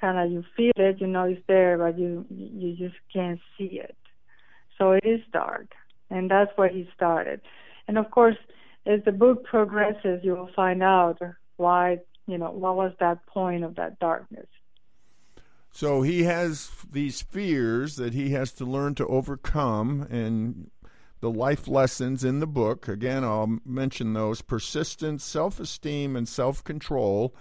Kind 0.00 0.18
of, 0.18 0.30
you 0.30 0.44
feel 0.56 0.72
it, 0.76 1.00
you 1.00 1.06
know 1.06 1.24
it's 1.24 1.42
there, 1.46 1.76
but 1.78 1.98
you 1.98 2.24
you 2.30 2.74
just 2.76 2.96
can't 3.12 3.40
see 3.56 3.80
it. 3.82 3.96
So 4.78 4.92
it 4.92 5.04
is 5.04 5.20
dark, 5.32 5.74
and 6.10 6.30
that's 6.30 6.50
where 6.56 6.68
he 6.68 6.88
started. 6.94 7.40
And 7.88 7.98
of 7.98 8.10
course, 8.10 8.36
as 8.86 9.00
the 9.04 9.12
book 9.12 9.44
progresses, 9.44 10.20
you 10.22 10.32
will 10.32 10.50
find 10.54 10.82
out 10.82 11.20
why, 11.56 11.98
you 12.26 12.38
know, 12.38 12.50
what 12.50 12.76
was 12.76 12.92
that 13.00 13.26
point 13.26 13.64
of 13.64 13.74
that 13.76 13.98
darkness. 13.98 14.46
So 15.72 16.02
he 16.02 16.22
has 16.22 16.70
these 16.90 17.20
fears 17.20 17.96
that 17.96 18.14
he 18.14 18.30
has 18.30 18.52
to 18.52 18.64
learn 18.64 18.94
to 18.94 19.06
overcome, 19.06 20.06
and 20.10 20.70
the 21.20 21.30
life 21.30 21.68
lessons 21.68 22.24
in 22.24 22.40
the 22.40 22.46
book, 22.46 22.88
again, 22.88 23.24
I'll 23.24 23.58
mention 23.64 24.12
those 24.12 24.40
persistence, 24.40 25.24
self 25.24 25.60
esteem, 25.60 26.16
and 26.16 26.28
self 26.28 26.64
control. 26.64 27.34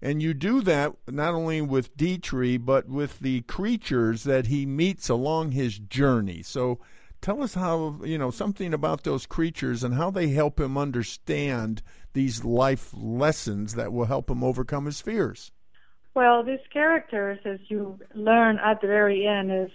And 0.00 0.22
you 0.22 0.34
do 0.34 0.62
that 0.62 0.94
not 1.06 1.34
only 1.34 1.60
with 1.60 1.96
Dietrich, 1.96 2.64
but 2.64 2.88
with 2.88 3.20
the 3.20 3.42
creatures 3.42 4.24
that 4.24 4.46
he 4.46 4.66
meets 4.66 5.08
along 5.08 5.52
his 5.52 5.78
journey. 5.78 6.42
So 6.42 6.80
Tell 7.22 7.40
us 7.40 7.54
how, 7.54 8.00
you 8.04 8.18
know, 8.18 8.32
something 8.32 8.74
about 8.74 9.04
those 9.04 9.26
creatures 9.26 9.84
and 9.84 9.94
how 9.94 10.10
they 10.10 10.30
help 10.30 10.58
him 10.58 10.76
understand 10.76 11.80
these 12.14 12.44
life 12.44 12.90
lessons 12.92 13.76
that 13.76 13.92
will 13.92 14.06
help 14.06 14.28
him 14.28 14.42
overcome 14.42 14.86
his 14.86 15.00
fears. 15.00 15.52
Well, 16.14 16.42
these 16.42 16.66
characters, 16.72 17.38
as 17.44 17.60
you 17.68 17.98
learn 18.16 18.58
at 18.58 18.80
the 18.80 18.88
very 18.88 19.24
end, 19.24 19.52
is 19.52 19.70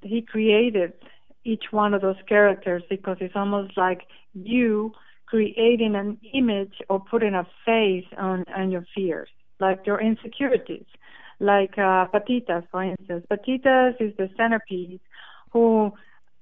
he 0.00 0.22
created 0.22 0.94
each 1.44 1.64
one 1.70 1.92
of 1.92 2.00
those 2.00 2.16
characters 2.26 2.82
because 2.88 3.18
it's 3.20 3.36
almost 3.36 3.76
like 3.76 4.00
you 4.32 4.92
creating 5.26 5.94
an 5.94 6.18
image 6.32 6.74
or 6.88 7.00
putting 7.00 7.34
a 7.34 7.46
face 7.66 8.06
on, 8.16 8.44
on 8.56 8.70
your 8.70 8.86
fears, 8.94 9.28
like 9.60 9.80
your 9.86 10.00
insecurities. 10.00 10.86
Like 11.38 11.74
uh, 11.76 12.06
Patitas, 12.06 12.64
for 12.70 12.82
instance. 12.82 13.26
Patitas 13.30 14.00
is 14.00 14.16
the 14.16 14.30
centerpiece 14.38 15.00
who 15.52 15.92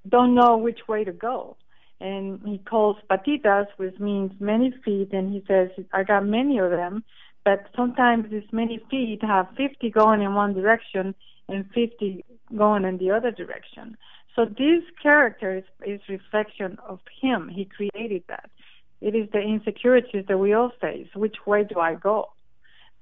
don't 0.09 0.35
know 0.35 0.57
which 0.57 0.81
way 0.89 1.05
to 1.05 1.13
go. 1.13 1.57
And 2.01 2.41
he 2.45 2.59
calls 2.59 2.97
patitas, 3.11 3.67
which 3.79 3.99
means 3.99 4.33
many 4.39 4.73
feet, 4.85 5.13
and 5.13 5.33
he 5.33 5.43
says, 5.49 5.71
I 5.93 6.03
got 6.03 6.27
many 6.27 6.59
of 6.59 6.71
them, 6.71 7.05
but 7.45 7.67
sometimes 7.75 8.31
these 8.31 8.53
many 8.53 8.81
feet 8.91 9.21
have 9.23 9.49
50 9.57 9.91
going 9.91 10.21
in 10.21 10.35
one 10.35 10.53
direction 10.53 11.15
and 11.49 11.65
50 11.75 12.25
going 12.57 12.85
in 12.85 12.99
the 12.99 13.13
other 13.13 13.31
direction. 13.31 13.97
So 14.35 14.45
this 14.45 14.83
character 15.03 15.57
is, 15.57 15.65
is 15.87 16.01
reflection 16.09 16.77
of 16.87 17.01
him. 17.23 17.49
He 17.49 17.65
created 17.65 18.25
that. 18.29 18.51
It 19.01 19.15
is 19.15 19.29
the 19.33 19.41
insecurities 19.41 20.25
that 20.29 20.39
we 20.39 20.53
all 20.53 20.73
face. 20.81 21.09
Which 21.15 21.37
way 21.47 21.65
do 21.65 21.81
I 21.81 21.95
go? 21.95 22.31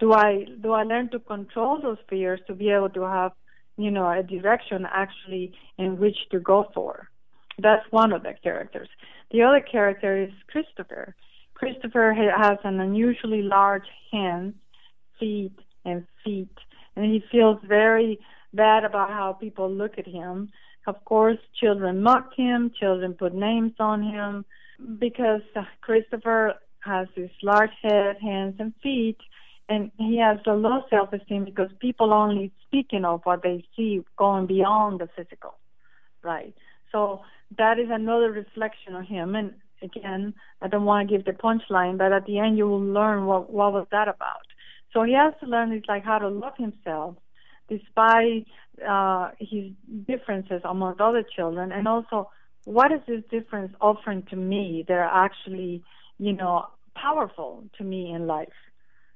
Do 0.00 0.12
I 0.12 0.44
do 0.60 0.72
I 0.72 0.82
learn 0.82 1.08
to 1.10 1.18
control 1.20 1.80
those 1.80 1.98
fears 2.08 2.40
to 2.46 2.54
be 2.54 2.70
able 2.70 2.90
to 2.90 3.02
have, 3.02 3.32
you 3.76 3.90
know, 3.90 4.10
a 4.10 4.22
direction 4.22 4.86
actually 4.90 5.52
in 5.78 5.98
which 5.98 6.16
to 6.30 6.40
go 6.40 6.70
for? 6.74 7.08
That's 7.58 7.84
one 7.90 8.12
of 8.12 8.22
the 8.22 8.34
characters. 8.42 8.88
The 9.30 9.42
other 9.42 9.60
character 9.60 10.22
is 10.22 10.30
Christopher. 10.48 11.14
Christopher 11.54 12.14
has 12.14 12.58
an 12.64 12.80
unusually 12.80 13.42
large 13.42 13.86
hands, 14.10 14.54
feet, 15.18 15.58
and 15.84 16.04
feet, 16.24 16.56
and 16.96 17.04
he 17.04 17.22
feels 17.30 17.58
very 17.66 18.18
bad 18.52 18.84
about 18.84 19.10
how 19.10 19.32
people 19.32 19.70
look 19.70 19.98
at 19.98 20.06
him. 20.06 20.50
Of 20.86 21.04
course, 21.04 21.38
children 21.60 22.02
mock 22.02 22.34
him, 22.36 22.72
children 22.78 23.14
put 23.14 23.34
names 23.34 23.72
on 23.78 24.02
him 24.02 24.44
because 24.98 25.40
Christopher 25.80 26.54
has 26.80 27.08
this 27.16 27.30
large 27.42 27.70
head, 27.82 28.16
hands, 28.20 28.56
and 28.58 28.74
feet, 28.82 29.16
and 29.68 29.90
he 29.98 30.18
has 30.18 30.38
a 30.46 30.52
low 30.52 30.82
self-esteem 30.90 31.44
because 31.44 31.70
people 31.80 32.12
only 32.12 32.52
speaking 32.66 33.04
of 33.04 33.20
what 33.24 33.42
they 33.42 33.64
see 33.76 34.02
going 34.16 34.46
beyond 34.46 35.00
the 35.00 35.08
physical, 35.16 35.54
right? 36.22 36.54
So 36.92 37.22
that 37.58 37.78
is 37.78 37.88
another 37.90 38.30
reflection 38.30 38.94
of 38.94 39.06
him. 39.06 39.34
And 39.34 39.54
again, 39.82 40.34
I 40.60 40.68
don't 40.68 40.84
want 40.84 41.08
to 41.08 41.16
give 41.16 41.24
the 41.24 41.32
punchline, 41.32 41.98
but 41.98 42.12
at 42.12 42.26
the 42.26 42.38
end 42.38 42.58
you 42.58 42.66
will 42.68 42.82
learn 42.82 43.26
what 43.26 43.50
what 43.50 43.72
was 43.72 43.86
that 43.90 44.08
about. 44.08 44.46
So 44.92 45.02
he 45.02 45.14
has 45.14 45.34
to 45.40 45.46
learn 45.46 45.72
it's 45.72 45.88
like 45.88 46.04
how 46.04 46.18
to 46.18 46.28
love 46.28 46.54
himself 46.56 47.16
despite 47.68 48.46
uh, 48.86 49.30
his 49.38 49.72
differences 50.06 50.60
among 50.64 50.96
other 51.00 51.24
children, 51.36 51.72
and 51.72 51.88
also 51.88 52.30
what 52.64 52.92
is 52.92 53.00
this 53.06 53.22
difference 53.30 53.72
offering 53.80 54.22
to 54.30 54.36
me 54.36 54.84
that 54.88 54.94
are 54.94 55.24
actually, 55.24 55.82
you 56.18 56.32
know, 56.32 56.66
powerful 56.94 57.64
to 57.78 57.84
me 57.84 58.12
in 58.12 58.26
life. 58.26 58.48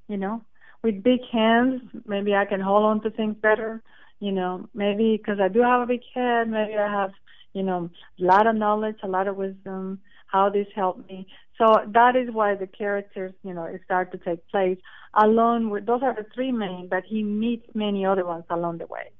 You 0.08 0.16
know, 0.16 0.42
with 0.82 1.02
big 1.02 1.20
hands, 1.30 1.82
maybe 2.06 2.34
I 2.34 2.44
can 2.44 2.60
hold 2.60 2.84
on 2.84 3.02
to 3.02 3.10
things 3.10 3.36
better. 3.40 3.82
You 4.20 4.32
know, 4.32 4.68
maybe 4.74 5.16
because 5.16 5.38
I 5.40 5.48
do 5.48 5.60
have 5.60 5.82
a 5.82 5.86
big 5.86 6.02
head, 6.14 6.48
maybe 6.48 6.76
I 6.76 6.90
have 6.90 7.12
you 7.52 7.62
know, 7.62 7.90
a 8.20 8.24
lot 8.24 8.46
of 8.46 8.56
knowledge, 8.56 8.96
a 9.02 9.08
lot 9.08 9.28
of 9.28 9.36
wisdom, 9.36 10.00
how 10.26 10.48
this 10.48 10.66
helped 10.74 11.08
me. 11.08 11.26
So 11.56 11.76
that 11.88 12.14
is 12.14 12.30
why 12.30 12.54
the 12.54 12.66
characters, 12.66 13.32
you 13.42 13.52
know, 13.54 13.66
start 13.84 14.12
to 14.12 14.18
take 14.18 14.46
place 14.48 14.78
along 15.14 15.70
with 15.70 15.86
those 15.86 16.02
are 16.02 16.14
the 16.14 16.26
three 16.34 16.52
main, 16.52 16.88
but 16.88 17.04
he 17.04 17.22
meets 17.22 17.66
many 17.74 18.04
other 18.04 18.24
ones 18.24 18.44
along 18.50 18.78
the 18.78 18.86
way. 18.86 19.10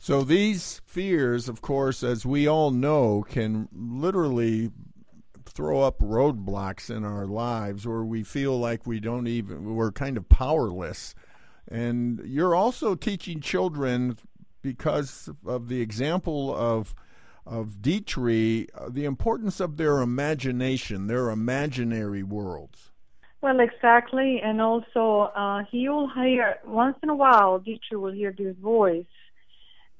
So 0.00 0.22
these 0.22 0.80
fears, 0.84 1.48
of 1.48 1.62
course, 1.62 2.02
as 2.02 2.26
we 2.26 2.46
all 2.46 2.70
know, 2.70 3.24
can 3.28 3.68
literally 3.72 4.70
throw 5.56 5.80
up 5.80 5.98
roadblocks 6.00 6.94
in 6.94 7.02
our 7.02 7.26
lives 7.26 7.86
where 7.86 8.04
we 8.04 8.22
feel 8.22 8.58
like 8.58 8.86
we 8.86 9.00
don't 9.00 9.26
even 9.26 9.74
we're 9.74 9.90
kind 9.90 10.18
of 10.18 10.28
powerless. 10.28 11.14
And 11.66 12.20
you're 12.24 12.54
also 12.54 12.94
teaching 12.94 13.40
children 13.40 14.18
because 14.60 15.30
of 15.46 15.68
the 15.68 15.80
example 15.80 16.54
of 16.54 16.94
of 17.46 17.80
Dietrich, 17.80 18.70
uh, 18.74 18.88
the 18.90 19.04
importance 19.04 19.60
of 19.60 19.76
their 19.76 20.00
imagination, 20.00 21.06
their 21.06 21.30
imaginary 21.30 22.22
worlds. 22.22 22.90
Well, 23.40 23.60
exactly, 23.60 24.40
and 24.42 24.60
also 24.60 25.30
uh, 25.36 25.62
he 25.70 25.88
will 25.88 26.10
hear 26.10 26.56
once 26.66 26.96
in 27.02 27.08
a 27.08 27.14
while. 27.14 27.60
Dietrich 27.60 28.00
will 28.00 28.12
hear 28.12 28.34
this 28.36 28.56
voice 28.56 29.06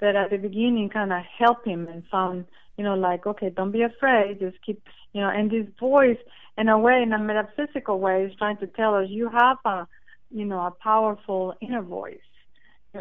that 0.01 0.17
at 0.17 0.31
the 0.31 0.37
beginning 0.37 0.91
kind 0.91 1.13
of 1.13 1.23
help 1.39 1.65
him 1.65 1.87
and 1.87 2.03
found, 2.11 2.47
you 2.77 2.85
know, 2.85 2.95
like 2.95 3.27
okay, 3.27 3.51
don't 3.51 3.73
be 3.73 3.83
afraid, 3.83 4.41
just 4.41 4.57
keep, 4.65 4.83
you 5.13 5.21
know, 5.21 5.31
and 5.31 5.51
this 5.51 5.67
voice, 5.81 6.19
in 6.59 6.69
a 6.69 6.79
way, 6.79 7.03
in 7.03 7.13
a 7.13 7.19
metaphysical 7.19 7.99
way, 7.99 8.25
is 8.25 8.37
trying 8.37 8.59
to 8.59 8.67
tell 8.67 8.95
us 8.95 9.07
you 9.09 9.29
have 9.31 9.59
a, 9.65 9.87
you 10.31 10.45
know, 10.45 10.61
a 10.61 10.71
powerful 10.71 11.55
inner 11.61 11.83
voice. 11.83 12.19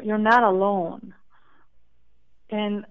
You're 0.04 0.18
not 0.18 0.44
alone. 0.44 1.14
And 2.50 2.86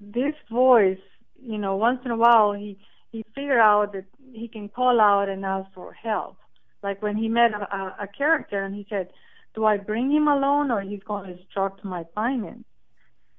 this 0.00 0.34
voice, 0.50 0.98
you 1.40 1.58
know, 1.58 1.76
once 1.76 2.00
in 2.04 2.10
a 2.10 2.16
while 2.16 2.52
he 2.52 2.78
he 3.10 3.24
figured 3.34 3.58
out 3.58 3.92
that 3.92 4.04
he 4.32 4.48
can 4.48 4.68
call 4.68 5.00
out 5.00 5.28
and 5.28 5.44
ask 5.44 5.72
for 5.72 5.92
help. 5.92 6.36
Like 6.82 7.02
when 7.02 7.16
he 7.16 7.28
met 7.28 7.52
a, 7.52 7.96
a, 8.00 8.06
character 8.06 8.62
and 8.62 8.74
he 8.74 8.86
said, 8.88 9.10
"Do 9.54 9.64
I 9.64 9.78
bring 9.78 10.10
him 10.10 10.28
alone 10.28 10.70
or 10.70 10.82
he's 10.82 11.02
going 11.02 11.26
to 11.26 11.42
destruct 11.42 11.82
my 11.82 12.04
finance?" 12.14 12.64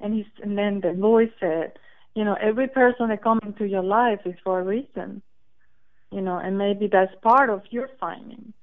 And 0.02 0.14
he's 0.14 0.26
and 0.42 0.58
then 0.58 0.82
the 0.82 0.94
voice 0.94 1.32
said, 1.40 1.74
"You 2.16 2.26
know, 2.26 2.36
every 2.42 2.68
person 2.68 3.10
that 3.10 3.24
comes 3.24 3.42
into 3.46 3.66
your 3.66 3.84
life 3.84 4.22
is 4.26 4.36
for 4.44 4.60
a 4.60 4.64
reason. 4.64 5.22
You 6.12 6.22
know, 6.22 6.38
and 6.38 6.58
maybe 6.58 6.88
that's 6.88 7.14
part 7.22 7.50
of 7.50 7.62
your 7.70 7.90
finding." 8.00 8.54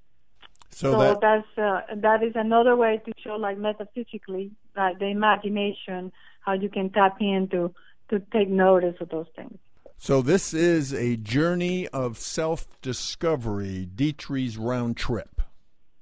So, 0.71 0.93
so 0.93 0.99
that, 0.99 1.21
that's 1.21 1.59
uh, 1.59 1.95
that 1.97 2.23
is 2.23 2.33
another 2.35 2.77
way 2.77 3.01
to 3.05 3.13
show, 3.23 3.37
like 3.37 3.57
metaphysically, 3.57 4.51
like 4.77 4.99
the 4.99 5.07
imagination, 5.07 6.13
how 6.41 6.53
you 6.53 6.69
can 6.69 6.91
tap 6.91 7.17
into 7.21 7.73
to 8.11 8.21
take 8.33 8.49
notice 8.49 8.97
of 9.01 9.09
those 9.09 9.27
things. 9.35 9.59
So 9.99 10.21
this 10.21 10.53
is 10.53 10.93
a 10.93 11.17
journey 11.17 11.89
of 11.89 12.19
self-discovery, 12.19 13.89
Dietrich's 13.95 14.59
round 14.59 14.97
trip. 14.99 15.41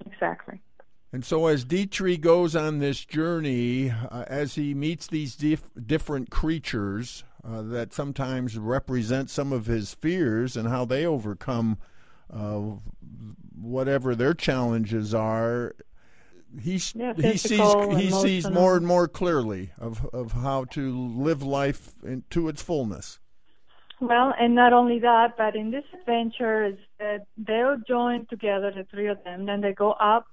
Exactly. 0.04 0.60
And 1.12 1.24
so 1.24 1.46
as 1.46 1.64
Dietrich 1.64 2.20
goes 2.20 2.56
on 2.56 2.80
this 2.80 3.04
journey, 3.04 3.90
uh, 3.90 4.24
as 4.26 4.56
he 4.56 4.74
meets 4.74 5.06
these 5.06 5.36
dif- 5.36 5.70
different 5.86 6.30
creatures 6.30 7.22
uh, 7.46 7.62
that 7.62 7.92
sometimes 7.92 8.56
represent 8.56 9.30
some 9.30 9.52
of 9.52 9.66
his 9.66 9.94
fears 9.94 10.56
and 10.56 10.68
how 10.68 10.84
they 10.84 11.04
overcome 11.04 11.78
uh, 12.32 12.60
whatever 13.60 14.14
their 14.14 14.34
challenges 14.34 15.14
are, 15.14 15.74
he 16.60 16.80
yeah, 16.94 17.12
he 17.14 17.36
sees 17.36 17.74
he 17.96 18.10
sees 18.10 18.48
more 18.48 18.76
and 18.76 18.86
more 18.86 19.08
clearly 19.08 19.72
of 19.78 20.06
of 20.12 20.32
how 20.32 20.64
to 20.66 20.96
live 20.96 21.42
life 21.42 21.92
in, 22.04 22.22
to 22.30 22.48
its 22.48 22.62
fullness. 22.62 23.18
Well, 24.00 24.34
and 24.38 24.54
not 24.54 24.72
only 24.72 24.98
that, 25.00 25.36
but 25.36 25.56
in 25.56 25.70
this 25.70 25.84
adventure, 25.98 26.64
is 26.64 26.76
that 26.98 27.26
they'll 27.36 27.78
join 27.86 28.26
together, 28.26 28.72
the 28.74 28.84
three 28.84 29.06
of 29.06 29.22
them. 29.24 29.46
Then 29.46 29.60
they 29.60 29.72
go 29.72 29.92
up, 29.92 30.26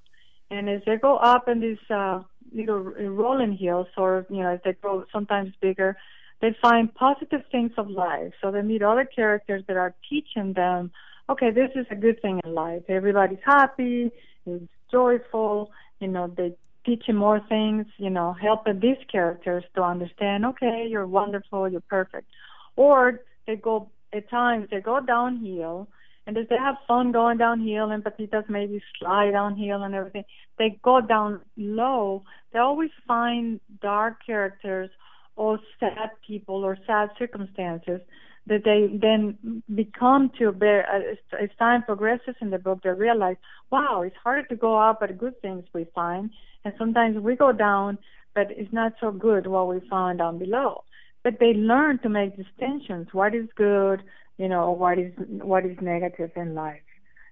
and 0.49 0.69
as 0.69 0.81
they 0.85 0.97
go 0.97 1.17
up 1.17 1.47
in 1.47 1.59
these 1.59 1.77
uh, 1.89 2.21
little 2.53 2.79
rolling 2.79 3.55
hills, 3.55 3.87
or 3.97 4.25
you 4.29 4.43
know, 4.43 4.49
as 4.49 4.59
they 4.63 4.73
grow 4.73 5.05
sometimes 5.11 5.53
bigger, 5.61 5.97
they 6.41 6.55
find 6.61 6.93
positive 6.93 7.41
things 7.51 7.71
of 7.77 7.89
life. 7.89 8.33
So 8.41 8.51
they 8.51 8.61
meet 8.61 8.81
other 8.81 9.05
characters 9.05 9.63
that 9.67 9.77
are 9.77 9.93
teaching 10.09 10.53
them, 10.53 10.91
okay, 11.29 11.51
this 11.51 11.69
is 11.75 11.85
a 11.91 11.95
good 11.95 12.21
thing 12.21 12.41
in 12.43 12.53
life. 12.53 12.83
Everybody's 12.89 13.39
happy, 13.45 14.11
it's 14.45 14.65
joyful, 14.91 15.71
you 15.99 16.07
know, 16.07 16.27
they 16.35 16.53
teach 16.85 17.03
him 17.05 17.15
more 17.15 17.39
things, 17.47 17.85
you 17.97 18.09
know, 18.09 18.33
helping 18.33 18.79
these 18.79 18.97
characters 19.11 19.63
to 19.75 19.83
understand, 19.83 20.45
okay, 20.45 20.87
you're 20.89 21.07
wonderful, 21.07 21.69
you're 21.69 21.81
perfect. 21.81 22.27
Or 22.75 23.21
they 23.45 23.55
go, 23.55 23.89
at 24.11 24.29
times, 24.29 24.67
they 24.71 24.81
go 24.81 24.99
downhill, 24.99 25.87
and 26.25 26.37
as 26.37 26.47
they 26.49 26.57
have 26.57 26.75
fun 26.87 27.11
going 27.11 27.37
downhill, 27.37 27.91
and 27.91 28.03
Patitas 28.03 28.49
maybe 28.49 28.81
slide 28.99 29.31
downhill 29.31 29.83
and 29.83 29.93
everything, 29.93 30.23
they 30.57 30.79
go 30.83 31.01
down 31.01 31.41
low. 31.55 32.23
They 32.51 32.59
always 32.59 32.91
find 33.07 33.59
dark 33.81 34.25
characters 34.25 34.89
or 35.35 35.59
sad 35.79 36.11
people 36.25 36.63
or 36.63 36.77
sad 36.85 37.09
circumstances 37.17 38.01
that 38.47 38.63
they 38.63 38.97
then 38.97 39.61
become 39.73 40.31
to 40.39 40.51
bear 40.51 40.87
uh, 40.91 41.11
as, 41.11 41.17
as 41.43 41.49
time 41.59 41.83
progresses 41.83 42.35
in 42.41 42.49
the 42.49 42.57
book 42.57 42.79
they 42.83 42.89
realize 42.89 43.35
wow 43.71 44.01
it's 44.01 44.15
harder 44.23 44.47
to 44.47 44.55
go 44.55 44.77
up 44.77 44.99
but 44.99 45.17
good 45.17 45.39
things 45.41 45.63
we 45.73 45.85
find. 45.95 46.31
And 46.63 46.73
sometimes 46.77 47.17
we 47.17 47.35
go 47.35 47.51
down 47.51 47.97
but 48.33 48.47
it's 48.51 48.73
not 48.73 48.93
so 48.99 49.11
good 49.11 49.47
what 49.47 49.67
we 49.67 49.79
found 49.89 50.19
down 50.19 50.39
below. 50.39 50.83
But 51.23 51.39
they 51.39 51.53
learn 51.53 51.99
to 51.99 52.09
make 52.09 52.37
distinctions. 52.37 53.07
What 53.11 53.35
is 53.35 53.47
good 53.55 54.01
you 54.37 54.47
know 54.47 54.71
what 54.71 54.97
is 54.97 55.13
what 55.17 55.65
is 55.65 55.77
negative 55.81 56.31
in 56.35 56.55
life? 56.55 56.81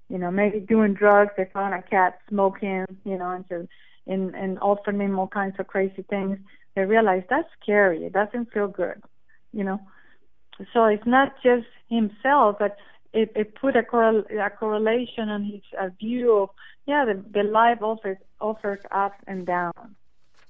You 0.09 0.19
know 0.19 0.31
maybe 0.31 0.59
doing 0.59 0.93
drugs 0.93 1.31
they 1.37 1.45
found 1.53 1.73
a 1.73 1.81
cat 1.81 2.19
smoking 2.29 2.85
you 3.03 3.17
know 3.17 3.31
and 3.31 3.45
so 3.49 3.67
and 4.05 4.35
and 4.35 4.59
offering 4.59 5.13
all 5.15 5.27
kinds 5.27 5.55
of 5.59 5.67
crazy 5.67 6.03
things 6.09 6.37
they 6.75 6.83
realize 6.83 7.23
that's 7.29 7.49
scary 7.61 8.05
it 8.05 8.13
doesn't 8.13 8.51
feel 8.51 8.67
good 8.67 9.01
you 9.53 9.63
know 9.63 9.79
so 10.73 10.85
it's 10.85 11.05
not 11.05 11.35
just 11.41 11.67
himself, 11.89 12.57
but 12.59 12.77
it, 13.13 13.31
it 13.35 13.55
put 13.55 13.75
a, 13.75 13.83
correl- 13.83 14.25
a 14.29 14.49
correlation 14.49 15.29
on 15.29 15.43
his 15.43 15.61
uh, 15.79 15.89
view 15.99 16.33
of 16.33 16.49
yeah 16.85 17.05
the, 17.05 17.23
the 17.31 17.43
life 17.43 17.81
offers 17.81 18.17
offers 18.39 18.79
up 18.91 19.13
and 19.27 19.45
down. 19.45 19.95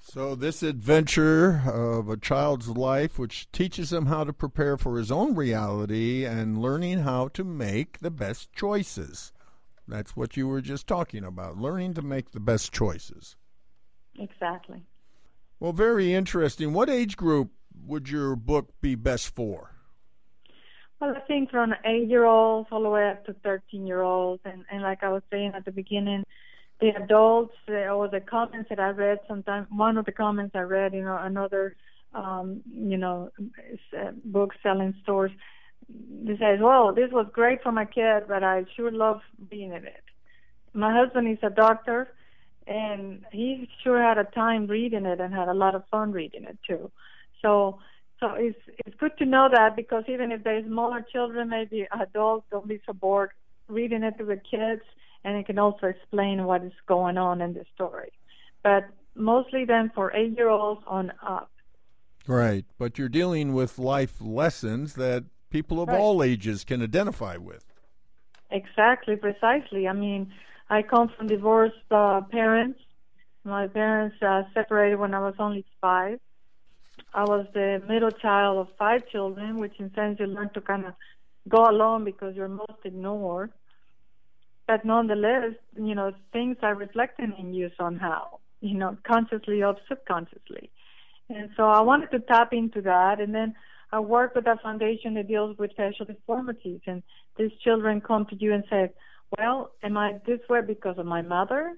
So 0.01 0.33
this 0.33 0.63
adventure 0.63 1.61
of 1.67 2.09
a 2.09 2.17
child's 2.17 2.69
life, 2.69 3.19
which 3.19 3.51
teaches 3.51 3.93
him 3.93 4.07
how 4.07 4.23
to 4.23 4.33
prepare 4.33 4.77
for 4.77 4.97
his 4.97 5.11
own 5.11 5.35
reality 5.35 6.25
and 6.25 6.61
learning 6.61 6.99
how 6.99 7.27
to 7.29 7.43
make 7.43 7.99
the 7.99 8.09
best 8.09 8.51
choices. 8.53 9.33
That's 9.87 10.15
what 10.15 10.37
you 10.37 10.47
were 10.47 10.61
just 10.61 10.87
talking 10.87 11.23
about, 11.23 11.57
learning 11.57 11.95
to 11.95 12.01
make 12.01 12.31
the 12.31 12.39
best 12.39 12.71
choices. 12.71 13.35
Exactly. 14.17 14.83
Well, 15.59 15.73
very 15.73 16.13
interesting. 16.13 16.73
What 16.73 16.89
age 16.89 17.17
group 17.17 17.51
would 17.85 18.09
your 18.09 18.35
book 18.35 18.69
be 18.81 18.95
best 18.95 19.35
for? 19.35 19.75
Well, 20.99 21.15
I 21.15 21.19
think 21.21 21.49
from 21.49 21.73
eight 21.85 22.07
year 22.07 22.25
olds 22.25 22.69
all 22.71 22.83
the 22.83 22.89
way 22.89 23.09
up 23.09 23.25
to 23.25 23.33
13 23.33 23.87
year 23.87 24.01
olds. 24.01 24.41
And, 24.45 24.65
and 24.71 24.81
like 24.81 25.03
I 25.03 25.09
was 25.09 25.23
saying 25.31 25.53
at 25.55 25.65
the 25.65 25.71
beginning, 25.71 26.23
the 26.79 26.89
adults 26.89 27.55
or 27.67 28.07
the 28.07 28.21
comments 28.21 28.69
that 28.69 28.79
I 28.79 28.89
read, 28.89 29.19
sometimes 29.27 29.67
one 29.69 29.97
of 29.97 30.05
the 30.05 30.11
comments 30.11 30.55
I 30.55 30.61
read, 30.61 30.93
you 30.93 31.03
know, 31.03 31.17
another, 31.19 31.75
um, 32.13 32.61
you 32.73 32.97
know, 32.97 33.29
uh, 33.97 34.11
book 34.23 34.53
selling 34.63 34.93
stores, 35.03 35.31
they 35.89 36.37
says, 36.37 36.59
well, 36.61 36.93
this 36.93 37.11
was 37.11 37.27
great 37.33 37.61
for 37.63 37.71
my 37.71 37.85
kid, 37.85 38.23
but 38.27 38.43
I 38.43 38.65
sure 38.75 38.91
love 38.91 39.21
being 39.49 39.73
in 39.73 39.85
it. 39.85 40.03
My 40.73 40.93
husband 40.93 41.27
is 41.27 41.39
a 41.43 41.49
doctor, 41.49 42.09
and 42.69 43.25
he 43.31 43.67
sure 43.83 44.01
had 44.01 44.17
a 44.19 44.23
time 44.25 44.67
reading 44.67 45.05
it 45.05 45.19
and 45.19 45.33
had 45.33 45.49
a 45.49 45.53
lot 45.53 45.75
of 45.75 45.83
fun 45.89 46.11
reading 46.11 46.43
it 46.43 46.57
too. 46.67 46.91
So 47.41 47.79
so 48.19 48.33
it's 48.37 48.59
it's 48.85 48.95
good 48.97 49.17
to 49.17 49.25
know 49.25 49.49
that 49.51 49.75
because 49.75 50.03
even 50.07 50.31
if 50.31 50.43
there's 50.43 50.65
smaller 50.65 51.03
children, 51.11 51.49
maybe 51.49 51.87
adults 51.99 52.45
don't 52.51 52.67
be 52.67 52.79
so 52.85 52.93
bored 52.93 53.31
reading 53.67 54.03
it 54.03 54.17
to 54.17 54.25
the 54.25 54.35
kids, 54.37 54.81
and 55.23 55.35
it 55.37 55.45
can 55.45 55.57
also 55.57 55.87
explain 55.87 56.45
what 56.45 56.63
is 56.63 56.73
going 56.87 57.17
on 57.17 57.41
in 57.41 57.53
the 57.53 57.65
story. 57.73 58.11
But 58.63 58.83
mostly 59.15 59.65
then 59.65 59.91
for 59.95 60.15
eight 60.15 60.37
year 60.37 60.49
olds 60.49 60.81
on 60.85 61.11
up. 61.25 61.51
Right, 62.27 62.65
but 62.77 62.99
you're 62.99 63.09
dealing 63.09 63.53
with 63.53 63.79
life 63.79 64.21
lessons 64.21 64.93
that 64.93 65.25
people 65.49 65.81
of 65.81 65.89
Right. 65.89 65.99
all 65.99 66.21
ages 66.21 66.63
can 66.63 66.83
identify 66.83 67.37
with. 67.37 67.65
Exactly, 68.51 69.15
precisely. 69.15 69.87
I 69.87 69.93
mean, 69.93 70.31
I 70.69 70.83
come 70.83 71.09
from 71.17 71.27
divorced 71.27 71.75
uh, 71.91 72.21
parents. 72.31 72.79
My 73.43 73.67
parents 73.67 74.17
uh, 74.21 74.43
separated 74.53 74.97
when 74.97 75.13
I 75.13 75.19
was 75.19 75.33
only 75.39 75.65
five. 75.81 76.19
I 77.13 77.23
was 77.23 77.47
the 77.53 77.81
middle 77.87 78.11
child 78.11 78.59
of 78.59 78.67
five 78.77 79.07
children, 79.11 79.57
which 79.57 79.73
in 79.79 79.91
sense 79.95 80.19
you 80.19 80.27
learn 80.27 80.51
to 80.53 80.61
kind 80.61 80.85
of 80.85 80.93
go 81.47 81.63
alone 81.65 82.03
because 82.03 82.35
you're 82.35 82.47
most 82.47 82.79
ignored. 82.85 83.51
But 84.67 84.85
nonetheless, 84.85 85.53
you 85.75 85.95
know, 85.95 86.11
things 86.31 86.57
are 86.61 86.75
reflecting 86.75 87.33
in 87.39 87.53
you 87.53 87.71
somehow, 87.75 88.37
you 88.61 88.77
know, 88.77 88.97
consciously 89.03 89.63
or 89.63 89.75
subconsciously. 89.87 90.69
And 91.29 91.49
so 91.57 91.63
I 91.63 91.81
wanted 91.81 92.11
to 92.11 92.19
tap 92.19 92.53
into 92.53 92.81
that. 92.81 93.19
And 93.19 93.33
then 93.33 93.55
I 93.91 93.99
work 93.99 94.35
with 94.35 94.45
a 94.45 94.57
foundation 94.61 95.15
that 95.15 95.27
deals 95.27 95.57
with 95.57 95.71
facial 95.75 96.05
deformities. 96.05 96.81
And 96.85 97.01
these 97.37 97.51
children 97.63 98.01
come 98.01 98.27
to 98.27 98.35
you 98.35 98.53
and 98.53 98.63
say, 98.69 98.91
well, 99.37 99.71
am 99.83 99.97
I 99.97 100.19
this 100.25 100.39
way 100.49 100.61
because 100.61 100.97
of 100.97 101.05
my 101.05 101.21
mother? 101.21 101.77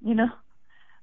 You 0.00 0.14
know? 0.14 0.30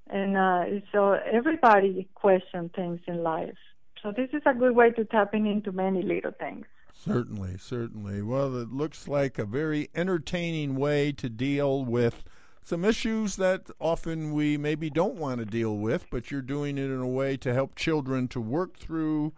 And 0.10 0.38
uh, 0.38 0.82
so 0.92 1.14
everybody 1.14 2.08
questions 2.16 2.72
things 2.76 3.00
in 3.08 3.24
life. 3.24 3.58
So 4.02 4.12
this 4.16 4.30
is 4.32 4.42
a 4.46 4.54
good 4.54 4.76
way 4.76 4.92
to 4.92 5.06
tapping 5.06 5.48
into 5.48 5.72
many 5.72 6.02
little 6.02 6.32
things. 6.32 6.66
Certainly, 6.94 7.58
certainly. 7.60 8.22
Well, 8.22 8.56
it 8.58 8.72
looks 8.72 9.08
like 9.08 9.38
a 9.38 9.46
very 9.46 9.90
entertaining 9.94 10.76
way 10.76 11.12
to 11.14 11.30
deal 11.30 11.84
with 11.84 12.24
some 12.64 12.84
issues 12.84 13.36
that 13.36 13.70
often 13.80 14.34
we 14.34 14.58
maybe 14.58 14.90
don't 14.90 15.16
want 15.16 15.40
to 15.40 15.46
deal 15.46 15.78
with, 15.78 16.08
but 16.10 16.32
you're 16.32 16.42
doing 16.42 16.78
it 16.78 16.86
in 16.86 17.00
a 17.00 17.08
way 17.08 17.38
to 17.38 17.54
help 17.54 17.76
children 17.76 18.28
to 18.30 18.42
work 18.42 18.78
through 18.78 19.34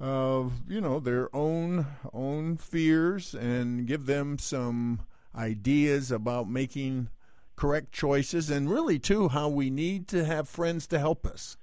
uh, 0.00 0.44
you 0.68 0.80
know, 0.80 1.00
their 1.00 1.34
own 1.34 1.86
own 2.12 2.56
fears 2.56 3.34
and 3.34 3.86
give 3.86 4.06
them 4.06 4.38
some 4.38 5.00
ideas 5.34 6.10
about 6.10 6.48
making 6.48 7.10
correct 7.56 7.92
choices 7.92 8.50
and 8.50 8.70
really 8.70 8.98
too 8.98 9.28
how 9.28 9.48
we 9.48 9.68
need 9.68 10.06
to 10.08 10.24
have 10.24 10.48
friends 10.48 10.86
to 10.86 10.98
help 10.98 11.26
us. 11.26 11.56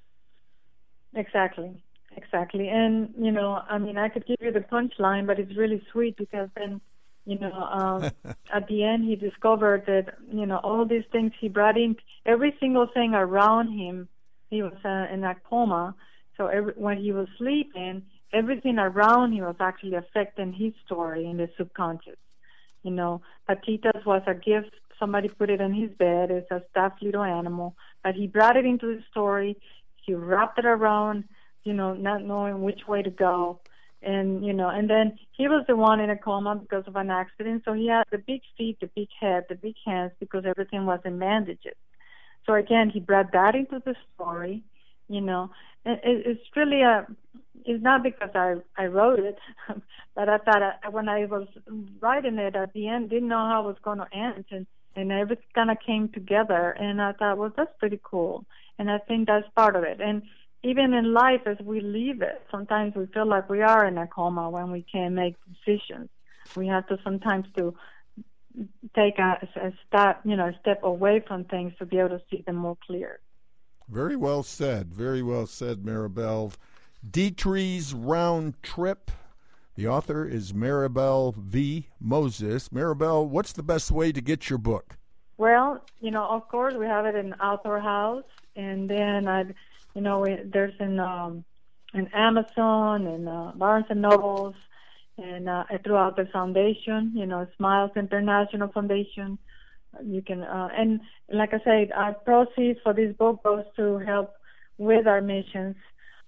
Exactly. 1.13 1.81
Exactly. 2.17 2.69
And, 2.69 3.13
you 3.19 3.31
know, 3.31 3.61
I 3.69 3.77
mean, 3.77 3.97
I 3.97 4.09
could 4.09 4.25
give 4.25 4.37
you 4.39 4.51
the 4.51 4.61
punchline, 4.61 5.27
but 5.27 5.39
it's 5.39 5.55
really 5.57 5.81
sweet 5.91 6.15
because 6.17 6.49
then, 6.55 6.79
you 7.25 7.37
know, 7.39 7.51
um, 7.51 8.11
at 8.53 8.67
the 8.67 8.83
end 8.83 9.05
he 9.05 9.15
discovered 9.15 9.83
that, 9.87 10.15
you 10.31 10.45
know, 10.45 10.57
all 10.57 10.85
these 10.85 11.03
things 11.11 11.31
he 11.39 11.49
brought 11.49 11.77
in, 11.77 11.95
every 12.25 12.55
single 12.59 12.87
thing 12.93 13.13
around 13.13 13.77
him, 13.77 14.07
he 14.49 14.61
was 14.61 14.73
uh, 14.85 15.13
in 15.13 15.23
a 15.23 15.35
coma. 15.49 15.95
So 16.37 16.47
every, 16.47 16.73
when 16.73 16.97
he 16.97 17.11
was 17.11 17.27
sleeping, 17.37 18.03
everything 18.33 18.79
around 18.79 19.33
him 19.33 19.45
was 19.45 19.57
actually 19.59 19.95
affecting 19.95 20.53
his 20.53 20.73
story 20.85 21.25
in 21.25 21.37
the 21.37 21.49
subconscious. 21.57 22.17
You 22.85 22.91
know, 22.91 23.21
Patitas 23.49 24.05
was 24.05 24.21
a 24.27 24.33
gift. 24.33 24.71
Somebody 24.97 25.27
put 25.27 25.49
it 25.49 25.59
in 25.59 25.73
his 25.73 25.91
bed. 25.91 26.31
It's 26.31 26.49
a 26.51 26.63
stuffed 26.71 27.01
little 27.01 27.23
animal, 27.23 27.75
but 28.03 28.15
he 28.15 28.27
brought 28.27 28.55
it 28.55 28.65
into 28.65 28.95
the 28.95 29.03
story. 29.11 29.57
He 30.05 30.13
wrapped 30.13 30.57
it 30.59 30.65
around 30.65 31.25
you 31.65 31.73
know, 31.73 31.93
not 31.93 32.23
knowing 32.23 32.61
which 32.61 32.87
way 32.87 33.01
to 33.01 33.09
go. 33.09 33.59
And, 34.01 34.45
you 34.45 34.53
know, 34.53 34.69
and 34.69 34.87
then 34.89 35.17
he 35.31 35.47
was 35.47 35.65
the 35.67 35.75
one 35.75 35.99
in 35.99 36.11
a 36.11 36.15
coma 36.15 36.55
because 36.55 36.83
of 36.85 36.95
an 36.95 37.09
accident. 37.09 37.63
So 37.65 37.73
he 37.73 37.87
had 37.87 38.03
the 38.11 38.19
big 38.19 38.41
feet, 38.55 38.77
the 38.79 38.89
big 38.95 39.09
head, 39.19 39.45
the 39.49 39.55
big 39.55 39.75
hands 39.83 40.11
because 40.19 40.45
everything 40.45 40.85
was 40.85 40.99
in 41.03 41.17
bandages. 41.17 41.73
So 42.45 42.53
again, 42.53 42.91
he 42.91 42.99
brought 42.99 43.31
that 43.33 43.55
into 43.55 43.81
the 43.83 43.95
story, 44.13 44.63
you 45.07 45.21
know. 45.21 45.51
It, 45.85 45.99
it's 46.03 46.55
really 46.55 46.81
a, 46.81 47.05
it's 47.65 47.83
not 47.83 48.03
because 48.03 48.29
I, 48.35 48.55
I 48.77 48.85
wrote 48.85 49.19
it, 49.19 49.37
but 50.15 50.29
I 50.29 50.37
thought 50.39 50.61
I, 50.61 50.89
when 50.89 51.09
I 51.09 51.25
was 51.25 51.47
writing 51.99 52.37
it 52.37 52.55
at 52.55 52.73
the 52.73 52.87
end, 52.87 53.09
didn't 53.09 53.29
know 53.29 53.45
how 53.45 53.63
it 53.63 53.67
was 53.67 53.77
going 53.83 53.99
to 53.99 54.07
end. 54.13 54.45
And, 54.51 54.67
and 54.95 55.11
everything 55.11 55.45
kind 55.53 55.71
of 55.71 55.77
came 55.85 56.09
together. 56.09 56.71
And 56.71 57.01
I 57.01 57.11
thought, 57.13 57.37
well, 57.37 57.51
that's 57.55 57.71
pretty 57.79 57.99
cool. 58.03 58.45
And 58.79 58.89
I 58.89 58.97
think 58.99 59.27
that's 59.27 59.47
part 59.55 59.75
of 59.75 59.83
it. 59.83 59.99
And, 60.01 60.23
even 60.65 60.95
in 60.95 61.13
life 61.13 61.41
as 61.45 61.57
we 61.63 61.79
leave 61.79 62.23
it, 62.23 62.41
sometimes 62.49 62.95
we 62.95 63.05
feel 63.13 63.27
like 63.27 63.47
we 63.49 63.61
are 63.61 63.85
in 63.85 63.99
a 63.99 64.07
coma 64.07 64.49
when 64.49 64.71
we 64.71 64.83
can't 64.91 65.13
make 65.13 65.35
decisions. 65.45 66.09
We 66.55 66.65
have 66.67 66.87
to 66.87 66.97
sometimes 67.03 67.45
to 67.55 67.75
take 68.95 69.19
a, 69.19 69.47
a 69.57 69.71
step, 69.87 70.21
you 70.25 70.35
know, 70.35 70.47
a 70.47 70.59
step 70.59 70.81
away 70.81 71.23
from 71.27 71.43
things 71.43 71.73
to 71.77 71.85
be 71.85 71.99
able 71.99 72.09
to 72.09 72.21
see 72.31 72.43
them 72.47 72.55
more 72.55 72.77
clear. 72.87 73.19
Very 73.89 74.15
well 74.15 74.43
said. 74.43 74.93
Very 74.93 75.21
well 75.21 75.45
said, 75.45 75.83
Maribel. 75.83 76.53
Deitree's 77.09 77.93
Round 77.93 78.61
Trip. 78.63 79.11
The 79.75 79.87
author 79.87 80.25
is 80.25 80.53
Maribel 80.53 81.35
V. 81.35 81.89
Moses. 81.99 82.69
Maribel, 82.69 83.27
what's 83.27 83.53
the 83.53 83.63
best 83.63 83.91
way 83.91 84.11
to 84.11 84.21
get 84.21 84.49
your 84.49 84.57
book? 84.59 84.97
Well, 85.37 85.83
you 85.99 86.11
know, 86.11 86.25
of 86.25 86.47
course, 86.47 86.75
we 86.75 86.85
have 86.85 87.05
it 87.05 87.15
in 87.15 87.33
Author 87.33 87.79
House, 87.79 88.23
and 88.55 88.89
then 88.89 89.27
I'd 89.27 89.53
you 89.95 90.01
know, 90.01 90.19
we, 90.19 90.37
there's 90.43 90.73
in 90.79 90.99
um, 90.99 91.43
in 91.93 92.07
Amazon 92.13 93.07
and 93.07 93.27
uh, 93.27 93.51
Barnes 93.55 93.85
and 93.89 94.01
Nobles 94.01 94.55
and 95.17 95.47
uh, 95.47 95.63
throughout 95.83 96.17
the 96.17 96.25
foundation. 96.25 97.13
You 97.15 97.25
know, 97.25 97.47
Smiles 97.57 97.91
International 97.95 98.67
Foundation. 98.67 99.39
You 100.03 100.21
can 100.21 100.43
uh, 100.43 100.69
and 100.75 100.99
like 101.31 101.53
I 101.53 101.59
said, 101.63 101.91
our 101.93 102.13
proceeds 102.13 102.79
for 102.83 102.93
this 102.93 103.15
book 103.15 103.43
goes 103.43 103.65
to 103.77 103.97
help 103.99 104.33
with 104.77 105.07
our 105.07 105.21
missions, 105.21 105.75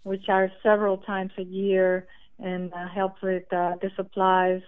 which 0.03 0.30
are 0.30 0.51
several 0.63 0.97
times 0.97 1.32
a 1.38 1.43
year, 1.43 2.07
and 2.39 2.74
uh, 2.74 2.88
help 2.88 3.22
with 3.22 3.51
uh, 3.51 3.74
the 3.82 3.91
supplies 3.95 4.61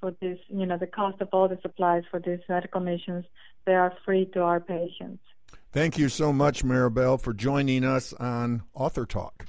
for 0.00 0.12
this. 0.20 0.38
You 0.48 0.66
know, 0.66 0.78
the 0.78 0.86
cost 0.86 1.20
of 1.20 1.28
all 1.32 1.48
the 1.48 1.58
supplies 1.62 2.04
for 2.10 2.20
these 2.20 2.40
medical 2.48 2.80
missions. 2.80 3.24
They 3.64 3.74
are 3.74 3.92
free 4.04 4.26
to 4.34 4.42
our 4.42 4.60
patients. 4.60 5.22
Thank 5.72 5.98
you 5.98 6.08
so 6.08 6.32
much, 6.32 6.64
Maribel, 6.64 7.20
for 7.20 7.34
joining 7.34 7.84
us 7.84 8.12
on 8.14 8.62
Author 8.74 9.04
Talk. 9.04 9.46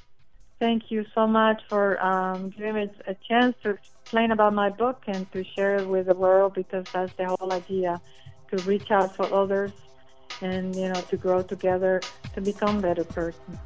Thank 0.60 0.89
you 0.89 1.06
so 1.14 1.28
much 1.28 1.62
for 1.70 2.04
um, 2.04 2.50
giving 2.50 2.74
me 2.74 2.89
a 3.06 3.16
chance 3.30 3.56
to 3.64 3.78
explain 4.02 4.32
about 4.32 4.54
my 4.54 4.70
book 4.70 5.04
and 5.08 5.32
to 5.32 5.43
share 5.56 5.76
it 5.76 5.88
with 5.88 6.08
the 6.08 6.16
world 6.16 6.56
because 6.56 6.86
that's 6.91 7.14
the 7.14 7.28
whole 7.28 7.54
idea 7.54 8.02
to 8.52 8.58
reach 8.64 8.91
out 8.91 9.16
for 9.16 9.32
others 9.34 9.72
and 10.41 10.76
you 10.76 10.88
know 10.88 11.02
to 11.02 11.18
grow 11.18 11.41
together 11.41 12.02
to 12.34 12.41
become 12.41 12.82
better 12.82 13.04
person. 13.04 13.60